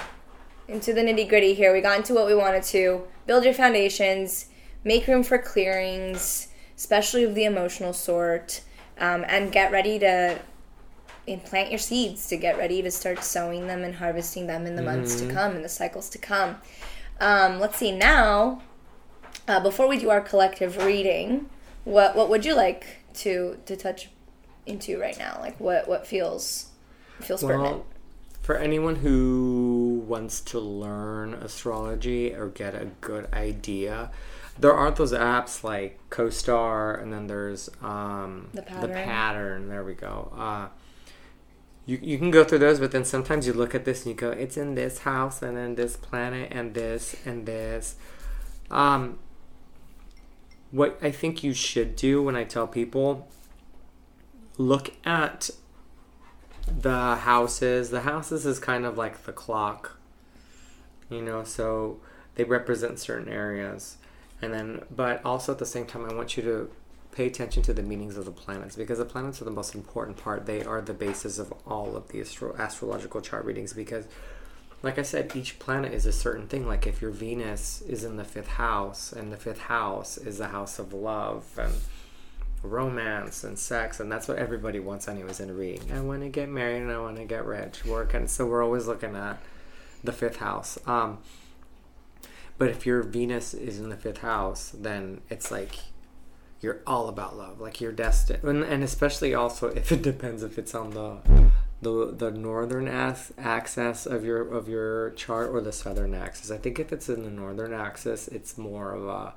into 0.69 0.93
the 0.93 1.01
nitty-gritty 1.01 1.55
here. 1.55 1.73
We 1.73 1.81
got 1.81 1.97
into 1.99 2.13
what 2.13 2.27
we 2.27 2.35
wanted 2.35 2.65
to. 2.65 3.05
Build 3.27 3.45
your 3.45 3.55
foundations, 3.55 4.47
make 4.85 5.07
room 5.07 5.23
for 5.23 5.39
clearings, 5.39 6.49
especially 6.77 7.25
of 7.25 7.35
the 7.35 7.45
emotional 7.45 7.93
sort, 7.93 8.61
um, 8.99 9.25
and 9.29 9.53
get 9.53 9.71
ready 9.73 9.99
to 10.01 10.39
implant 11.27 11.71
your 11.71 11.79
seeds 11.79 12.29
to 12.29 12.37
get 12.37 12.57
ready 12.57 12.83
to 12.83 12.91
start 12.91 13.25
sowing 13.25 13.67
them 13.67 13.83
and 13.83 13.95
harvesting 13.97 14.47
them 14.47 14.67
in 14.67 14.77
the 14.77 14.83
months 14.83 15.21
to 15.21 15.33
come, 15.33 15.57
in 15.57 15.63
the 15.63 15.69
cycles 15.69 16.09
to 16.11 16.19
come. 16.19 16.57
Um, 17.21 17.59
let's 17.61 17.77
see 17.77 17.93
now. 17.93 18.63
Uh, 19.49 19.61
before 19.61 19.89
we 19.89 19.99
do 19.99 20.11
our 20.11 20.21
collective 20.21 20.77
reading, 20.85 21.49
what 21.85 22.17
what 22.17 22.29
would 22.29 22.45
you 22.45 22.55
like 22.55 22.99
to 23.15 23.59
to 23.67 23.77
touch 23.77 24.11
into 24.67 25.01
right 25.01 25.19
now? 25.19 25.39
Like 25.41 25.59
what 25.61 25.89
what 25.89 26.07
feels 26.07 26.71
feels 27.21 27.43
pertinent? 27.43 27.85
For 28.43 28.57
anyone 28.57 28.97
who 28.97 30.05
wants 30.07 30.41
to 30.43 30.61
learn 30.61 31.35
astrology 31.35 32.33
or 32.33 32.49
get 32.49 32.75
a 32.75 32.87
good 33.01 33.33
idea, 33.33 34.11
there 34.59 34.73
are 34.73 34.91
those 34.91 35.13
apps 35.13 35.65
like 35.65 35.99
CoStar, 36.11 37.01
and 37.03 37.13
then 37.13 37.27
there's 37.27 37.69
um, 37.83 38.49
The 38.55 38.63
Pattern. 38.63 38.93
Pattern. 38.93 39.69
There 39.69 39.83
we 39.83 39.95
go. 39.95 40.33
Uh, 40.37 40.69
you, 41.87 41.99
you 42.03 42.19
can 42.19 42.33
go 42.33 42.45
through 42.45 42.59
those, 42.59 42.81
but 42.81 42.91
then 42.91 43.05
sometimes 43.05 43.47
you 43.47 43.53
look 43.53 43.75
at 43.75 43.85
this 43.85 44.05
and 44.05 44.15
you 44.15 44.15
go, 44.15 44.31
it's 44.31 44.57
in 44.57 44.75
this 44.75 44.99
house, 44.99 45.41
and 45.41 45.57
then 45.57 45.77
this 45.77 45.97
planet, 45.97 46.49
and 46.51 46.75
this, 46.75 47.17
and 47.25 47.47
this. 47.47 47.95
Um, 48.71 49.21
what 50.73 50.99
I 51.01 51.13
think 51.13 51.45
you 51.45 51.55
should 51.55 51.95
do 51.95 52.23
when 52.23 52.35
I 52.35 52.43
tell 52.43 52.67
people 52.67 53.29
look 54.59 54.93
at 55.05 55.51
the 56.67 57.17
houses. 57.17 57.91
The 57.91 58.01
houses 58.01 58.45
is 58.45 58.59
kind 58.59 58.85
of 58.85 58.99
like 58.99 59.25
the 59.25 59.33
clock, 59.33 59.99
you 61.09 61.23
know, 61.23 61.45
so 61.45 62.01
they 62.35 62.45
represent 62.45 62.99
certain 62.99 63.29
areas. 63.29 63.97
And 64.43 64.53
then, 64.53 64.83
but 64.95 65.25
also 65.25 65.53
at 65.53 65.59
the 65.59 65.67
same 65.67 65.87
time, 65.87 66.05
I 66.05 66.15
want 66.15 66.37
you 66.37 66.43
to 66.43 66.71
pay 67.17 67.27
attention 67.27 67.63
to 67.63 67.73
the 67.73 67.83
meanings 67.83 68.19
of 68.19 68.27
the 68.27 68.31
planets 68.31 68.77
because 68.77 68.99
the 68.99 69.05
planets 69.05 69.41
are 69.41 69.47
the 69.47 69.51
most 69.51 69.75
important 69.75 70.19
part. 70.19 70.45
They 70.45 70.63
are 70.63 70.83
the 70.83 70.93
basis 70.93 71.39
of 71.39 71.51
all 71.67 71.97
of 71.97 72.09
the 72.09 72.21
astro- 72.21 72.55
astrological 72.59 73.23
chart 73.23 73.47
readings 73.47 73.73
because, 73.73 74.05
like 74.83 74.99
I 74.99 75.03
said, 75.03 75.35
each 75.35 75.59
planet 75.59 75.95
is 75.95 76.05
a 76.05 76.13
certain 76.13 76.47
thing. 76.47 76.67
Like 76.67 76.87
if 76.87 77.01
your 77.01 77.11
Venus 77.11 77.81
is 77.89 78.05
in 78.05 78.19
the 78.19 78.25
fifth 78.25 78.49
house, 78.49 79.15
and 79.15 79.33
the 79.33 79.39
fifth 79.39 79.61
house 79.61 80.19
is 80.19 80.37
the 80.37 80.49
house 80.49 80.79
of 80.79 80.93
love 80.93 81.47
and 81.57 81.73
romance 82.63 83.45
and 83.45 83.59
sex, 83.59 83.99
and 83.99 84.13
that's 84.13 84.29
what 84.29 84.37
everybody 84.37 84.79
wants, 84.79 85.09
anyways, 85.09 85.41
in 85.41 85.49
a 85.49 85.55
reading. 85.55 85.91
I 85.93 86.03
want 86.03 86.21
to 86.21 86.29
get 86.29 86.51
married 86.51 86.83
and 86.83 86.93
I 86.93 86.99
want 86.99 87.17
to 87.17 87.25
get 87.25 87.47
rich, 87.47 87.87
work, 87.87 88.13
and 88.13 88.29
so 88.29 88.45
we're 88.45 88.63
always 88.63 88.87
looking 88.87 89.17
at 89.17 89.39
the 90.05 90.13
fifth 90.13 90.37
house. 90.37 90.79
Um, 90.87 91.17
but 92.59 92.69
if 92.69 92.85
your 92.85 93.03
Venus 93.03 93.55
is 93.55 93.81
in 93.81 93.89
the 93.89 93.97
fifth 93.97 94.19
house, 94.19 94.71
then 94.77 95.23
it's 95.31 95.51
like 95.51 95.77
you're 96.61 96.81
all 96.87 97.09
about 97.09 97.37
love. 97.37 97.61
Like 97.61 97.81
you're 97.81 97.93
destined, 97.93 98.43
and, 98.45 98.63
and 98.65 98.83
especially 98.83 99.35
also 99.35 99.69
if 99.77 99.93
it 99.93 100.03
depends 100.03 100.43
if 100.43 100.59
it's 100.59 100.75
on 100.75 100.91
the 100.91 101.19
the 101.83 102.15
the 102.17 102.31
northern 102.31 102.89
as- 102.89 103.33
axis 103.39 104.07
of 104.07 104.25
your 104.25 104.41
of 104.53 104.69
your 104.69 105.11
chart 105.11 105.51
or 105.51 105.61
the 105.61 105.73
southern 105.73 106.15
axis. 106.15 106.51
I 106.51 106.57
think 106.57 106.79
if 106.79 106.93
it's 106.93 107.09
in 107.09 107.23
the 107.25 107.31
northern 107.31 107.73
axis, 107.73 108.29
it's 108.29 108.57
more 108.59 108.93
of 108.93 109.07
a 109.07 109.35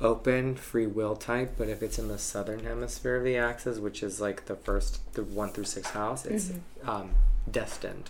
open 0.00 0.54
free 0.54 0.86
will 0.86 1.16
type 1.16 1.54
but 1.58 1.68
if 1.68 1.82
it's 1.82 1.98
in 1.98 2.06
the 2.06 2.16
southern 2.18 2.60
hemisphere 2.62 3.16
of 3.16 3.24
the 3.24 3.36
axis 3.36 3.80
which 3.80 4.00
is 4.00 4.20
like 4.20 4.46
the 4.46 4.54
first 4.54 5.00
the 5.14 5.24
one 5.24 5.48
through 5.48 5.64
six 5.64 5.90
house 5.90 6.24
it's 6.24 6.52
um, 6.84 7.10
destined 7.50 8.08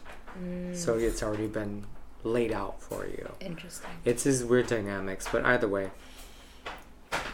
so 0.74 0.98
it's 0.98 1.22
already 1.22 1.46
been 1.46 1.84
laid 2.24 2.52
out 2.52 2.78
for 2.82 3.06
you 3.06 3.32
Interesting. 3.40 3.88
it's 4.04 4.24
his 4.24 4.44
weird 4.44 4.66
dynamics, 4.66 5.26
but 5.32 5.44
either 5.46 5.66
way, 5.66 5.90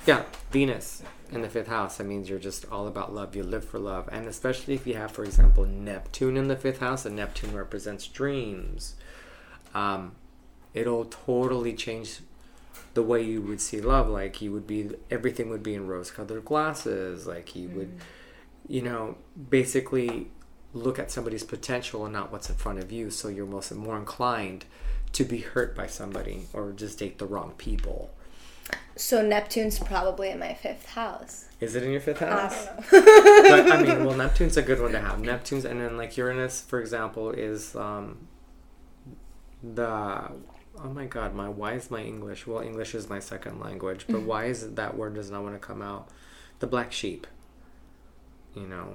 yeah, 0.07 0.25
Venus 0.51 1.03
in 1.33 1.43
the 1.43 1.49
fifth 1.49 1.69
house. 1.69 1.97
That 1.97 2.05
means 2.05 2.29
you're 2.29 2.39
just 2.39 2.65
all 2.71 2.87
about 2.87 3.15
love. 3.15 3.35
You 3.35 3.43
live 3.43 3.65
for 3.65 3.79
love, 3.79 4.09
and 4.13 4.27
especially 4.27 4.75
if 4.75 4.87
you 4.87 4.95
have, 4.95 5.13
for 5.13 5.25
example, 5.25 5.65
Neptune 5.65 6.37
in 6.37 6.49
the 6.49 6.57
fifth 6.57 6.81
house, 6.81 7.05
and 7.05 7.17
Neptune 7.17 7.55
represents 7.55 8.07
dreams. 8.07 8.95
Um, 9.75 10.13
it'll 10.73 11.07
totally 11.07 11.73
change 11.73 12.21
the 12.95 13.03
way 13.03 13.23
you 13.23 13.43
would 13.43 13.61
see 13.61 13.81
love. 13.81 14.09
Like 14.09 14.41
you 14.41 14.53
would 14.53 14.67
be, 14.67 14.91
everything 15.11 15.49
would 15.51 15.63
be 15.63 15.75
in 15.75 15.87
rose-colored 15.89 16.45
glasses. 16.45 17.27
Like 17.27 17.57
you 17.57 17.69
would, 17.71 17.99
you 18.69 18.83
know, 18.83 19.17
basically 19.51 20.29
look 20.73 20.99
at 20.99 21.11
somebody's 21.11 21.45
potential 21.45 22.05
and 22.05 22.13
not 22.13 22.31
what's 22.33 22.49
in 22.49 22.57
front 22.57 22.79
of 22.79 22.93
you. 22.93 23.11
So 23.11 23.29
you're 23.29 23.47
most 23.47 23.73
more 23.75 23.97
inclined 23.97 24.65
to 25.13 25.25
be 25.25 25.39
hurt 25.39 25.77
by 25.77 25.87
somebody 25.87 26.47
or 26.53 26.73
just 26.73 26.99
date 26.99 27.19
the 27.19 27.27
wrong 27.27 27.55
people. 27.59 28.11
So 28.97 29.23
Neptune's 29.27 29.79
probably 29.79 30.31
in 30.31 30.39
my 30.39 30.55
fifth 30.55 30.87
house. 30.91 31.47
Is 31.61 31.75
it 31.75 31.83
in 31.83 31.91
your 31.91 32.01
fifth 32.01 32.23
I 32.23 32.27
house? 32.31 32.67
don't 32.67 32.93
know. 32.93 33.65
but 33.65 33.73
I 33.73 33.83
mean, 33.83 34.05
well, 34.05 34.17
Neptune's 34.17 34.57
a 34.57 34.63
good 34.63 34.81
one 34.81 34.93
to 34.93 35.01
have. 35.01 35.21
Neptune's, 35.21 35.65
and 35.65 35.81
then 35.81 35.97
like 35.97 36.17
Uranus, 36.17 36.61
for 36.61 36.81
example, 36.81 37.31
is 37.31 37.75
um, 37.75 38.29
the 39.63 40.31
oh 40.83 40.89
my 40.93 41.07
god, 41.07 41.35
my 41.35 41.49
why 41.49 41.73
is 41.75 41.91
my 41.91 42.03
English? 42.03 42.47
Well, 42.47 42.61
English 42.63 42.95
is 42.95 43.09
my 43.09 43.19
second 43.19 43.61
language, 43.61 44.05
but 44.09 44.23
why 44.23 44.45
is 44.45 44.63
it 44.63 44.77
that 44.77 44.97
word 44.97 45.15
does 45.15 45.31
not 45.31 45.43
want 45.43 45.55
to 45.55 45.59
come 45.61 45.83
out? 45.83 46.09
The 46.61 46.67
black 46.67 46.93
sheep. 46.93 47.27
You 48.55 48.67
know, 48.69 48.95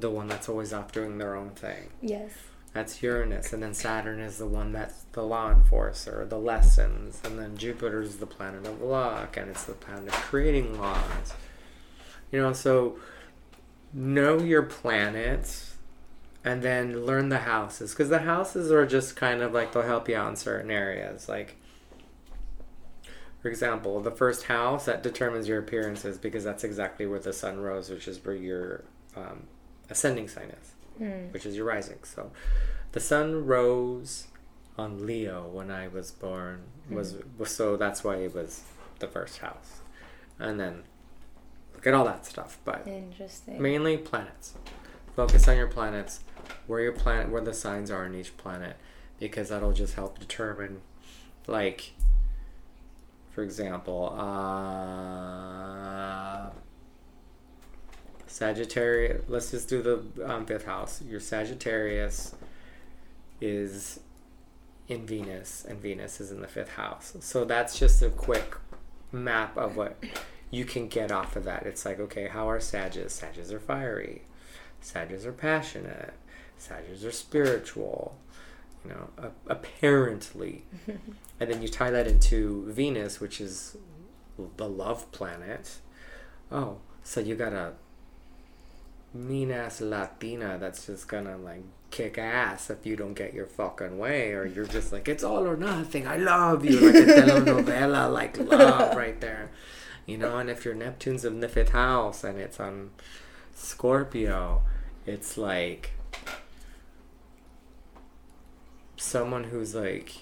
the 0.00 0.10
one 0.10 0.26
that's 0.26 0.48
always 0.48 0.72
off 0.72 0.90
doing 0.90 1.18
their 1.18 1.36
own 1.36 1.50
thing. 1.50 1.90
yes. 2.02 2.32
That's 2.76 3.02
Uranus, 3.02 3.54
and 3.54 3.62
then 3.62 3.72
Saturn 3.72 4.20
is 4.20 4.36
the 4.36 4.46
one 4.46 4.72
that's 4.72 5.04
the 5.12 5.22
law 5.22 5.50
enforcer, 5.50 6.26
the 6.28 6.38
lessons, 6.38 7.22
and 7.24 7.38
then 7.38 7.56
Jupiter 7.56 8.02
is 8.02 8.18
the 8.18 8.26
planet 8.26 8.66
of 8.66 8.82
luck, 8.82 9.38
and 9.38 9.48
it's 9.48 9.64
the 9.64 9.72
planet 9.72 10.08
of 10.08 10.12
creating 10.12 10.78
laws. 10.78 11.32
You 12.30 12.42
know, 12.42 12.52
so 12.52 12.98
know 13.94 14.40
your 14.40 14.62
planets, 14.62 15.76
and 16.44 16.60
then 16.62 17.06
learn 17.06 17.30
the 17.30 17.38
houses, 17.38 17.92
because 17.92 18.10
the 18.10 18.18
houses 18.18 18.70
are 18.70 18.84
just 18.84 19.16
kind 19.16 19.40
of 19.40 19.54
like 19.54 19.72
they'll 19.72 19.82
help 19.82 20.06
you 20.06 20.16
out 20.16 20.28
in 20.28 20.36
certain 20.36 20.70
areas. 20.70 21.30
Like, 21.30 21.56
for 23.40 23.48
example, 23.48 24.02
the 24.02 24.10
first 24.10 24.44
house 24.44 24.84
that 24.84 25.02
determines 25.02 25.48
your 25.48 25.60
appearances, 25.60 26.18
because 26.18 26.44
that's 26.44 26.62
exactly 26.62 27.06
where 27.06 27.20
the 27.20 27.32
sun 27.32 27.58
rose, 27.58 27.88
which 27.88 28.06
is 28.06 28.22
where 28.22 28.34
your 28.34 28.84
um, 29.16 29.44
ascending 29.88 30.28
sign 30.28 30.52
is 30.62 30.75
which 31.32 31.46
is 31.46 31.56
your 31.56 31.64
rising. 31.66 31.98
So 32.02 32.30
the 32.92 33.00
sun 33.00 33.46
rose 33.46 34.26
on 34.78 35.06
Leo 35.06 35.46
when 35.46 35.70
I 35.70 35.88
was 35.88 36.10
born 36.12 36.62
was, 36.90 37.16
was 37.38 37.50
so 37.50 37.76
that's 37.76 38.04
why 38.04 38.16
it 38.16 38.34
was 38.34 38.62
the 38.98 39.06
first 39.08 39.38
house. 39.38 39.80
And 40.38 40.60
then 40.60 40.82
look 41.74 41.86
at 41.86 41.94
all 41.94 42.04
that 42.04 42.26
stuff, 42.26 42.58
but 42.64 42.86
Interesting. 42.86 43.60
mainly 43.60 43.96
planets. 43.96 44.54
Focus 45.14 45.48
on 45.48 45.56
your 45.56 45.66
planets, 45.66 46.20
where 46.66 46.80
your 46.80 46.92
planet 46.92 47.30
where 47.30 47.40
the 47.40 47.54
signs 47.54 47.90
are 47.90 48.04
in 48.04 48.14
each 48.14 48.36
planet 48.36 48.76
because 49.18 49.48
that'll 49.48 49.72
just 49.72 49.94
help 49.94 50.18
determine 50.18 50.82
like 51.46 51.92
for 53.30 53.42
example, 53.42 54.14
uh 54.18 54.26
Sagittarius. 58.36 59.22
Let's 59.28 59.50
just 59.50 59.66
do 59.66 59.80
the 59.80 60.30
um, 60.30 60.44
fifth 60.44 60.66
house. 60.66 61.00
Your 61.00 61.20
Sagittarius 61.20 62.34
is 63.40 64.00
in 64.88 65.06
Venus, 65.06 65.64
and 65.66 65.80
Venus 65.80 66.20
is 66.20 66.30
in 66.30 66.42
the 66.42 66.46
fifth 66.46 66.72
house. 66.72 67.16
So 67.20 67.46
that's 67.46 67.78
just 67.78 68.02
a 68.02 68.10
quick 68.10 68.58
map 69.10 69.56
of 69.56 69.78
what 69.78 69.96
you 70.50 70.66
can 70.66 70.86
get 70.86 71.10
off 71.10 71.34
of 71.34 71.44
that. 71.44 71.64
It's 71.64 71.86
like, 71.86 71.98
okay, 71.98 72.28
how 72.28 72.50
are 72.50 72.60
Sages? 72.60 73.14
Sages 73.14 73.50
are 73.54 73.58
fiery. 73.58 74.24
Sages 74.82 75.24
are 75.24 75.32
passionate. 75.32 76.12
Sages 76.58 77.06
are 77.06 77.12
spiritual. 77.12 78.18
You 78.84 78.90
know, 78.90 79.30
apparently. 79.46 80.66
and 81.40 81.50
then 81.50 81.62
you 81.62 81.68
tie 81.68 81.90
that 81.90 82.06
into 82.06 82.70
Venus, 82.70 83.18
which 83.18 83.40
is 83.40 83.78
the 84.58 84.68
love 84.68 85.10
planet. 85.10 85.76
Oh, 86.52 86.80
so 87.02 87.20
you 87.20 87.34
got 87.34 87.54
a 87.54 87.72
mean 89.16 89.50
ass 89.50 89.80
Latina 89.80 90.58
that's 90.58 90.86
just 90.86 91.08
gonna 91.08 91.36
like 91.36 91.64
kick 91.90 92.18
ass 92.18 92.68
if 92.70 92.84
you 92.84 92.96
don't 92.96 93.14
get 93.14 93.32
your 93.32 93.46
fucking 93.46 93.98
way, 93.98 94.32
or 94.32 94.44
you're 94.44 94.66
just 94.66 94.92
like 94.92 95.08
it's 95.08 95.24
all 95.24 95.46
or 95.46 95.56
nothing. 95.56 96.06
I 96.06 96.16
love 96.16 96.64
you, 96.64 96.80
like 96.80 96.94
a 96.94 97.06
telenovela, 97.06 98.12
like 98.12 98.38
love 98.38 98.96
right 98.96 99.20
there, 99.20 99.50
you 100.04 100.18
know. 100.18 100.38
And 100.38 100.50
if 100.50 100.64
your 100.64 100.74
Neptune's 100.74 101.24
in 101.24 101.40
the 101.40 101.48
fifth 101.48 101.70
house 101.70 102.24
and 102.24 102.38
it's 102.38 102.60
on 102.60 102.90
Scorpio, 103.54 104.62
it's 105.06 105.38
like 105.38 105.92
someone 108.96 109.44
who's 109.44 109.74
like 109.74 110.12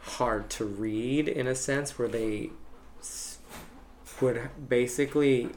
hard 0.00 0.48
to 0.50 0.64
read 0.64 1.28
in 1.28 1.46
a 1.46 1.54
sense, 1.54 1.98
where 1.98 2.08
they 2.08 2.50
would 4.20 4.48
basically 4.68 5.50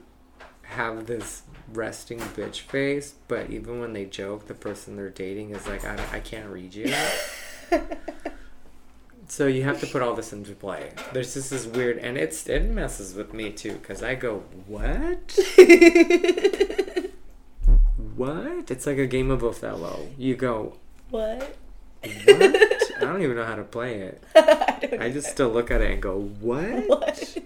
have 0.64 1.06
this 1.06 1.44
resting 1.74 2.20
bitch 2.20 2.62
face, 2.62 3.16
but 3.28 3.50
even 3.50 3.80
when 3.80 3.94
they 3.94 4.06
joke, 4.06 4.48
the 4.48 4.54
person 4.54 4.96
they're 4.96 5.10
dating 5.10 5.52
is 5.52 5.68
like, 5.68 5.86
I, 5.86 5.98
I 6.14 6.20
can't 6.20 6.50
read 6.50 6.74
you. 6.74 6.94
so 9.28 9.48
you 9.48 9.64
have 9.64 9.80
to 9.80 9.88
put 9.88 10.02
all 10.02 10.14
this 10.14 10.34
into 10.34 10.54
play. 10.54 10.92
There's 11.14 11.34
just 11.34 11.50
this 11.50 11.66
weird, 11.66 11.98
and 11.98 12.18
it's 12.18 12.48
it 12.48 12.70
messes 12.70 13.16
with 13.16 13.34
me 13.34 13.52
too, 13.52 13.74
because 13.74 14.04
I 14.04 14.16
go, 14.16 14.44
what? 14.68 15.40
what? 18.16 18.72
It's 18.72 18.86
like 18.86 18.98
a 18.98 19.08
game 19.08 19.32
of 19.32 19.44
Othello. 19.44 20.10
You 20.18 20.36
go, 20.36 20.78
what? 21.10 21.56
what? 22.04 22.12
I 23.02 23.06
don't 23.06 23.22
even 23.22 23.36
know 23.36 23.46
how 23.46 23.56
to 23.56 23.64
play 23.64 24.02
it. 24.02 24.24
I 25.00 25.10
just 25.10 25.30
still 25.30 25.50
look 25.50 25.72
at 25.72 25.82
it 25.82 25.92
and 25.92 26.02
go, 26.02 26.20
what? 26.20 26.88
What? 26.88 27.38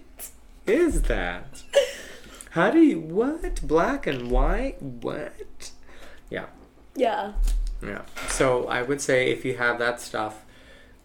is 0.68 1.04
that? 1.04 1.64
How 2.56 2.72
do 2.72 2.80
you 2.80 3.02
what? 3.02 3.62
Black 3.68 4.08
and 4.08 4.32
white? 4.32 4.82
What? 4.82 5.72
Yeah. 6.30 6.46
Yeah. 6.96 7.34
Yeah. 7.84 8.04
So 8.30 8.68
I 8.68 8.82
would 8.82 9.02
say 9.02 9.30
if 9.30 9.44
you 9.44 9.58
have 9.58 9.78
that 9.80 10.00
stuff, 10.00 10.46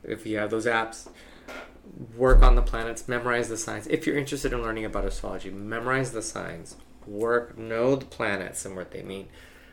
if 0.05 0.24
you 0.24 0.38
have 0.38 0.51
those 0.51 0.64
apps, 0.66 1.09
work 2.16 2.40
on 2.42 2.55
the 2.55 2.62
planets, 2.62 3.09
memorize 3.09 3.48
the 3.48 3.57
signs. 3.57 3.88
If 3.88 4.07
you're 4.07 4.16
interested 4.16 4.53
in 4.53 4.62
learning 4.62 4.84
about 4.84 5.05
astrology, 5.05 5.51
memorize 5.51 6.12
the 6.12 6.22
signs. 6.22 6.76
Work, 7.05 7.59
know 7.59 7.96
the 7.96 8.07
planets 8.07 8.64
and 8.64 8.76
what 8.76 8.92
they 8.92 9.03
mean. 9.03 9.26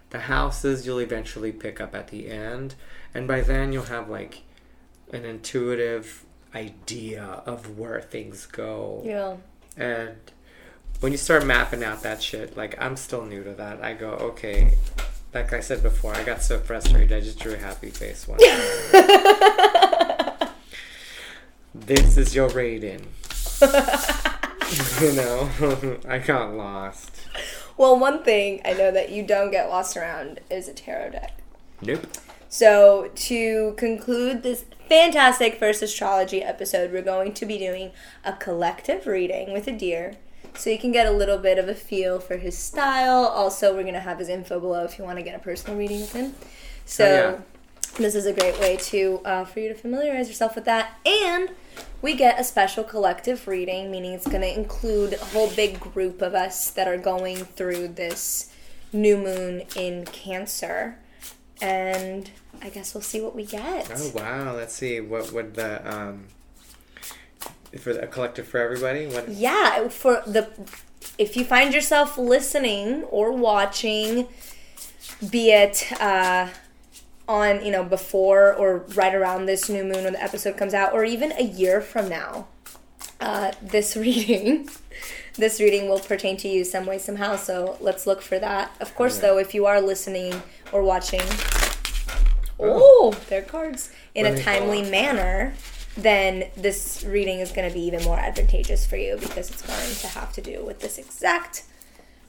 The 0.10 0.22
houses 0.22 0.88
you'll 0.88 0.98
eventually 1.00 1.52
pick 1.52 1.80
up 1.80 1.94
at 1.94 2.08
the 2.08 2.28
end, 2.28 2.74
and 3.14 3.28
by 3.28 3.42
then 3.42 3.72
you'll 3.72 3.84
have 3.84 4.10
like 4.10 4.42
an 5.14 5.26
intuitive 5.26 6.26
idea 6.56 7.44
of 7.46 7.78
where 7.78 8.02
things 8.02 8.48
go 8.48 9.04
Yeah. 9.06 9.36
and 9.76 10.16
when 11.00 11.12
you 11.12 11.18
start 11.18 11.46
mapping 11.46 11.84
out 11.84 12.02
that 12.04 12.22
shit, 12.22 12.58
like 12.58 12.82
I'm 12.82 12.96
still 12.96 13.26
new 13.26 13.44
to 13.44 13.54
that. 13.54 13.84
I 13.84 13.94
go, 13.94 14.12
okay. 14.12 14.74
Like 15.34 15.54
I 15.54 15.60
said 15.60 15.84
before, 15.84 16.16
I 16.16 16.24
got 16.24 16.42
so 16.42 16.58
frustrated. 16.58 17.14
I 17.14 17.22
just 17.22 17.40
drew 17.40 17.54
a 17.54 17.58
happy 17.58 17.90
face 17.90 18.28
one. 18.28 18.40
this 21.76 22.18
is 22.18 22.34
your 22.34 22.50
rating. 22.50 23.08
you 25.02 25.12
know, 25.14 26.00
I 26.08 26.20
got 26.20 26.54
lost. 26.54 27.12
Well, 27.78 28.00
one 28.00 28.24
thing 28.24 28.62
I 28.66 28.74
know 28.74 28.92
that 28.92 29.12
you 29.12 29.24
don't 29.24 29.52
get 29.52 29.70
lost 29.70 29.96
around 29.96 30.40
is 30.50 30.68
a 30.68 30.74
tarot 30.74 31.12
deck. 31.12 31.38
Nope. 31.82 32.08
So, 32.50 33.12
to 33.14 33.74
conclude 33.78 34.42
this 34.42 34.66
fantastic 34.88 35.60
first 35.60 35.84
astrology 35.84 36.42
episode, 36.42 36.92
we're 36.92 37.02
going 37.02 37.34
to 37.34 37.46
be 37.46 37.58
doing 37.58 37.92
a 38.24 38.34
collective 38.34 39.06
reading 39.06 39.54
with 39.54 39.66
Adir. 39.66 40.16
So, 40.58 40.70
you 40.70 40.78
can 40.80 40.92
get 40.92 41.06
a 41.08 41.12
little 41.12 41.38
bit 41.38 41.58
of 41.58 41.70
a 41.70 41.76
feel 41.76 42.20
for 42.20 42.38
his 42.38 42.58
style. 42.58 43.26
Also, 43.26 43.74
we're 43.76 43.84
going 43.84 43.94
to 43.94 44.00
have 44.00 44.20
his 44.20 44.30
info 44.30 44.60
below 44.60 44.84
if 44.84 44.98
you 44.98 45.04
want 45.06 45.18
to 45.18 45.24
get 45.24 45.36
a 45.36 45.40
personal 45.40 45.78
reading 45.78 46.02
with 46.02 46.14
him. 46.14 46.34
So, 46.86 47.06
Oh, 47.06 47.10
yeah. 47.92 47.98
this 47.98 48.16
is 48.16 48.26
a 48.26 48.34
great 48.34 48.60
way 48.60 48.78
to 48.78 49.22
uh, 49.26 49.46
for 49.46 49.60
you 49.60 49.70
to 49.70 49.76
familiarize 49.76 50.28
yourself 50.28 50.56
with 50.56 50.66
that. 50.66 50.98
And 51.06 51.52
we 52.02 52.16
get 52.16 52.40
a 52.40 52.44
special 52.44 52.84
collective 52.84 53.48
reading, 53.48 53.92
meaning 53.92 54.14
it's 54.14 54.28
going 54.28 54.42
to 54.42 54.54
include 54.54 55.14
a 55.14 55.26
whole 55.26 55.50
big 55.52 55.80
group 55.80 56.22
of 56.22 56.34
us 56.34 56.70
that 56.72 56.88
are 56.88 56.98
going 56.98 57.38
through 57.38 57.90
this 57.90 58.52
new 58.94 59.18
moon 59.18 59.64
in 59.76 60.06
Cancer. 60.06 60.98
And 61.62 62.30
I 62.62 62.70
guess 62.70 62.94
we'll 62.94 63.02
see 63.02 63.20
what 63.22 63.36
we 63.36 63.46
get. 63.46 63.92
Oh 63.96 64.12
wow. 64.16 64.56
Let's 64.56 64.74
see 64.76 65.00
what 65.02 65.32
would 65.34 65.56
the 65.56 65.82
um 65.92 66.26
for 67.80 67.92
a 67.92 68.08
collective 68.08 68.48
for 68.48 68.60
everybody. 68.60 69.08
What? 69.08 69.30
Yeah, 69.30 69.88
for 69.90 70.22
the 70.26 70.50
if 71.18 71.36
you 71.36 71.44
find 71.46 71.74
yourself 71.74 72.18
listening 72.18 73.04
or 73.04 73.32
watching, 73.32 74.28
be 75.30 75.52
it 75.52 75.92
uh, 76.02 76.50
on 77.28 77.66
you 77.66 77.72
know 77.72 77.84
before 77.84 78.54
or 78.54 78.78
right 78.96 79.14
around 79.16 79.46
this 79.46 79.70
new 79.70 79.84
moon 79.84 80.04
when 80.04 80.14
the 80.14 80.24
episode 80.24 80.58
comes 80.58 80.74
out, 80.74 80.94
or 80.94 81.04
even 81.04 81.32
a 81.34 81.44
year 81.44 81.82
from 81.82 82.08
now, 82.10 82.48
uh, 83.20 83.52
this 83.62 83.96
reading. 84.06 84.70
This 85.36 85.60
reading 85.60 85.88
will 85.88 86.00
pertain 86.00 86.36
to 86.38 86.48
you 86.48 86.64
some 86.64 86.88
way, 86.88 86.98
somehow, 86.98 87.36
so 87.36 87.78
let's 87.80 88.08
look 88.08 88.24
for 88.24 88.40
that. 88.40 88.72
Of 88.80 88.96
course, 88.96 89.18
Yeah. 89.18 89.22
though, 89.22 89.38
if 89.38 89.54
you 89.54 89.68
are 89.68 89.80
listening 89.80 90.42
or 90.72 90.82
watching, 90.82 91.22
oh, 92.60 93.16
they're 93.30 93.44
cards, 93.44 93.92
in 94.16 94.24
Let 94.26 94.40
a 94.40 94.44
timely 94.44 94.82
manner, 94.90 95.54
then 95.98 96.50
this 96.56 97.04
reading 97.08 97.40
is 97.40 97.52
going 97.52 97.68
to 97.68 97.74
be 97.74 97.82
even 97.82 98.04
more 98.04 98.18
advantageous 98.18 98.86
for 98.86 98.98
you 98.98 99.18
because 99.18 99.50
it's 99.50 99.62
going 99.62 99.96
to 99.96 100.08
have 100.20 100.32
to 100.34 100.42
do 100.42 100.64
with 100.66 100.80
this 100.80 100.98
exact 100.98 101.64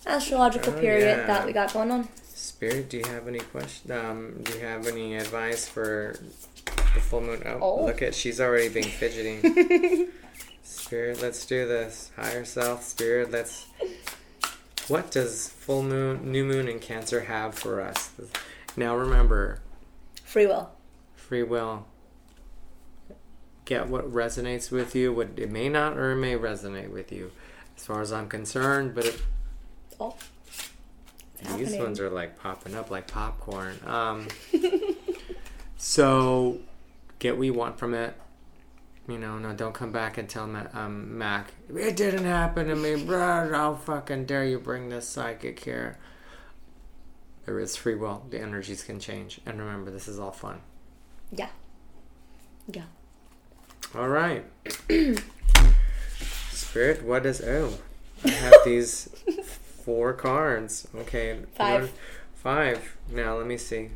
astrological 0.07 0.73
Oh, 0.75 0.81
period 0.81 1.19
yeah. 1.19 1.27
that 1.27 1.47
we 1.47 1.53
got 1.53 1.73
going 1.73 1.91
on. 1.91 2.09
Spirit, 2.25 2.89
do 2.89 2.99
you 2.99 3.05
have 3.05 3.29
any 3.29 3.41
questions? 3.41 3.91
Um, 3.91 4.41
do 4.43 4.53
you 4.55 4.61
have 4.61 4.87
any 4.87 5.17
advice 5.17 5.69
for 5.69 6.17
the 6.65 7.01
full 7.01 7.21
moon? 7.21 7.43
Oh, 7.45 7.59
Oh. 7.61 7.85
look 7.85 8.01
at 8.03 8.15
she's 8.15 8.41
already 8.41 8.69
being 8.69 8.87
fidgety. 8.87 10.09
Spirit, 10.63 11.21
let's 11.23 11.45
do 11.47 11.67
this. 11.67 12.11
Higher 12.17 12.45
self, 12.45 12.83
spirit, 12.85 13.31
let's. 13.31 13.67
What 14.89 15.11
does 15.11 15.49
full 15.51 15.83
moon, 15.83 16.31
new 16.33 16.45
moon, 16.45 16.69
and 16.69 16.81
Cancer 16.81 17.23
have 17.23 17.55
for 17.55 17.81
us? 17.83 18.11
Now 18.77 18.97
remember, 18.97 19.61
Free 20.25 20.47
will. 20.47 20.71
free 21.15 21.43
will. 21.43 21.87
Get 23.69 23.89
what 23.89 24.11
resonates 24.11 24.71
with 24.71 24.95
you. 24.95 25.13
What 25.13 25.29
it 25.37 25.51
may 25.51 25.69
not 25.69 25.99
or 25.99 26.13
it 26.13 26.17
may 26.17 26.37
resonate 26.37 26.89
with 26.91 27.13
you, 27.13 27.33
as 27.77 27.85
far 27.85 28.01
as 28.01 28.15
I'm 28.15 28.27
concerned. 28.27 28.95
But 28.95 29.05
it, 29.05 29.21
Oh, 30.01 30.17
These 31.41 31.49
happening. 31.49 31.83
ones 31.83 32.01
are 32.01 32.09
like 32.09 32.39
popping 32.39 32.75
up 32.75 32.91
like 32.91 33.09
popcorn. 33.09 33.79
Um, 33.87 34.29
so 35.77 36.59
get 37.19 37.37
what 37.37 37.45
you 37.45 37.53
want 37.53 37.79
from 37.79 37.93
it. 37.93 38.15
You 39.07 39.19
know, 39.19 39.39
no, 39.39 39.53
don't 39.53 39.75
come 39.75 39.93
back 39.93 40.17
and 40.17 40.27
tell 40.29 40.47
Ma- 40.47 40.67
um, 40.73 41.19
Mac 41.19 41.53
it 41.75 41.95
didn't 41.95 42.25
happen 42.25 42.69
to 42.69 42.75
me. 42.75 42.91
Bruh, 43.05 43.51
how 43.53 43.75
fucking 43.75 44.25
dare 44.25 44.47
you 44.47 44.59
bring 44.59 44.89
this 44.89 45.07
psychic 45.07 45.61
here? 45.61 45.99
There 47.45 47.59
is 47.61 47.77
free 47.77 47.97
will. 47.97 48.25
The 48.31 48.41
energies 48.41 48.83
can 48.83 48.99
change, 48.99 49.41
and 49.45 49.59
remember, 49.59 49.91
this 49.91 50.09
is 50.09 50.19
all 50.19 50.33
fun. 50.33 50.61
Yeah. 51.33 51.49
Yeah. 52.67 52.85
All 53.95 54.09
right, 54.09 54.45
Spirit. 56.51 57.03
What 57.05 57.25
is? 57.27 57.41
Oh, 57.41 57.73
I 58.25 58.31
have 58.31 58.55
these 58.65 59.09
four 59.85 60.13
cards. 60.13 60.87
Okay, 60.95 61.39
Five. 61.55 61.81
one- 61.83 61.91
Five. 62.35 62.97
Now 63.11 63.37
let 63.37 63.47
me 63.47 63.57
see. 63.57 63.91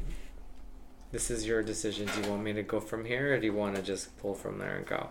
This 1.12 1.30
is 1.30 1.47
your 1.47 1.62
decision. 1.62 2.09
Do 2.14 2.22
you 2.22 2.30
want 2.30 2.43
me 2.43 2.53
to 2.55 2.62
go 2.62 2.80
from 2.80 3.05
here, 3.05 3.34
or 3.34 3.38
do 3.38 3.47
you 3.47 3.53
want 3.53 3.76
to 3.76 3.82
just 3.82 4.16
pull 4.18 4.34
from 4.34 4.59
there 4.59 4.76
and 4.76 4.86
go? 4.86 5.11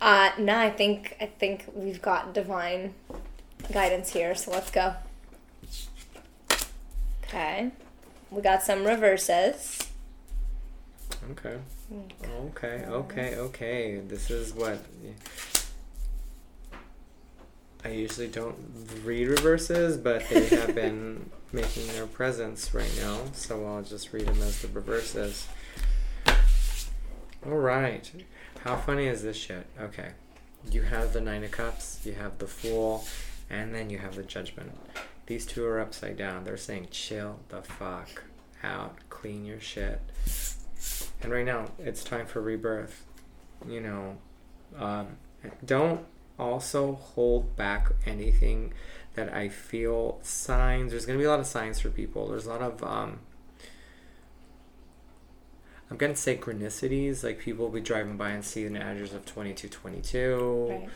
Uh, 0.00 0.30
no, 0.38 0.56
I 0.58 0.70
think 0.70 1.16
I 1.20 1.26
think 1.26 1.66
we've 1.74 2.02
got 2.02 2.32
divine 2.34 2.94
guidance 3.72 4.10
here, 4.12 4.34
so 4.34 4.50
let's 4.50 4.70
go. 4.70 4.94
Okay. 7.24 7.70
We 8.30 8.42
got 8.42 8.62
some 8.62 8.84
reverses. 8.84 9.78
Okay. 11.32 11.58
Okay. 12.46 12.84
Okay. 12.86 13.36
Okay. 13.36 14.00
This 14.06 14.30
is 14.30 14.54
what. 14.54 14.78
I 17.84 17.88
usually 17.88 18.28
don't 18.28 18.56
read 19.04 19.26
reverses, 19.26 19.96
but 19.96 20.28
they 20.28 20.46
have 20.56 20.74
been 20.74 21.30
making 21.52 21.88
their 21.88 22.06
presence 22.06 22.72
right 22.72 22.92
now, 23.00 23.18
so 23.32 23.66
I'll 23.66 23.82
just 23.82 24.12
read 24.12 24.26
them 24.26 24.40
as 24.40 24.62
the 24.62 24.68
reverses. 24.68 25.48
All 27.44 27.58
right. 27.58 28.08
How 28.60 28.76
funny 28.76 29.06
is 29.08 29.22
this 29.22 29.36
shit? 29.36 29.66
Okay. 29.80 30.10
You 30.70 30.82
have 30.82 31.12
the 31.12 31.20
Nine 31.20 31.42
of 31.42 31.50
Cups, 31.50 32.00
you 32.04 32.12
have 32.12 32.38
the 32.38 32.46
Fool, 32.46 33.04
and 33.50 33.74
then 33.74 33.90
you 33.90 33.98
have 33.98 34.14
the 34.14 34.22
Judgment. 34.22 34.70
These 35.26 35.46
two 35.46 35.64
are 35.64 35.80
upside 35.80 36.16
down. 36.16 36.44
They're 36.44 36.56
saying, 36.56 36.88
chill 36.92 37.40
the 37.48 37.62
fuck 37.62 38.22
out, 38.62 38.96
clean 39.08 39.44
your 39.44 39.60
shit. 39.60 40.00
And 41.22 41.32
right 41.32 41.44
now, 41.46 41.66
it's 41.78 42.02
time 42.02 42.26
for 42.26 42.40
rebirth. 42.40 43.04
You 43.68 43.80
know, 43.80 44.16
um, 44.76 45.16
don't 45.64 46.04
also 46.38 46.94
hold 46.94 47.56
back 47.56 47.92
anything 48.04 48.72
that 49.14 49.32
I 49.32 49.48
feel 49.48 50.18
signs. 50.22 50.90
There's 50.90 51.06
going 51.06 51.18
to 51.18 51.22
be 51.22 51.26
a 51.26 51.30
lot 51.30 51.40
of 51.40 51.46
signs 51.46 51.80
for 51.80 51.90
people. 51.90 52.28
There's 52.28 52.46
a 52.46 52.50
lot 52.50 52.62
of, 52.62 52.82
um, 52.82 53.20
I'm 55.90 55.96
going 55.96 56.12
to 56.12 56.18
say 56.18 56.36
synchronicities. 56.36 57.22
Like 57.22 57.38
people 57.38 57.66
will 57.66 57.72
be 57.72 57.80
driving 57.80 58.16
by 58.16 58.30
and 58.30 58.44
see 58.44 58.64
an 58.64 58.76
address 58.76 59.12
of 59.12 59.24
2222. 59.26 60.66
Right. 60.70 60.88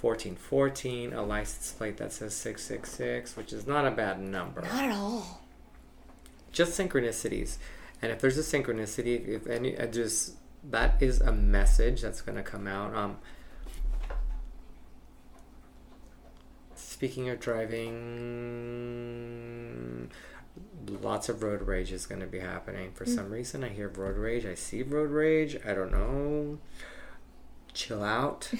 1414, 0.00 1.12
a 1.12 1.22
license 1.22 1.72
plate 1.72 1.96
that 1.98 2.12
says 2.12 2.34
666, 2.34 3.36
which 3.36 3.52
is 3.52 3.68
not 3.68 3.86
a 3.86 3.90
bad 3.92 4.20
number 4.20 4.60
Not 4.62 4.84
at 4.84 4.90
all. 4.90 5.40
just 6.50 6.76
synchronicities 6.76 7.56
and 8.02 8.12
if 8.12 8.20
there's 8.20 8.36
a 8.36 8.42
synchronicity 8.42 9.26
if 9.28 9.46
any 9.46 9.78
uh, 9.78 9.86
just 9.86 10.34
that 10.68 11.00
is 11.02 11.20
a 11.20 11.32
message 11.32 12.02
that's 12.02 12.20
going 12.20 12.36
to 12.36 12.42
come 12.42 12.66
out 12.66 12.94
um 12.94 13.16
speaking 16.74 17.28
of 17.28 17.40
driving 17.40 18.10
lots 21.00 21.28
of 21.28 21.42
road 21.42 21.62
rage 21.62 21.92
is 21.92 22.06
going 22.06 22.20
to 22.20 22.26
be 22.26 22.40
happening. 22.40 22.92
For 22.92 23.06
some 23.06 23.30
reason 23.30 23.64
i 23.64 23.68
hear 23.68 23.88
road 23.88 24.16
rage. 24.16 24.44
I 24.44 24.54
see 24.54 24.82
road 24.82 25.10
rage. 25.10 25.56
I 25.66 25.74
don't 25.74 25.92
know. 25.92 26.58
Chill 27.72 28.02
out. 28.02 28.50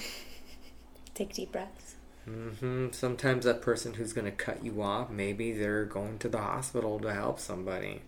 Take 1.14 1.34
deep 1.34 1.52
breaths. 1.52 1.96
hmm 2.24 2.88
Sometimes 2.92 3.44
that 3.44 3.60
person 3.60 3.94
who's 3.94 4.12
going 4.12 4.24
to 4.24 4.30
cut 4.30 4.64
you 4.64 4.82
off, 4.82 5.10
maybe 5.10 5.52
they're 5.52 5.84
going 5.84 6.18
to 6.20 6.28
the 6.28 6.38
hospital 6.38 6.98
to 7.00 7.12
help 7.12 7.38
somebody. 7.38 8.02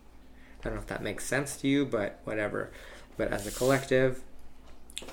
I 0.65 0.69
don't 0.69 0.75
know 0.77 0.81
if 0.81 0.87
that 0.87 1.03
makes 1.03 1.27
sense 1.27 1.57
to 1.59 1.69
you, 1.69 1.85
but 1.85 2.21
whatever. 2.25 2.71
But 3.17 3.29
as 3.33 3.47
a 3.47 3.51
collective, 3.51 4.23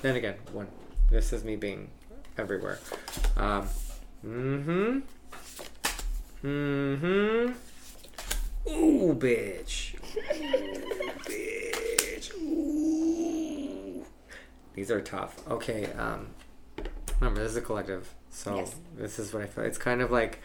then 0.00 0.16
again, 0.16 0.36
one, 0.52 0.68
this 1.10 1.32
is 1.32 1.44
me 1.44 1.56
being 1.56 1.90
everywhere. 2.38 2.78
Um, 3.36 3.68
mm-hmm. 4.26 5.00
Mm-hmm. 6.44 7.52
Ooh, 8.70 9.14
bitch. 9.14 9.94
Ooh, 9.94 11.12
bitch. 11.26 12.34
Ooh. 12.42 14.04
These 14.74 14.90
are 14.90 15.00
tough. 15.00 15.36
Okay, 15.48 15.86
um, 15.98 16.28
remember, 17.20 17.42
this 17.42 17.50
is 17.52 17.56
a 17.56 17.60
collective. 17.60 18.14
So 18.30 18.56
Yes. 18.56 18.74
this 18.96 19.18
is 19.18 19.32
what 19.34 19.42
I 19.42 19.46
feel. 19.46 19.64
It's 19.64 19.76
kind 19.78 20.00
of 20.00 20.10
like 20.10 20.40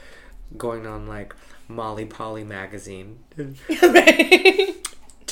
going 0.58 0.86
on 0.86 1.08
like 1.08 1.34
Molly 1.68 2.06
Polly 2.06 2.44
magazine. 2.44 3.20
right. 3.38 4.76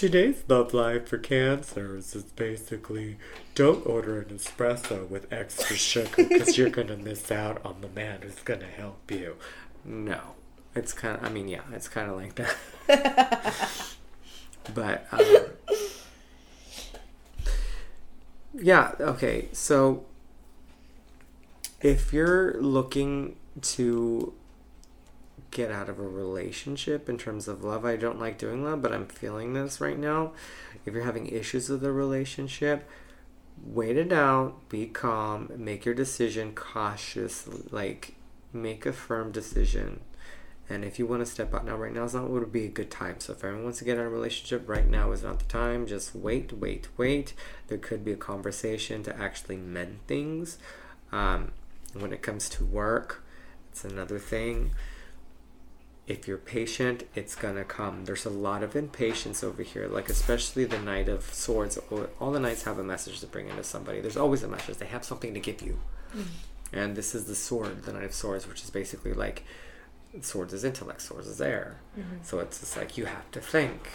Today's 0.05 0.43
love 0.47 0.71
life 0.71 1.07
for 1.07 1.17
cancers 1.17 2.13
is 2.13 2.25
basically 2.25 3.17
don't 3.55 3.83
order 3.87 4.19
an 4.19 4.37
espresso 4.37 5.09
with 5.09 5.25
extra 5.33 5.75
sugar 5.75 6.25
because 6.25 6.59
you're 6.59 6.69
going 6.69 6.87
to 6.95 6.95
miss 6.95 7.31
out 7.31 7.59
on 7.65 7.81
the 7.81 7.87
man 7.87 8.21
who's 8.21 8.35
going 8.41 8.59
to 8.59 8.67
help 8.67 9.09
you. 9.09 9.35
No. 9.83 10.19
It's 10.75 10.93
kind 10.93 11.17
of, 11.17 11.23
I 11.23 11.29
mean, 11.29 11.47
yeah, 11.47 11.63
it's 11.73 11.87
kind 11.87 12.11
of 12.11 12.17
like 12.17 12.35
that. 12.35 12.55
but, 14.75 15.07
um, 15.11 15.73
yeah, 18.53 18.91
okay. 18.99 19.47
So, 19.53 20.05
if 21.81 22.13
you're 22.13 22.61
looking 22.61 23.37
to 23.59 24.35
get 25.55 25.71
out 25.71 25.87
of 25.87 25.99
a 25.99 26.07
relationship 26.07 27.07
in 27.07 27.17
terms 27.17 27.47
of 27.47 27.63
love, 27.63 27.85
I 27.85 27.95
don't 27.95 28.19
like 28.19 28.37
doing 28.37 28.65
love, 28.65 28.81
but 28.81 28.91
I'm 28.91 29.07
feeling 29.07 29.53
this 29.53 29.79
right 29.79 29.97
now. 29.97 30.33
If 30.85 30.93
you're 30.93 31.03
having 31.03 31.27
issues 31.27 31.69
with 31.69 31.79
the 31.79 31.93
relationship, 31.93 32.87
wait 33.63 33.95
it 33.95 34.11
out, 34.11 34.67
be 34.67 34.85
calm, 34.85 35.49
make 35.55 35.85
your 35.85 35.95
decision 35.95 36.53
cautious, 36.53 37.47
like 37.71 38.15
make 38.51 38.85
a 38.85 38.91
firm 38.91 39.31
decision. 39.31 40.01
And 40.67 40.83
if 40.83 40.99
you 40.99 41.05
want 41.05 41.21
to 41.21 41.31
step 41.31 41.53
out 41.53 41.65
now, 41.65 41.77
right 41.77 41.93
now 41.93 42.03
is 42.03 42.13
not 42.13 42.23
what 42.23 42.41
would 42.41 42.51
be 42.51 42.65
a 42.65 42.69
good 42.69 42.91
time. 42.91 43.19
So 43.19 43.31
if 43.31 43.43
everyone 43.43 43.63
wants 43.63 43.79
to 43.79 43.85
get 43.85 43.97
in 43.97 44.03
a 44.03 44.09
relationship, 44.09 44.67
right 44.67 44.89
now 44.89 45.11
is 45.13 45.23
not 45.23 45.39
the 45.39 45.45
time. 45.45 45.87
Just 45.87 46.13
wait, 46.13 46.51
wait, 46.51 46.89
wait. 46.97 47.33
There 47.67 47.77
could 47.77 48.03
be 48.03 48.11
a 48.11 48.17
conversation 48.17 49.03
to 49.03 49.17
actually 49.17 49.57
mend 49.57 49.99
things. 50.05 50.57
Um, 51.13 51.53
when 51.93 52.11
it 52.11 52.21
comes 52.21 52.49
to 52.49 52.65
work, 52.65 53.23
it's 53.71 53.85
another 53.85 54.19
thing. 54.19 54.71
If 56.07 56.27
you're 56.27 56.37
patient, 56.37 57.03
it's 57.15 57.35
gonna 57.35 57.63
come. 57.63 58.05
There's 58.05 58.25
a 58.25 58.29
lot 58.29 58.61
of 58.61 58.75
impatience 58.75 59.43
over 59.43 59.63
here, 59.63 59.87
like 59.87 60.07
especially 60.09 60.65
the 60.65 60.79
Knight 60.79 61.09
of 61.09 61.23
Swords. 61.33 61.79
All 62.19 62.31
the 62.31 62.39
knights 62.39 62.63
have 62.63 62.77
a 62.77 62.83
message 62.83 63.19
to 63.21 63.27
bring 63.27 63.49
into 63.49 63.63
somebody. 63.63 64.01
There's 64.01 64.17
always 64.17 64.43
a 64.43 64.47
message. 64.47 64.77
They 64.77 64.85
have 64.85 65.03
something 65.03 65.33
to 65.33 65.39
give 65.39 65.61
you. 65.63 65.79
Mm-hmm. 66.15 66.77
And 66.77 66.95
this 66.95 67.15
is 67.15 67.25
the 67.25 67.35
sword, 67.35 67.83
the 67.83 67.93
Knight 67.93 68.03
of 68.03 68.13
Swords, 68.13 68.47
which 68.47 68.63
is 68.63 68.69
basically 68.69 69.13
like 69.13 69.43
swords 70.21 70.53
is 70.53 70.63
intellect, 70.63 71.01
swords 71.01 71.27
is 71.27 71.41
air. 71.41 71.79
Mm-hmm. 71.97 72.17
So 72.23 72.39
it's 72.39 72.59
just 72.59 72.77
like 72.77 72.97
you 72.97 73.05
have 73.05 73.29
to 73.31 73.41
think, 73.41 73.89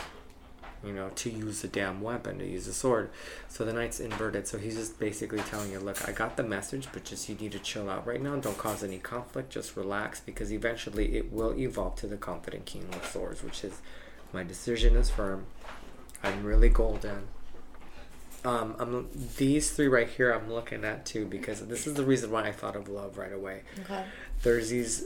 you 0.85 0.93
know, 0.93 1.11
to 1.11 1.31
use 1.31 1.63
a 1.65 1.69
damn 1.69 2.01
weapon, 2.01 2.39
to 2.39 2.47
use 2.47 2.67
a 2.67 2.73
sword. 2.73 3.11
So 3.49 3.65
the 3.65 3.73
knight's 3.73 4.01
inverted. 4.01 4.47
So 4.47 4.59
he's 4.59 4.77
just 4.77 4.99
basically 4.99 5.41
telling 5.41 5.73
you, 5.73 5.79
look, 5.79 6.09
I 6.09 6.13
got 6.13 6.37
the 6.37 6.43
message, 6.43 6.89
but 6.93 7.05
just 7.05 7.29
you 7.29 7.35
need 7.35 7.53
to 7.53 7.59
chill 7.59 7.91
out 7.91 8.07
right 8.07 8.21
now. 8.21 8.37
Don't 8.37 8.57
cause 8.57 8.83
any 8.83 8.99
conflict. 8.99 9.51
Just 9.51 9.77
relax 9.77 10.21
because 10.21 10.53
eventually 10.53 11.17
it 11.17 11.33
will 11.33 11.57
evolve 11.59 11.97
to 11.97 12.07
the 12.07 12.17
confident 12.17 12.65
king 12.65 12.87
of 12.93 13.05
swords, 13.05 13.43
which 13.43 13.63
is 13.65 13.81
my 14.33 14.43
decision 14.43 14.97
is 14.97 15.11
firm. 15.11 15.47
I'm 16.23 16.45
really 16.45 16.69
golden. 16.69 17.29
Um, 18.43 18.75
I'm 18.79 19.09
these 19.37 19.71
three 19.71 19.89
right 19.89 20.09
here. 20.09 20.33
I'm 20.33 20.51
looking 20.51 20.85
at 20.85 21.05
too 21.05 21.27
because 21.27 21.67
this 21.67 21.87
is 21.87 21.95
the 21.95 22.05
reason 22.05 22.31
why 22.31 22.45
I 22.45 22.53
thought 22.53 22.75
of 22.75 22.89
love 22.89 23.19
right 23.19 23.33
away. 23.33 23.63
Okay. 23.81 24.05
There's 24.43 24.71
these 24.71 25.05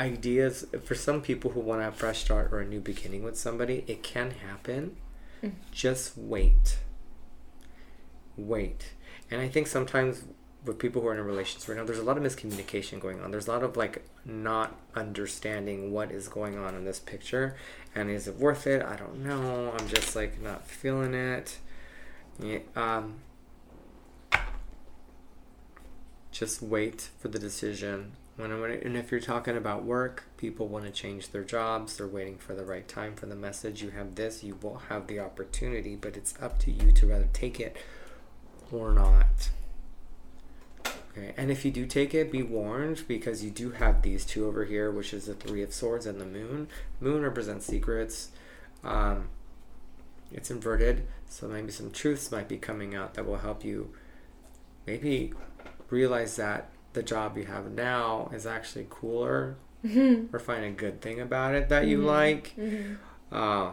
ideas 0.00 0.64
for 0.84 0.94
some 0.94 1.20
people 1.20 1.50
who 1.50 1.60
want 1.60 1.80
to 1.80 1.84
have 1.84 1.94
fresh 1.94 2.20
start 2.20 2.52
or 2.52 2.60
a 2.60 2.66
new 2.66 2.80
beginning 2.80 3.22
with 3.22 3.38
somebody 3.38 3.84
it 3.86 4.02
can 4.02 4.30
happen. 4.30 4.96
Mm. 5.42 5.52
just 5.70 6.16
wait. 6.16 6.78
Wait. 8.36 8.92
And 9.30 9.40
i 9.40 9.48
think 9.48 9.66
sometimes 9.66 10.24
with 10.64 10.78
people 10.78 11.00
who 11.00 11.08
are 11.08 11.14
in 11.14 11.18
a 11.18 11.22
relationship 11.22 11.68
right 11.68 11.78
now 11.78 11.84
there's 11.84 11.98
a 11.98 12.02
lot 12.02 12.16
of 12.18 12.22
miscommunication 12.22 12.98
going 12.98 13.20
on. 13.22 13.30
There's 13.30 13.46
a 13.46 13.52
lot 13.52 13.62
of 13.62 13.76
like 13.76 14.04
not 14.24 14.74
understanding 14.94 15.92
what 15.92 16.10
is 16.10 16.28
going 16.28 16.58
on 16.58 16.74
in 16.74 16.84
this 16.84 16.98
picture. 16.98 17.56
And 17.94 18.10
is 18.10 18.26
it 18.26 18.36
worth 18.36 18.66
it? 18.66 18.82
I 18.82 18.96
don't 18.96 19.24
know. 19.24 19.74
I'm 19.78 19.88
just 19.88 20.16
like 20.16 20.40
not 20.40 20.66
feeling 20.66 21.14
it. 21.14 21.58
Yeah, 22.38 22.60
um 22.74 23.20
just 26.30 26.62
wait 26.62 27.10
for 27.18 27.28
the 27.28 27.38
decision 27.38 28.12
when, 28.40 28.52
and 28.52 28.96
if 28.96 29.10
you're 29.10 29.20
talking 29.20 29.56
about 29.56 29.84
work, 29.84 30.24
people 30.36 30.68
want 30.68 30.84
to 30.84 30.90
change 30.90 31.30
their 31.30 31.44
jobs. 31.44 31.96
They're 31.96 32.06
waiting 32.06 32.38
for 32.38 32.54
the 32.54 32.64
right 32.64 32.86
time 32.86 33.14
for 33.14 33.26
the 33.26 33.34
message. 33.34 33.82
You 33.82 33.90
have 33.90 34.14
this, 34.14 34.44
you 34.44 34.58
will 34.62 34.82
have 34.88 35.06
the 35.06 35.20
opportunity, 35.20 35.96
but 35.96 36.16
it's 36.16 36.34
up 36.40 36.58
to 36.60 36.70
you 36.70 36.92
to 36.92 37.06
rather 37.06 37.28
take 37.32 37.58
it 37.60 37.76
or 38.70 38.92
not. 38.92 39.50
Okay, 40.86 41.34
and 41.36 41.50
if 41.50 41.64
you 41.64 41.70
do 41.70 41.86
take 41.86 42.14
it, 42.14 42.30
be 42.30 42.42
warned 42.42 43.04
because 43.08 43.42
you 43.42 43.50
do 43.50 43.72
have 43.72 44.02
these 44.02 44.24
two 44.24 44.46
over 44.46 44.64
here, 44.64 44.90
which 44.90 45.12
is 45.12 45.26
the 45.26 45.34
Three 45.34 45.62
of 45.62 45.74
Swords 45.74 46.06
and 46.06 46.20
the 46.20 46.26
Moon. 46.26 46.68
Moon 47.00 47.22
represents 47.22 47.66
secrets. 47.66 48.30
Um, 48.84 49.28
it's 50.32 50.50
inverted, 50.50 51.06
so 51.28 51.48
maybe 51.48 51.72
some 51.72 51.90
truths 51.90 52.30
might 52.30 52.48
be 52.48 52.56
coming 52.56 52.94
out 52.94 53.14
that 53.14 53.26
will 53.26 53.38
help 53.38 53.64
you 53.64 53.92
maybe 54.86 55.32
realize 55.90 56.36
that 56.36 56.70
the 56.92 57.02
job 57.02 57.36
you 57.36 57.46
have 57.46 57.70
now 57.70 58.30
is 58.32 58.46
actually 58.46 58.86
cooler 58.90 59.56
mm-hmm. 59.84 60.34
or 60.34 60.38
find 60.38 60.64
a 60.64 60.70
good 60.70 61.00
thing 61.00 61.20
about 61.20 61.54
it 61.54 61.68
that 61.68 61.86
you 61.86 61.98
mm-hmm. 61.98 62.06
like 62.06 62.54
mm-hmm. 62.56 62.94
Uh, 63.32 63.70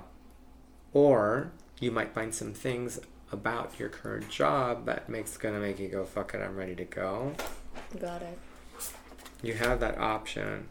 or 0.93 1.51
you 1.79 1.89
might 1.89 2.13
find 2.13 2.33
some 2.33 2.53
things 2.53 2.99
about 3.31 3.79
your 3.79 3.89
current 3.89 4.29
job 4.29 4.85
that 4.85 5.09
makes 5.09 5.35
gonna 5.35 5.59
make 5.59 5.79
you 5.79 5.87
go 5.87 6.05
fuck 6.05 6.33
it 6.33 6.41
i'm 6.41 6.55
ready 6.55 6.75
to 6.75 6.85
go 6.85 7.33
got 7.99 8.21
it 8.21 8.37
you 9.41 9.53
have 9.53 9.79
that 9.79 9.97
option 9.97 10.67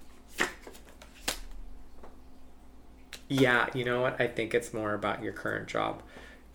yeah 3.29 3.67
you 3.75 3.85
know 3.85 4.01
what 4.01 4.19
i 4.21 4.27
think 4.27 4.55
it's 4.55 4.73
more 4.73 4.95
about 4.95 5.23
your 5.23 5.33
current 5.33 5.67
job 5.67 6.01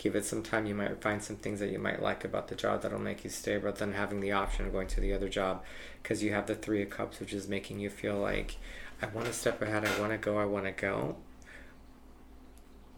give 0.01 0.15
it 0.15 0.25
some 0.25 0.41
time. 0.41 0.65
You 0.65 0.73
might 0.73 0.99
find 0.99 1.21
some 1.21 1.35
things 1.35 1.59
that 1.59 1.69
you 1.69 1.77
might 1.77 2.01
like 2.01 2.25
about 2.25 2.47
the 2.47 2.55
job 2.55 2.81
that'll 2.81 2.97
make 2.97 3.23
you 3.23 3.29
stay, 3.29 3.55
rather 3.57 3.77
than 3.77 3.93
having 3.93 4.19
the 4.19 4.31
option 4.31 4.65
of 4.65 4.73
going 4.73 4.87
to 4.87 4.99
the 4.99 5.13
other 5.13 5.29
job, 5.29 5.63
because 6.01 6.23
you 6.23 6.33
have 6.33 6.47
the 6.47 6.55
Three 6.55 6.81
of 6.81 6.89
Cups, 6.89 7.19
which 7.19 7.33
is 7.33 7.47
making 7.47 7.79
you 7.79 7.91
feel 7.91 8.17
like 8.17 8.57
I 8.99 9.05
want 9.05 9.27
to 9.27 9.33
step 9.33 9.61
ahead. 9.61 9.85
I 9.85 9.99
want 9.99 10.11
to 10.11 10.17
go. 10.17 10.39
I 10.39 10.45
want 10.45 10.65
to 10.65 10.71
go. 10.71 11.17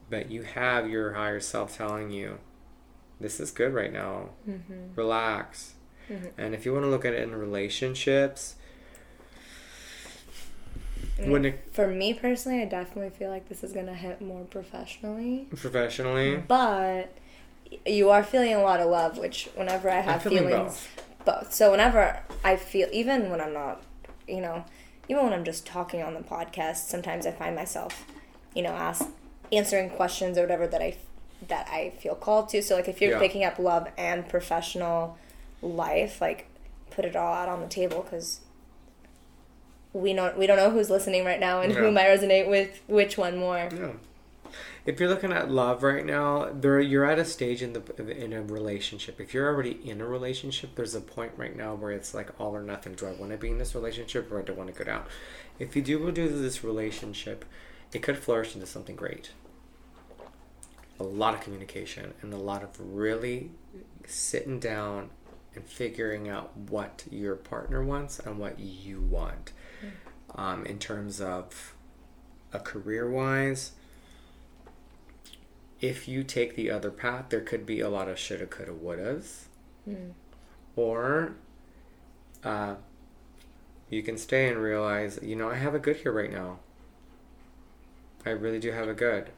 But 0.10 0.32
you 0.32 0.44
have 0.44 0.90
your 0.90 1.14
higher 1.14 1.42
self 1.42 1.78
telling 1.78 2.12
you, 2.12 2.40
this 3.20 3.42
is 3.42 3.52
good 3.52 3.74
right 3.74 3.92
now. 3.92 4.30
Mm-hmm. 4.50 4.96
Relax. 4.96 5.74
Mm-hmm. 6.10 6.28
And 6.38 6.56
if 6.56 6.66
you 6.66 6.72
want 6.72 6.86
to 6.86 6.90
look 6.90 7.04
at 7.04 7.14
it 7.14 7.24
in 7.24 7.36
relationships, 7.36 8.56
when 11.26 11.46
it, 11.46 11.70
for 11.74 11.88
me 11.88 12.14
personally, 12.14 12.62
I 12.62 12.66
definitely 12.66 13.10
feel 13.12 13.30
like 13.30 13.50
this 13.50 13.64
is 13.64 13.74
gonna 13.74 13.96
hit 13.96 14.22
more 14.22 14.44
professionally. 14.46 15.48
Professionally, 15.50 16.38
but 16.48 17.16
you 17.86 18.10
are 18.10 18.24
feeling 18.24 18.54
a 18.54 18.62
lot 18.62 18.80
of 18.80 18.90
love, 18.90 19.18
which 19.18 19.50
whenever 19.56 19.90
I 19.90 20.02
have 20.02 20.24
feeling 20.24 20.48
feelings, 20.48 20.88
both. 21.26 21.26
both. 21.26 21.54
So 21.54 21.72
whenever 21.72 22.20
I 22.44 22.56
feel, 22.56 22.88
even 22.92 23.30
when 23.30 23.42
I'm 23.42 23.54
not, 23.54 23.82
you 24.28 24.42
know, 24.42 24.66
even 25.10 25.24
when 25.24 25.34
I'm 25.34 25.44
just 25.44 25.66
talking 25.66 26.02
on 26.02 26.14
the 26.14 26.22
podcast, 26.22 26.88
sometimes 26.88 27.26
I 27.26 27.32
find 27.32 27.56
myself, 27.56 28.06
you 28.56 28.62
know, 28.62 28.72
ask 28.72 29.08
answering 29.52 29.90
questions 29.90 30.38
or 30.38 30.42
whatever 30.42 30.68
that 30.68 30.82
I 30.82 30.98
that 31.48 31.68
I 31.70 31.92
feel 32.00 32.16
called 32.16 32.50
to. 32.50 32.62
So 32.62 32.76
like 32.76 32.88
if 32.88 33.02
you're 33.02 33.12
yeah. 33.12 33.20
picking 33.20 33.44
up 33.44 33.60
love 33.60 33.88
and 33.98 34.28
professional 34.28 35.18
life, 35.62 36.22
like 36.22 36.48
put 36.92 37.06
it 37.06 37.16
all 37.16 37.34
out 37.34 37.50
on 37.50 37.60
the 37.62 37.68
table 37.68 38.02
because 38.04 38.40
we 39.94 40.14
don't 40.14 40.38
we 40.38 40.48
don't 40.48 40.58
know 40.58 40.72
who's 40.72 40.90
listening 40.90 41.24
right 41.24 41.40
now 41.40 41.62
and 41.62 41.72
yeah. 41.72 41.80
who 41.80 41.92
might 41.92 42.08
resonate 42.08 42.50
with 42.50 42.82
which 42.88 43.18
one 43.18 43.38
more. 43.38 43.70
Yeah. 43.72 43.92
If 44.86 45.00
you're 45.00 45.08
looking 45.08 45.32
at 45.32 45.50
love 45.50 45.82
right 45.82 46.06
now, 46.06 46.50
there 46.52 46.80
you're 46.82 47.06
at 47.06 47.18
a 47.18 47.24
stage 47.24 47.62
in 47.62 47.74
the 47.74 48.24
in 48.24 48.34
a 48.34 48.42
relationship. 48.42 49.22
If 49.22 49.34
you're 49.34 49.48
already 49.48 49.80
in 49.90 50.02
a 50.02 50.06
relationship, 50.06 50.76
there's 50.76 50.96
a 50.96 51.02
point 51.02 51.32
right 51.38 51.56
now 51.56 51.76
where 51.76 51.92
it's 51.92 52.14
like 52.14 52.30
all 52.40 52.56
or 52.56 52.64
nothing. 52.64 52.96
Do 52.96 53.08
I 53.08 53.14
want 53.14 53.32
to 53.32 53.38
be 53.38 53.50
in 53.50 53.60
this 53.60 53.76
relationship 53.76 54.32
or 54.32 54.42
do 54.42 54.54
I 54.54 54.56
want 54.56 54.74
to 54.74 54.78
go 54.78 54.84
down? 54.84 55.06
If 55.58 55.76
you 55.76 55.82
do 55.82 56.12
do 56.12 56.28
this 56.28 56.64
relationship, 56.64 57.46
it 57.94 58.02
could 58.02 58.18
flourish 58.18 58.56
into 58.56 58.68
something 58.68 58.96
great. 58.96 59.32
A 61.00 61.04
lot 61.04 61.34
of 61.34 61.42
communication 61.42 62.14
and 62.22 62.34
a 62.34 62.38
lot 62.38 62.64
of 62.64 62.70
really 62.80 63.52
sitting 64.06 64.60
down 64.60 65.12
and 65.56 65.66
figuring 65.66 66.28
out 66.28 66.56
what 66.58 67.04
your 67.10 67.36
partner 67.36 67.84
wants 67.84 68.20
and 68.20 68.40
what 68.40 68.60
you 68.60 69.00
want 69.00 69.54
um, 70.36 70.66
in 70.66 70.80
terms 70.80 71.22
of 71.22 71.74
a 72.52 72.60
career 72.60 73.10
wise. 73.10 73.72
If 75.82 76.08
you 76.08 76.24
take 76.24 76.56
the 76.56 76.72
other 76.72 76.92
path, 76.92 77.26
there 77.30 77.42
could 77.42 77.66
be 77.66 77.82
a 77.82 77.90
lot 77.90 78.08
of 78.08 78.18
shoulda, 78.18 78.46
coulda, 78.46 78.72
wouldas. 78.72 79.46
Mm. 79.88 80.12
Or 80.76 81.36
uh, 82.44 82.76
you 83.90 84.02
can 84.02 84.18
stay 84.18 84.48
and 84.50 84.60
realize, 84.60 85.20
you 85.22 85.36
know, 85.36 85.50
I 85.50 85.56
have 85.56 85.76
a 85.76 85.80
good 85.80 85.98
here 85.98 86.12
right 86.12 86.32
now. 86.32 86.60
I 88.26 88.30
really 88.30 88.60
do 88.60 88.72
have 88.72 88.88
a 88.88 88.94
good. 88.94 89.30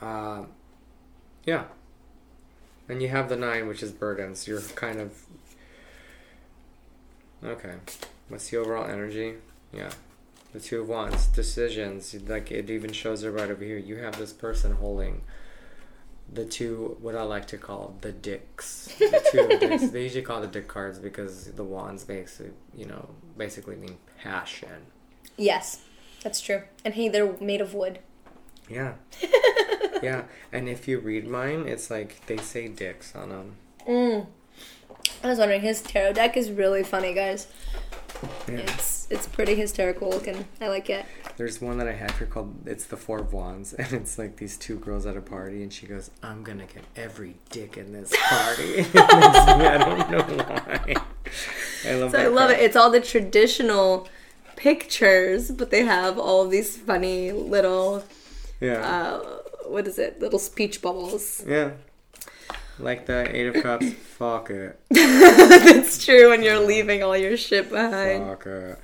Uh, 0.00 0.44
yeah. 1.44 1.64
And 2.88 3.02
you 3.02 3.08
have 3.08 3.28
the 3.28 3.36
nine, 3.36 3.66
which 3.66 3.82
is 3.82 3.90
burdens. 3.90 4.46
You're 4.46 4.60
kind 4.60 5.00
of. 5.00 5.22
Okay. 7.42 7.74
What's 8.34 8.48
the 8.48 8.56
overall 8.56 8.84
energy? 8.84 9.34
Yeah. 9.72 9.90
The 10.52 10.58
Two 10.58 10.80
of 10.80 10.88
Wands. 10.88 11.28
Decisions. 11.28 12.12
Like 12.26 12.50
it 12.50 12.68
even 12.68 12.92
shows 12.92 13.22
it 13.22 13.30
right 13.30 13.48
over 13.48 13.62
here. 13.64 13.78
You 13.78 13.98
have 13.98 14.18
this 14.18 14.32
person 14.32 14.72
holding 14.72 15.20
the 16.32 16.44
two 16.44 16.96
what 17.00 17.14
I 17.14 17.22
like 17.22 17.46
to 17.48 17.58
call 17.58 17.94
the 18.00 18.10
dicks. 18.10 18.92
The 18.98 19.22
two 19.30 19.46
dicks. 19.60 19.90
They 19.90 20.02
usually 20.02 20.22
call 20.22 20.40
the 20.40 20.48
dick 20.48 20.66
cards 20.66 20.98
because 20.98 21.44
the 21.52 21.62
wands 21.62 22.02
basically 22.02 22.54
you 22.74 22.86
know 22.86 23.08
basically 23.38 23.76
mean 23.76 23.98
passion. 24.20 24.86
Yes, 25.36 25.82
that's 26.24 26.40
true. 26.40 26.62
And 26.84 26.94
hey, 26.94 27.08
they're 27.08 27.34
made 27.34 27.60
of 27.60 27.72
wood. 27.72 28.00
Yeah. 28.68 28.94
yeah, 30.02 30.24
and 30.50 30.68
if 30.68 30.88
you 30.88 30.98
read 30.98 31.28
mine, 31.28 31.68
it's 31.68 31.88
like 31.88 32.26
they 32.26 32.38
say 32.38 32.66
dicks 32.66 33.14
on 33.14 33.28
them. 33.28 33.56
Mm. 33.86 34.26
I 35.22 35.28
was 35.28 35.38
wondering, 35.38 35.60
his 35.62 35.80
tarot 35.82 36.14
deck 36.14 36.36
is 36.36 36.50
really 36.50 36.82
funny, 36.82 37.14
guys. 37.14 37.46
Yeah. 38.48 38.58
It's 38.58 39.06
it's 39.10 39.26
pretty 39.26 39.54
hysterical 39.54 40.08
looking. 40.08 40.46
I 40.60 40.68
like 40.68 40.88
it. 40.88 41.04
There's 41.36 41.60
one 41.60 41.76
that 41.78 41.88
I 41.88 41.92
have 41.92 42.16
here 42.16 42.26
called 42.26 42.54
it's 42.66 42.86
the 42.86 42.96
Four 42.96 43.18
of 43.20 43.32
Wands, 43.32 43.72
and 43.78 43.92
it's 43.92 44.18
like 44.18 44.36
these 44.36 44.56
two 44.56 44.78
girls 44.78 45.04
at 45.04 45.16
a 45.16 45.20
party, 45.20 45.62
and 45.62 45.72
she 45.72 45.86
goes, 45.86 46.10
"I'm 46.22 46.42
gonna 46.42 46.64
get 46.66 46.84
every 46.96 47.34
dick 47.50 47.76
in 47.76 47.92
this 47.92 48.12
party." 48.16 48.86
I 48.94 49.78
don't 49.78 50.10
know 50.10 50.44
why. 50.44 50.94
I 51.86 51.94
love. 51.96 52.12
So 52.12 52.18
I 52.18 52.26
love 52.28 52.48
card. 52.50 52.60
it. 52.60 52.64
It's 52.64 52.76
all 52.76 52.90
the 52.90 53.00
traditional 53.00 54.08
pictures, 54.56 55.50
but 55.50 55.70
they 55.70 55.84
have 55.84 56.18
all 56.18 56.46
these 56.48 56.76
funny 56.76 57.32
little 57.32 58.04
Yeah. 58.60 58.80
uh, 58.86 59.18
what 59.68 59.86
is 59.86 59.98
it? 59.98 60.20
Little 60.20 60.38
speech 60.38 60.80
bubbles. 60.80 61.42
yeah. 61.46 61.72
Like 62.78 63.06
the 63.06 63.34
Eight 63.34 63.46
of 63.54 63.62
Cups. 63.62 63.92
Fuck 63.92 64.50
it. 64.50 64.80
That's 64.90 66.04
true 66.04 66.30
when 66.30 66.42
you're 66.42 66.58
leaving 66.60 67.02
all 67.02 67.16
your 67.16 67.36
shit 67.36 67.70
behind. 67.70 68.24
Fuck 68.26 68.46
it. 68.46 68.78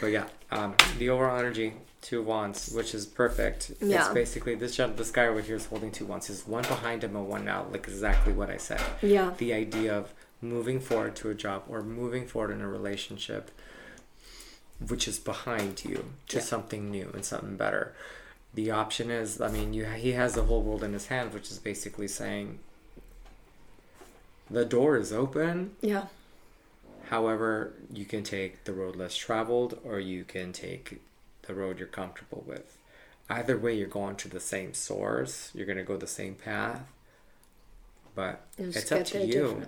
But 0.00 0.06
yeah, 0.08 0.24
um, 0.50 0.74
the 0.98 1.10
overall 1.10 1.38
energy. 1.38 1.74
Two 2.02 2.18
of 2.20 2.26
wands, 2.26 2.72
which 2.74 2.94
is 2.96 3.06
perfect. 3.06 3.70
Yeah. 3.80 4.04
It's 4.06 4.12
basically 4.14 4.56
this 4.56 4.76
this 4.76 5.12
guy 5.12 5.26
over 5.28 5.40
here 5.40 5.54
is 5.54 5.66
holding 5.66 5.92
two 5.92 6.04
wands. 6.04 6.26
There's 6.26 6.44
one 6.46 6.62
behind 6.64 7.04
him 7.04 7.14
and 7.14 7.28
one 7.28 7.44
now, 7.44 7.66
like 7.70 7.86
exactly 7.86 8.32
what 8.32 8.50
I 8.50 8.56
said. 8.56 8.80
Yeah. 9.02 9.32
the 9.38 9.52
idea 9.52 9.96
of 9.96 10.12
moving 10.40 10.80
forward 10.80 11.14
to 11.16 11.30
a 11.30 11.34
job 11.34 11.62
or 11.68 11.80
moving 11.82 12.26
forward 12.26 12.50
in 12.50 12.60
a 12.60 12.68
relationship 12.68 13.52
which 14.88 15.06
is 15.06 15.20
behind 15.20 15.84
you 15.84 16.12
to 16.28 16.38
Yeah. 16.38 16.42
something 16.42 16.90
new 16.90 17.08
and 17.14 17.24
something 17.24 17.56
better 17.56 17.94
the 18.52 18.72
option 18.72 19.08
is 19.12 19.40
i 19.40 19.46
mean 19.48 19.72
you 19.72 19.84
he 19.84 20.10
has 20.12 20.34
the 20.34 20.42
whole 20.42 20.60
world 20.60 20.82
in 20.82 20.92
his 20.92 21.06
hand 21.06 21.32
which 21.32 21.52
is 21.52 21.60
basically 21.60 22.08
saying 22.08 22.58
the 24.52 24.64
door 24.64 24.96
is 24.96 25.12
open 25.12 25.72
Yeah. 25.80 26.06
however 27.08 27.72
you 27.92 28.04
can 28.04 28.22
take 28.22 28.64
the 28.64 28.72
road 28.72 28.96
less 28.96 29.16
traveled 29.16 29.78
or 29.84 29.98
you 29.98 30.24
can 30.24 30.52
take 30.52 31.00
the 31.42 31.54
road 31.54 31.78
you're 31.78 31.88
comfortable 31.88 32.44
with 32.46 32.76
either 33.28 33.56
way 33.58 33.74
you're 33.74 33.88
going 33.88 34.16
to 34.16 34.28
the 34.28 34.40
same 34.40 34.74
source 34.74 35.50
you're 35.54 35.66
going 35.66 35.78
to 35.78 35.84
go 35.84 35.96
the 35.96 36.06
same 36.06 36.34
path 36.34 36.82
but 38.14 38.46
it's 38.58 38.92
up 38.92 39.04
to 39.06 39.24
you 39.24 39.66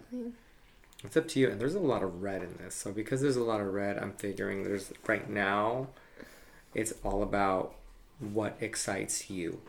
it's 1.04 1.16
up 1.18 1.28
to 1.28 1.40
you. 1.40 1.50
And 1.50 1.60
there's 1.60 1.74
a 1.74 1.80
lot 1.80 2.02
of 2.02 2.22
red 2.22 2.42
in 2.42 2.56
this. 2.56 2.74
So 2.74 2.90
because 2.90 3.20
there's 3.20 3.36
a 3.36 3.42
lot 3.44 3.60
of 3.60 3.72
red, 3.74 3.98
I'm 3.98 4.12
figuring 4.12 4.64
there's 4.64 4.90
right 5.06 5.28
now 5.28 5.88
it's 6.74 6.94
all 7.04 7.22
about 7.22 7.74
what 8.18 8.56
excites 8.60 9.28
you. 9.30 9.60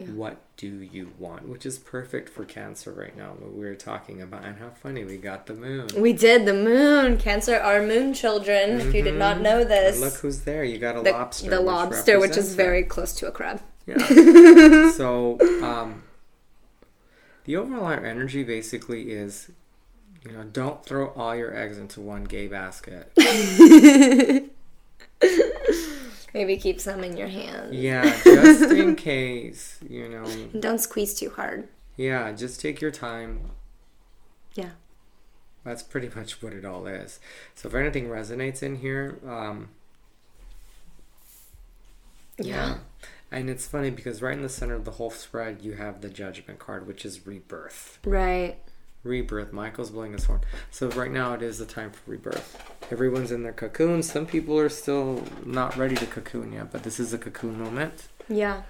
Yeah. 0.00 0.06
What 0.12 0.38
do 0.56 0.66
you 0.66 1.12
want? 1.18 1.48
Which 1.48 1.66
is 1.66 1.78
perfect 1.78 2.28
for 2.28 2.44
cancer 2.44 2.90
right 2.90 3.16
now, 3.16 3.34
what 3.38 3.52
we 3.52 3.64
were 3.64 3.74
talking 3.74 4.22
about. 4.22 4.44
And 4.44 4.58
how 4.58 4.70
funny 4.70 5.04
we 5.04 5.18
got 5.18 5.46
the 5.46 5.54
moon. 5.54 5.88
We 5.96 6.12
did 6.12 6.46
the 6.46 6.54
moon. 6.54 7.18
Cancer 7.18 7.56
are 7.56 7.82
moon 7.82 8.14
children. 8.14 8.80
If 8.80 8.94
you 8.94 9.02
did 9.02 9.16
not 9.16 9.40
know 9.40 9.62
this. 9.62 9.96
And 9.96 10.04
look 10.04 10.14
who's 10.14 10.40
there. 10.40 10.64
You 10.64 10.78
got 10.78 10.96
a 10.96 11.02
the, 11.02 11.12
lobster. 11.12 11.50
the 11.50 11.58
which 11.58 11.66
lobster, 11.66 12.18
which 12.18 12.36
is 12.36 12.54
very 12.54 12.82
close 12.82 13.12
to 13.16 13.28
a 13.28 13.30
crab. 13.30 13.62
Yeah. 13.86 13.98
so, 14.92 15.38
um, 15.62 16.04
the 17.44 17.56
overall 17.56 17.90
energy 17.90 18.42
basically 18.42 19.10
is, 19.10 19.50
you 20.24 20.32
know, 20.32 20.44
don't 20.44 20.84
throw 20.84 21.08
all 21.08 21.36
your 21.36 21.54
eggs 21.54 21.78
into 21.78 22.00
one 22.00 22.24
gay 22.24 22.46
basket. 22.46 23.12
Maybe 26.32 26.56
keep 26.56 26.80
some 26.80 27.02
in 27.02 27.16
your 27.16 27.28
hand. 27.28 27.74
Yeah, 27.74 28.04
just 28.22 28.70
in 28.70 28.96
case, 29.12 29.78
you 29.88 30.08
know. 30.08 30.24
And 30.24 30.62
Don't 30.62 30.78
squeeze 30.78 31.14
too 31.14 31.30
hard. 31.30 31.68
Yeah, 31.96 32.32
just 32.32 32.60
take 32.60 32.80
your 32.80 32.90
time. 32.90 33.50
Yeah. 34.54 34.70
That's 35.64 35.82
pretty 35.82 36.10
much 36.14 36.42
what 36.42 36.52
it 36.52 36.64
all 36.64 36.86
is. 36.86 37.20
So 37.54 37.68
if 37.68 37.74
anything 37.74 38.08
resonates 38.08 38.62
in 38.62 38.76
here, 38.76 39.18
um, 39.26 39.68
Yeah. 42.38 42.78
And 43.32 43.48
it's 43.48 43.66
funny 43.66 43.90
because 43.90 44.22
right 44.22 44.36
in 44.36 44.42
the 44.42 44.48
center 44.48 44.74
of 44.74 44.84
the 44.84 44.92
whole 44.92 45.10
spread, 45.10 45.62
you 45.62 45.74
have 45.74 46.00
the 46.00 46.08
Judgment 46.08 46.58
card, 46.58 46.86
which 46.86 47.04
is 47.04 47.26
rebirth. 47.26 47.98
Right. 48.04 48.58
Rebirth. 49.02 49.52
Michael's 49.52 49.90
blowing 49.90 50.12
his 50.12 50.24
horn. 50.24 50.40
So 50.70 50.88
right 50.90 51.10
now 51.10 51.32
it 51.34 51.42
is 51.42 51.58
the 51.58 51.66
time 51.66 51.90
for 51.90 52.10
rebirth. 52.10 52.62
Everyone's 52.90 53.32
in 53.32 53.42
their 53.42 53.52
cocoon. 53.52 54.02
Some 54.02 54.26
people 54.26 54.58
are 54.58 54.68
still 54.68 55.24
not 55.44 55.76
ready 55.76 55.94
to 55.96 56.06
cocoon 56.06 56.52
yet, 56.52 56.70
but 56.70 56.82
this 56.82 57.00
is 57.00 57.12
a 57.12 57.18
cocoon 57.18 57.58
moment. 57.58 58.08
Yeah. 58.28 58.62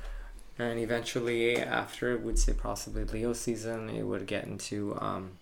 And 0.59 0.79
eventually, 0.79 1.57
after, 1.57 2.17
would 2.19 2.39
say 2.39 2.53
possibly 2.53 3.05
Leo 3.05 3.33
season, 3.33 3.89
it 3.89 4.03
would 4.03 4.27
get 4.27 4.45
into 4.45 4.97
um, 5.01 5.33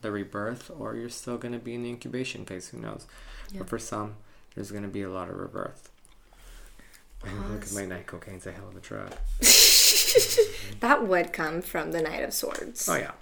the 0.00 0.12
rebirth, 0.12 0.70
or 0.78 0.94
you're 0.94 1.08
still 1.08 1.36
going 1.36 1.52
to 1.52 1.58
be 1.58 1.74
in 1.74 1.82
the 1.82 1.88
incubation 1.88 2.44
phase. 2.44 2.68
Who 2.68 2.78
knows? 2.78 3.06
Yeah. 3.50 3.58
But 3.58 3.68
for 3.68 3.78
some, 3.78 4.14
there's 4.54 4.70
going 4.70 4.84
to 4.84 4.88
be 4.88 5.02
a 5.02 5.10
lot 5.10 5.28
of 5.28 5.36
rebirth. 5.36 5.90
Oh, 7.24 7.46
look 7.50 7.64
at 7.64 7.72
my 7.72 7.84
night 7.84 8.06
cocaine's 8.06 8.46
a 8.46 8.52
hell 8.52 8.68
of 8.68 8.76
a 8.76 8.80
drug. 8.80 9.12
That 10.80 11.06
would 11.06 11.32
come 11.32 11.62
from 11.62 11.92
the 11.92 12.02
Knight 12.02 12.22
of 12.22 12.32
Swords. 12.32 12.88
Oh 12.88 12.96
yeah, 12.96 13.12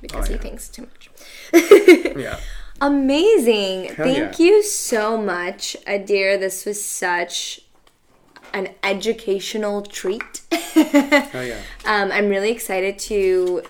Because 0.00 0.28
Oh, 0.28 0.32
he 0.32 0.38
thinks 0.38 0.68
too 0.68 0.82
much. 0.82 1.10
yeah. 2.16 2.38
Amazing. 2.80 3.94
Hell 3.94 4.06
Thank 4.06 4.38
yeah. 4.38 4.44
you 4.46 4.62
so 4.62 5.16
much, 5.18 5.76
Adir. 5.86 6.38
This 6.40 6.64
was 6.64 6.82
such 6.82 7.60
an 8.54 8.70
educational 8.82 9.82
treat. 9.82 10.42
Oh 10.76 11.40
yeah. 11.42 11.60
um, 11.84 12.10
I'm 12.12 12.28
really 12.28 12.50
excited 12.50 12.98
to 13.00 13.62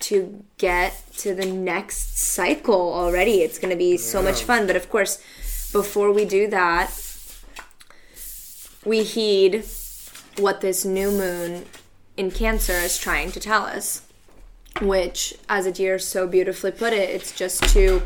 to 0.00 0.44
get 0.58 1.02
to 1.18 1.34
the 1.34 1.46
next 1.46 2.18
cycle 2.18 2.92
already. 2.92 3.40
It's 3.40 3.58
going 3.58 3.70
to 3.70 3.76
be 3.78 3.96
so 3.96 4.22
much 4.22 4.44
fun. 4.44 4.66
But 4.66 4.76
of 4.76 4.90
course, 4.90 5.16
before 5.72 6.12
we 6.12 6.24
do 6.26 6.48
that, 6.48 6.90
we 8.84 9.02
heed 9.02 9.64
what 10.38 10.60
this 10.60 10.84
new 10.84 11.10
moon 11.10 11.64
in 12.16 12.30
Cancer 12.30 12.74
is 12.74 12.98
trying 12.98 13.32
to 13.32 13.40
tell 13.40 13.64
us. 13.64 14.02
Which, 14.80 15.34
as 15.48 15.66
a 15.66 15.72
Adir 15.72 16.00
so 16.00 16.26
beautifully 16.26 16.70
put 16.70 16.92
it, 16.92 17.10
it's 17.10 17.32
just 17.32 17.62
to 17.74 18.02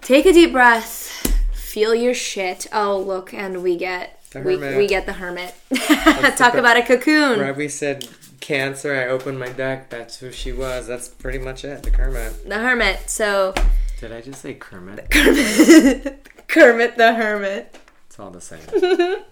take 0.00 0.26
a 0.26 0.32
deep 0.32 0.52
breath, 0.52 1.26
feel 1.52 1.94
your 1.94 2.14
shit. 2.14 2.66
Oh, 2.72 2.98
look, 2.98 3.34
and 3.34 3.62
we 3.62 3.76
get 3.76 4.20
we, 4.34 4.56
we 4.56 4.86
get 4.86 5.06
the 5.06 5.14
hermit. 5.14 5.54
Talk 5.74 6.52
the- 6.52 6.58
about 6.58 6.76
a 6.76 6.82
cocoon. 6.82 7.40
Right, 7.40 7.56
we 7.56 7.68
said 7.68 8.08
Cancer. 8.40 8.94
I 8.94 9.08
opened 9.08 9.38
my 9.38 9.48
deck. 9.48 9.90
That's 9.90 10.18
who 10.18 10.32
she 10.32 10.52
was. 10.52 10.86
That's 10.86 11.08
pretty 11.08 11.38
much 11.38 11.64
it. 11.64 11.82
The 11.82 11.90
hermit. 11.90 12.48
The 12.48 12.58
hermit. 12.58 13.10
So 13.10 13.54
Did 14.00 14.12
I 14.12 14.20
just 14.20 14.40
say 14.42 14.54
Kermit? 14.54 15.10
Kermit 16.48 16.96
the 16.96 17.14
hermit. 17.14 17.78
It's 18.06 18.18
all 18.18 18.30
the 18.30 18.40
same. 18.40 18.60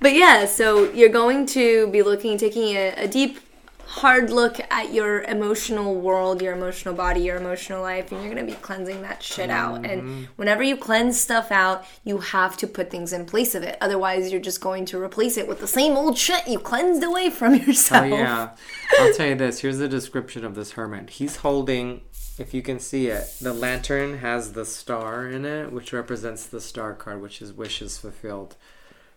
But 0.00 0.14
yeah, 0.14 0.46
so 0.46 0.90
you're 0.92 1.08
going 1.08 1.46
to 1.46 1.88
be 1.88 2.02
looking, 2.02 2.38
taking 2.38 2.76
a, 2.76 2.94
a 2.96 3.08
deep, 3.08 3.40
hard 3.88 4.28
look 4.28 4.60
at 4.70 4.92
your 4.92 5.22
emotional 5.22 5.94
world, 5.94 6.42
your 6.42 6.52
emotional 6.52 6.94
body, 6.94 7.20
your 7.20 7.36
emotional 7.38 7.80
life, 7.80 8.12
and 8.12 8.20
you're 8.22 8.34
going 8.34 8.46
to 8.46 8.52
be 8.52 8.58
cleansing 8.60 9.00
that 9.00 9.22
shit 9.22 9.48
out. 9.48 9.86
And 9.86 10.02
mm-hmm. 10.02 10.24
whenever 10.36 10.62
you 10.62 10.76
cleanse 10.76 11.18
stuff 11.18 11.50
out, 11.50 11.86
you 12.04 12.18
have 12.18 12.58
to 12.58 12.66
put 12.66 12.90
things 12.90 13.14
in 13.14 13.24
place 13.24 13.54
of 13.54 13.62
it. 13.62 13.78
Otherwise, 13.80 14.30
you're 14.30 14.42
just 14.42 14.60
going 14.60 14.84
to 14.86 15.00
replace 15.00 15.38
it 15.38 15.48
with 15.48 15.60
the 15.60 15.66
same 15.66 15.96
old 15.96 16.18
shit 16.18 16.46
you 16.46 16.58
cleansed 16.58 17.02
away 17.02 17.30
from 17.30 17.54
yourself. 17.66 18.04
Oh 18.04 18.08
yeah. 18.08 18.50
I'll 19.00 19.14
tell 19.14 19.26
you 19.26 19.36
this. 19.36 19.60
Here's 19.60 19.78
the 19.78 19.88
description 19.88 20.44
of 20.44 20.54
this 20.54 20.72
hermit. 20.72 21.08
He's 21.08 21.36
holding, 21.36 22.02
if 22.38 22.52
you 22.52 22.60
can 22.60 22.80
see 22.80 23.06
it, 23.06 23.24
the 23.40 23.54
lantern 23.54 24.18
has 24.18 24.52
the 24.52 24.66
star 24.66 25.26
in 25.26 25.46
it, 25.46 25.72
which 25.72 25.94
represents 25.94 26.44
the 26.44 26.60
star 26.60 26.92
card, 26.92 27.22
which 27.22 27.40
is 27.40 27.54
wishes 27.54 27.96
fulfilled. 27.96 28.54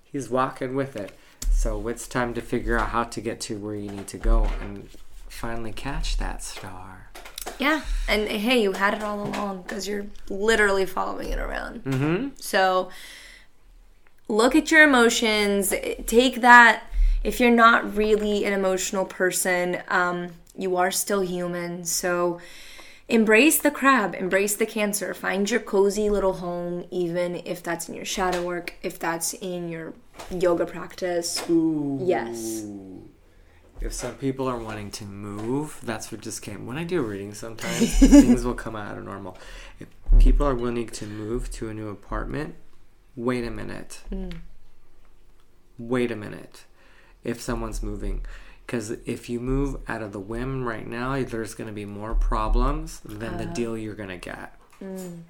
He's 0.02 0.30
walking 0.30 0.76
with 0.76 0.96
it. 0.96 1.12
So 1.50 1.88
it's 1.88 2.08
time 2.08 2.34
to 2.34 2.42
figure 2.42 2.78
out 2.78 2.90
how 2.90 3.04
to 3.04 3.22
get 3.22 3.40
to 3.42 3.58
where 3.58 3.76
you 3.76 3.90
need 3.92 4.08
to 4.08 4.18
go 4.18 4.50
and 4.62 4.90
finally 5.30 5.72
catch 5.72 6.18
that 6.18 6.44
star. 6.44 7.10
Yeah, 7.60 7.82
and 8.08 8.28
hey, 8.28 8.62
you 8.62 8.74
had 8.74 8.94
it 8.94 9.04
all 9.04 9.24
along 9.28 9.64
because 9.64 9.88
you're 9.88 10.08
literally 10.30 10.86
following 10.86 11.30
it 11.30 11.40
around. 11.40 11.84
Mm-hmm. 11.84 12.30
So 12.38 12.90
look 14.28 14.56
at 14.56 14.72
your 14.72 14.84
emotions. 14.84 15.74
Take 16.08 16.42
that. 16.42 16.84
If 17.24 17.40
you're 17.40 17.52
not 17.52 17.96
really 17.96 18.46
an 18.46 18.54
emotional 18.54 19.06
person, 19.06 19.84
um, 19.90 20.30
you 20.58 20.76
are 20.78 20.90
still 20.92 21.22
human. 21.22 21.86
So 21.86 22.40
embrace 23.08 23.60
the 23.60 23.72
crab, 23.72 24.16
embrace 24.16 24.56
the 24.56 24.66
cancer. 24.66 25.14
Find 25.14 25.50
your 25.50 25.60
cozy 25.60 26.10
little 26.10 26.34
home, 26.34 26.86
even 26.90 27.42
if 27.46 27.62
that's 27.62 27.88
in 27.90 27.96
your 27.96 28.06
shadow 28.06 28.44
work, 28.44 28.74
if 28.82 28.98
that's 28.98 29.34
in 29.34 29.70
your 29.70 29.94
yoga 30.30 30.66
practice. 30.66 31.44
Yes. 31.48 32.66
if 33.80 33.94
some 33.94 34.16
people 34.16 34.48
are 34.48 34.58
wanting 34.58 34.92
to 34.92 35.06
move, 35.06 35.80
that's 35.84 36.12
what 36.12 36.22
just 36.22 36.42
came. 36.42 36.66
When 36.68 36.78
I 36.78 36.84
do 36.84 37.02
reading, 37.02 37.34
sometimes 37.34 37.98
things 38.00 38.46
will 38.46 38.54
come 38.54 38.76
out 38.76 38.98
of 38.98 39.04
normal. 39.04 39.38
If 39.80 39.88
people 40.20 40.46
are 40.48 40.56
willing 40.56 40.88
to 40.88 41.06
move 41.06 41.52
to 41.52 41.70
a 41.70 41.74
new 41.74 41.90
apartment, 41.90 42.56
wait 43.16 43.46
a 43.46 43.52
minute. 43.52 44.02
Mm. 44.12 44.34
Wait 45.78 46.12
a 46.12 46.16
minute. 46.16 46.66
If 47.24 47.42
someone's 47.42 47.82
moving, 47.82 48.26
because 48.66 48.92
if 49.06 49.30
you 49.30 49.40
move 49.40 49.82
out 49.88 50.02
of 50.02 50.12
the 50.12 50.20
whim 50.20 50.64
right 50.64 50.88
now, 50.88 51.22
there's 51.24 51.54
going 51.54 51.68
to 51.68 51.74
be 51.74 51.86
more 51.86 52.14
problems 52.16 53.00
than 53.02 53.38
the 53.38 53.44
uh-huh. 53.44 53.54
deal 53.54 53.78
you're 53.78 53.96
going 53.96 54.10
to 54.10 54.18
get. 54.18 54.56
Mm. 54.82 55.24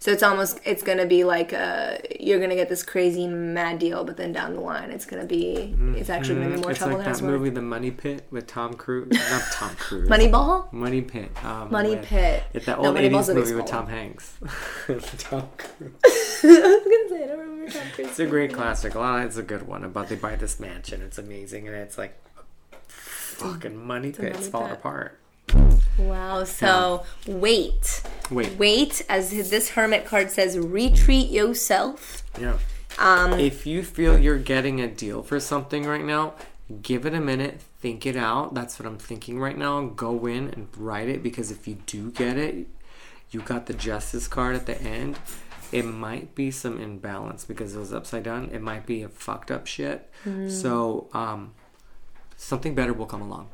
So 0.00 0.12
it's 0.12 0.22
almost 0.22 0.60
it's 0.64 0.82
gonna 0.84 1.06
be 1.06 1.24
like 1.24 1.52
uh 1.52 1.98
you're 2.20 2.38
gonna 2.38 2.54
get 2.54 2.68
this 2.68 2.82
crazy 2.84 3.26
mad 3.26 3.80
deal, 3.80 4.04
but 4.04 4.16
then 4.16 4.32
down 4.32 4.54
the 4.54 4.60
line 4.60 4.90
it's 4.92 5.04
gonna 5.04 5.24
be 5.26 5.74
it's 5.96 6.08
actually 6.08 6.36
gonna 6.36 6.54
be 6.54 6.60
more 6.62 6.70
It's 6.70 6.78
trouble 6.78 6.94
like 6.98 7.04
than 7.04 7.10
it's 7.10 7.20
that 7.20 7.26
worth. 7.26 7.40
movie, 7.40 7.50
The 7.50 7.62
Money 7.62 7.90
Pit, 7.90 8.26
with 8.30 8.46
Tom 8.46 8.74
Cruise. 8.74 9.10
Not 9.10 9.42
Tom 9.52 9.70
Cruise. 9.78 10.08
Moneyball. 10.08 10.72
Money 10.72 11.02
Pit. 11.02 11.30
Um, 11.44 11.72
Money 11.72 11.96
with- 11.96 12.04
Pit. 12.04 12.44
It's 12.54 12.66
that 12.66 12.78
old 12.78 12.96
Moneyball's 12.96 13.28
80s 13.28 13.34
movie 13.34 13.54
with 13.54 13.66
Tom 13.66 13.88
Hanks. 13.88 14.34
Tom 15.18 15.48
Cruise. 15.58 15.92
I 16.04 16.46
was 16.46 16.84
gonna 16.84 17.08
say 17.08 17.24
I 17.24 17.26
don't 17.26 17.38
remember 17.40 17.70
Tom 17.72 17.82
Cruise. 17.94 18.08
It's 18.08 18.18
a 18.20 18.26
great 18.26 18.52
classic. 18.52 18.92
It's 18.96 19.36
a 19.36 19.42
good 19.42 19.66
one 19.66 19.82
about 19.82 20.08
they 20.08 20.14
buy 20.16 20.36
this 20.36 20.60
mansion. 20.60 21.02
It's 21.02 21.18
amazing, 21.18 21.66
and 21.66 21.76
it's 21.76 21.98
like 21.98 22.16
fucking 22.86 23.76
money 23.76 24.12
pits 24.12 24.38
money 24.38 24.50
falling 24.50 24.72
apart. 24.72 25.18
Wow. 25.98 26.44
So 26.44 27.04
wait, 27.26 28.02
Wait. 28.30 28.56
wait. 28.58 29.04
As 29.08 29.30
this 29.30 29.70
hermit 29.70 30.04
card 30.04 30.30
says, 30.30 30.56
retreat 30.58 31.30
yourself. 31.30 32.22
Yeah. 32.40 32.58
Um, 32.98 33.38
If 33.38 33.66
you 33.66 33.82
feel 33.82 34.18
you're 34.18 34.38
getting 34.38 34.80
a 34.80 34.88
deal 34.88 35.22
for 35.22 35.38
something 35.40 35.84
right 35.84 36.04
now, 36.04 36.34
give 36.82 37.06
it 37.06 37.14
a 37.14 37.20
minute, 37.20 37.60
think 37.80 38.06
it 38.06 38.16
out. 38.16 38.54
That's 38.54 38.78
what 38.78 38.86
I'm 38.86 38.98
thinking 38.98 39.38
right 39.38 39.56
now. 39.56 39.86
Go 39.86 40.26
in 40.26 40.48
and 40.50 40.68
write 40.76 41.08
it 41.08 41.22
because 41.22 41.50
if 41.50 41.68
you 41.68 41.78
do 41.86 42.10
get 42.10 42.36
it, 42.36 42.66
you 43.30 43.40
got 43.40 43.66
the 43.66 43.74
justice 43.74 44.26
card 44.26 44.56
at 44.56 44.66
the 44.66 44.80
end. 44.82 45.18
It 45.70 45.84
might 45.84 46.34
be 46.34 46.50
some 46.50 46.80
imbalance 46.80 47.44
because 47.44 47.76
it 47.76 47.78
was 47.78 47.92
upside 47.92 48.22
down. 48.22 48.48
It 48.52 48.62
might 48.62 48.86
be 48.86 49.02
a 49.02 49.08
fucked 49.08 49.50
up 49.50 49.66
shit. 49.66 50.10
So, 50.48 51.08
um, 51.12 51.52
something 52.36 52.74
better 52.74 52.94
will 52.94 53.06
come 53.06 53.20
along. 53.20 53.50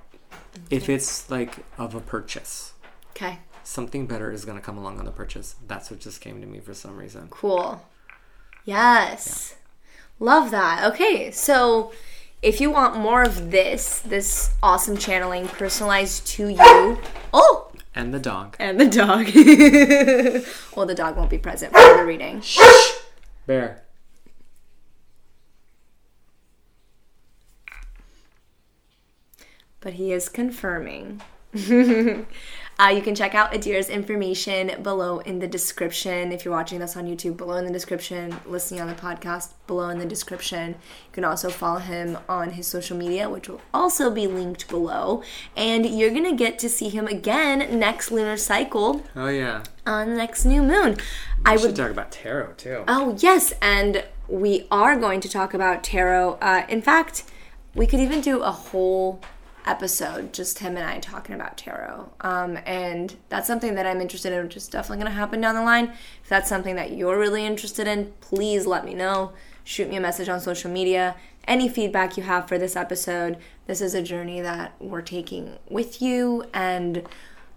If 0.70 0.88
it's 0.88 1.30
like 1.30 1.64
of 1.78 1.94
a 1.94 2.00
purchase, 2.00 2.72
Okay. 3.10 3.38
something 3.62 4.06
better 4.06 4.30
is 4.32 4.44
going 4.44 4.58
to 4.58 4.62
come 4.64 4.76
along 4.78 4.98
on 4.98 5.04
the 5.04 5.10
purchase. 5.12 5.56
That's 5.66 5.90
what 5.90 6.00
just 6.00 6.20
came 6.20 6.40
to 6.40 6.46
me 6.46 6.60
for 6.60 6.74
some 6.74 6.96
reason. 6.96 7.28
Cool. 7.30 7.80
Yes. 8.64 9.54
Love 10.18 10.50
that. 10.50 10.84
Okay, 10.92 11.30
so 11.30 11.92
if 12.42 12.60
you 12.60 12.70
want 12.70 12.96
more 12.96 13.22
of 13.22 13.50
this, 13.50 14.00
this 14.00 14.54
awesome 14.62 14.96
channeling 14.96 15.48
personalized 15.48 16.26
to 16.28 16.48
you. 16.48 16.98
Oh, 17.32 17.72
And 17.94 18.12
the 18.14 18.18
dog. 18.20 18.56
and 18.58 18.80
the 18.80 18.86
dog. 18.88 19.26
well, 20.76 20.86
the 20.86 20.94
dog 20.94 21.16
won't 21.16 21.30
be 21.30 21.38
present 21.38 21.72
for 21.72 21.96
the 21.96 22.04
reading. 22.04 22.40
Shh! 22.40 22.60
Bear. 23.46 23.83
But 29.84 29.92
he 29.94 30.12
is 30.12 30.28
confirming. 30.28 31.22
uh, 31.54 32.88
you 32.88 33.00
can 33.00 33.14
check 33.14 33.34
out 33.36 33.54
Adir's 33.54 33.88
information 33.88 34.82
below 34.82 35.20
in 35.20 35.38
the 35.38 35.46
description. 35.46 36.32
If 36.32 36.44
you're 36.44 36.52
watching 36.54 36.80
this 36.80 36.96
on 36.96 37.06
YouTube, 37.06 37.36
below 37.36 37.54
in 37.54 37.64
the 37.64 37.72
description. 37.72 38.34
Listening 38.44 38.80
on 38.80 38.88
the 38.88 38.94
podcast, 38.94 39.52
below 39.68 39.88
in 39.90 39.98
the 40.00 40.06
description. 40.06 40.70
You 40.70 41.12
can 41.12 41.24
also 41.24 41.50
follow 41.50 41.78
him 41.78 42.18
on 42.28 42.50
his 42.50 42.66
social 42.66 42.96
media, 42.96 43.30
which 43.30 43.48
will 43.48 43.60
also 43.72 44.10
be 44.10 44.26
linked 44.26 44.68
below. 44.68 45.22
And 45.56 45.86
you're 45.86 46.10
going 46.10 46.24
to 46.24 46.34
get 46.34 46.58
to 46.60 46.68
see 46.68 46.88
him 46.88 47.06
again 47.06 47.78
next 47.78 48.10
lunar 48.10 48.36
cycle 48.36 49.04
Oh, 49.14 49.28
yeah. 49.28 49.62
on 49.86 50.10
the 50.10 50.16
next 50.16 50.44
new 50.44 50.62
moon. 50.62 50.96
I 51.44 51.52
We 51.54 51.62
would 51.62 51.68
should 51.68 51.76
talk 51.76 51.90
about 51.92 52.10
tarot 52.10 52.54
too. 52.54 52.82
Oh, 52.88 53.16
yes, 53.20 53.52
and 53.62 54.02
we 54.26 54.66
are 54.72 54.96
going 54.98 55.20
to 55.20 55.28
talk 55.28 55.54
about 55.54 55.84
tarot. 55.84 56.38
Uh, 56.40 56.66
in 56.68 56.82
fact, 56.82 57.22
we 57.76 57.86
could 57.86 58.00
even 58.00 58.20
do 58.20 58.40
a 58.42 58.50
whole 58.50 59.20
episode, 59.66 60.32
just 60.32 60.58
him 60.58 60.76
and 60.76 60.84
I 60.86 60.98
talking 61.00 61.34
about 61.34 61.56
tarot. 61.56 62.10
Um, 62.20 62.58
and 62.66 63.14
that's 63.28 63.46
something 63.46 63.74
that 63.74 63.86
I'm 63.86 64.00
interested 64.00 64.32
in, 64.32 64.44
which 64.44 64.56
is 64.56 64.68
definitely 64.68 64.98
going 65.02 65.12
to 65.12 65.18
happen 65.18 65.40
down 65.40 65.54
the 65.54 65.62
line. 65.62 65.92
If 66.22 66.28
that's 66.28 66.48
something 66.48 66.76
that 66.76 66.92
you're 66.96 67.18
really 67.18 67.44
interested 67.46 67.86
in, 67.86 68.12
please 68.20 68.66
let 68.66 68.84
me 68.84 68.94
know. 68.94 69.32
Shoot 69.64 69.88
me 69.88 69.96
a 69.96 70.00
message 70.00 70.28
on 70.28 70.40
social 70.40 70.70
media. 70.70 71.16
Any 71.48 71.68
feedback 71.68 72.16
you 72.16 72.22
have 72.22 72.48
for 72.48 72.58
this 72.58 72.76
episode, 72.76 73.38
this 73.66 73.80
is 73.80 73.94
a 73.94 74.02
journey 74.02 74.40
that 74.40 74.74
we're 74.80 75.02
taking 75.02 75.58
with 75.68 76.00
you, 76.00 76.44
and 76.54 77.06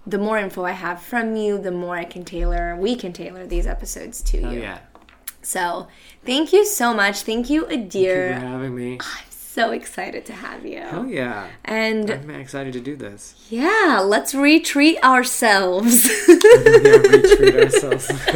the 0.06 0.18
more 0.18 0.38
info 0.38 0.64
I 0.66 0.72
have 0.72 1.02
from 1.02 1.36
you, 1.36 1.58
the 1.58 1.72
more 1.72 1.96
I 1.98 2.04
can 2.06 2.24
tailor, 2.26 2.76
we 2.78 2.96
can 2.96 3.12
tailor 3.14 3.46
these 3.46 3.68
episodes 3.68 4.22
to 4.24 4.42
Oh, 4.42 4.52
you. 4.52 4.62
yeah. 4.62 4.80
So, 5.42 5.88
thank 6.26 6.52
you 6.52 6.66
so 6.66 6.94
much. 6.94 7.22
Thank 7.22 7.50
you, 7.50 7.66
Thank 7.66 7.94
you 7.96 8.14
for 8.14 8.34
having 8.34 8.76
me. 8.76 8.98
So 9.58 9.72
excited 9.72 10.24
to 10.28 10.34
have 10.34 10.68
you. 10.68 10.84
Oh, 10.92 11.04
yeah. 11.06 11.48
And 11.66 12.12
I'm 12.12 12.30
excited 12.30 12.74
to 12.74 12.80
do 12.80 12.96
this. 12.96 13.34
yeah, 13.50 14.04
let's 14.06 14.36
retreat 14.36 15.04
ourselves. 15.04 16.08
Yeah, 16.28 16.98
retreat 16.98 17.56
ourselves. 17.56 18.08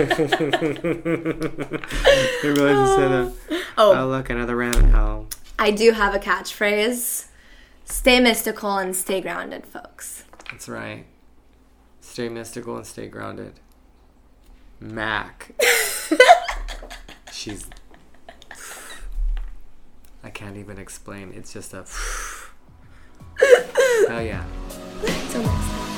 really 2.43 2.73
just 2.73 2.95
said 2.95 3.11
that. 3.11 3.33
Oh. 3.77 3.95
Oh, 3.95 4.07
look, 4.07 4.31
another 4.31 4.55
rabbit 4.55 4.85
hole. 4.85 5.27
I 5.59 5.69
do 5.69 5.91
have 5.91 6.15
a 6.15 6.19
catchphrase 6.19 7.27
stay 7.85 8.19
mystical 8.19 8.77
and 8.77 8.95
stay 8.95 9.21
grounded, 9.21 9.67
folks. 9.67 10.23
That's 10.49 10.67
right. 10.67 11.05
Stay 11.99 12.29
mystical 12.29 12.77
and 12.77 12.85
stay 12.87 13.07
grounded. 13.07 13.59
Mac. 14.79 15.51
She's. 17.31 17.67
I 20.23 20.29
can't 20.29 20.57
even 20.57 20.77
explain. 20.77 21.33
It's 21.35 21.51
just 21.53 21.73
a. 21.73 21.85
Hell 23.37 23.47
oh, 24.09 24.19
yeah. 24.19 24.45
Till 25.29 25.41
next 25.41 25.67
time. 25.67 25.91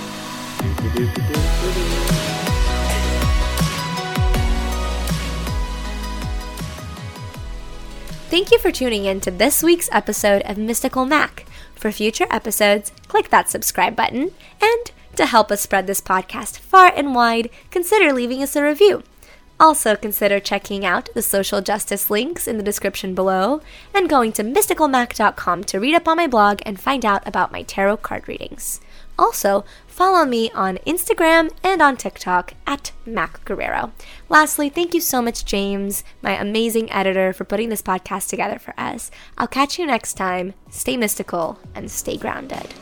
Thank 8.30 8.51
you 8.51 8.57
for 8.59 8.71
tuning 8.71 9.05
in 9.05 9.19
to 9.21 9.30
this 9.30 9.61
week's 9.61 9.89
episode 9.91 10.41
of 10.43 10.57
Mystical 10.57 11.05
Mac. 11.05 11.45
For 11.76 11.91
future 11.91 12.26
episodes, 12.32 12.91
click 13.07 13.30
that 13.30 13.49
subscribe 13.49 13.95
button. 13.95 14.32
And 14.61 14.91
to 15.17 15.26
help 15.26 15.51
us 15.51 15.61
spread 15.61 15.86
this 15.86 16.01
podcast 16.01 16.57
far 16.57 16.91
and 16.95 17.13
wide, 17.13 17.49
consider 17.69 18.11
leaving 18.13 18.41
us 18.41 18.55
a 18.55 18.63
review. 18.63 19.03
Also, 19.60 19.95
consider 19.95 20.39
checking 20.39 20.86
out 20.86 21.10
the 21.14 21.22
social 21.22 21.62
justice 21.62 22.10
links 22.10 22.47
in 22.47 22.58
the 22.58 22.64
description 22.64 23.16
below 23.16 23.62
and 23.93 24.10
going 24.10 24.32
to 24.34 24.43
mysticalmac.com 24.43 25.64
to 25.64 25.80
read 25.80 25.95
up 25.95 26.08
on 26.08 26.18
my 26.18 26.28
blog 26.28 26.62
and 26.66 26.80
find 26.80 27.06
out 27.06 27.26
about 27.28 27.51
my 27.51 27.62
tarot 27.62 27.97
card 27.97 28.28
readings. 28.28 28.82
Also, 29.18 29.64
follow 29.86 30.26
me 30.26 30.49
on 30.51 30.80
Instagram 30.88 31.52
and 31.64 31.82
on 31.82 31.95
TikTok 31.95 32.56
at 32.65 32.91
Mac 33.06 33.45
Guerrero. 33.45 33.91
Lastly, 34.27 34.69
thank 34.69 34.94
you 34.94 35.02
so 35.02 35.22
much, 35.22 35.45
James, 35.45 36.03
my 36.22 36.36
amazing 36.40 36.91
editor, 36.91 37.32
for 37.32 37.44
putting 37.45 37.69
this 37.69 37.84
podcast 37.84 38.30
together 38.30 38.57
for 38.57 38.73
us. 38.77 39.11
I'll 39.38 39.48
catch 39.48 39.77
you 39.77 39.86
next 39.86 40.15
time. 40.15 40.56
Stay 40.69 40.98
mystical 40.98 41.60
and 41.76 41.91
stay 41.91 42.18
grounded. 42.18 42.73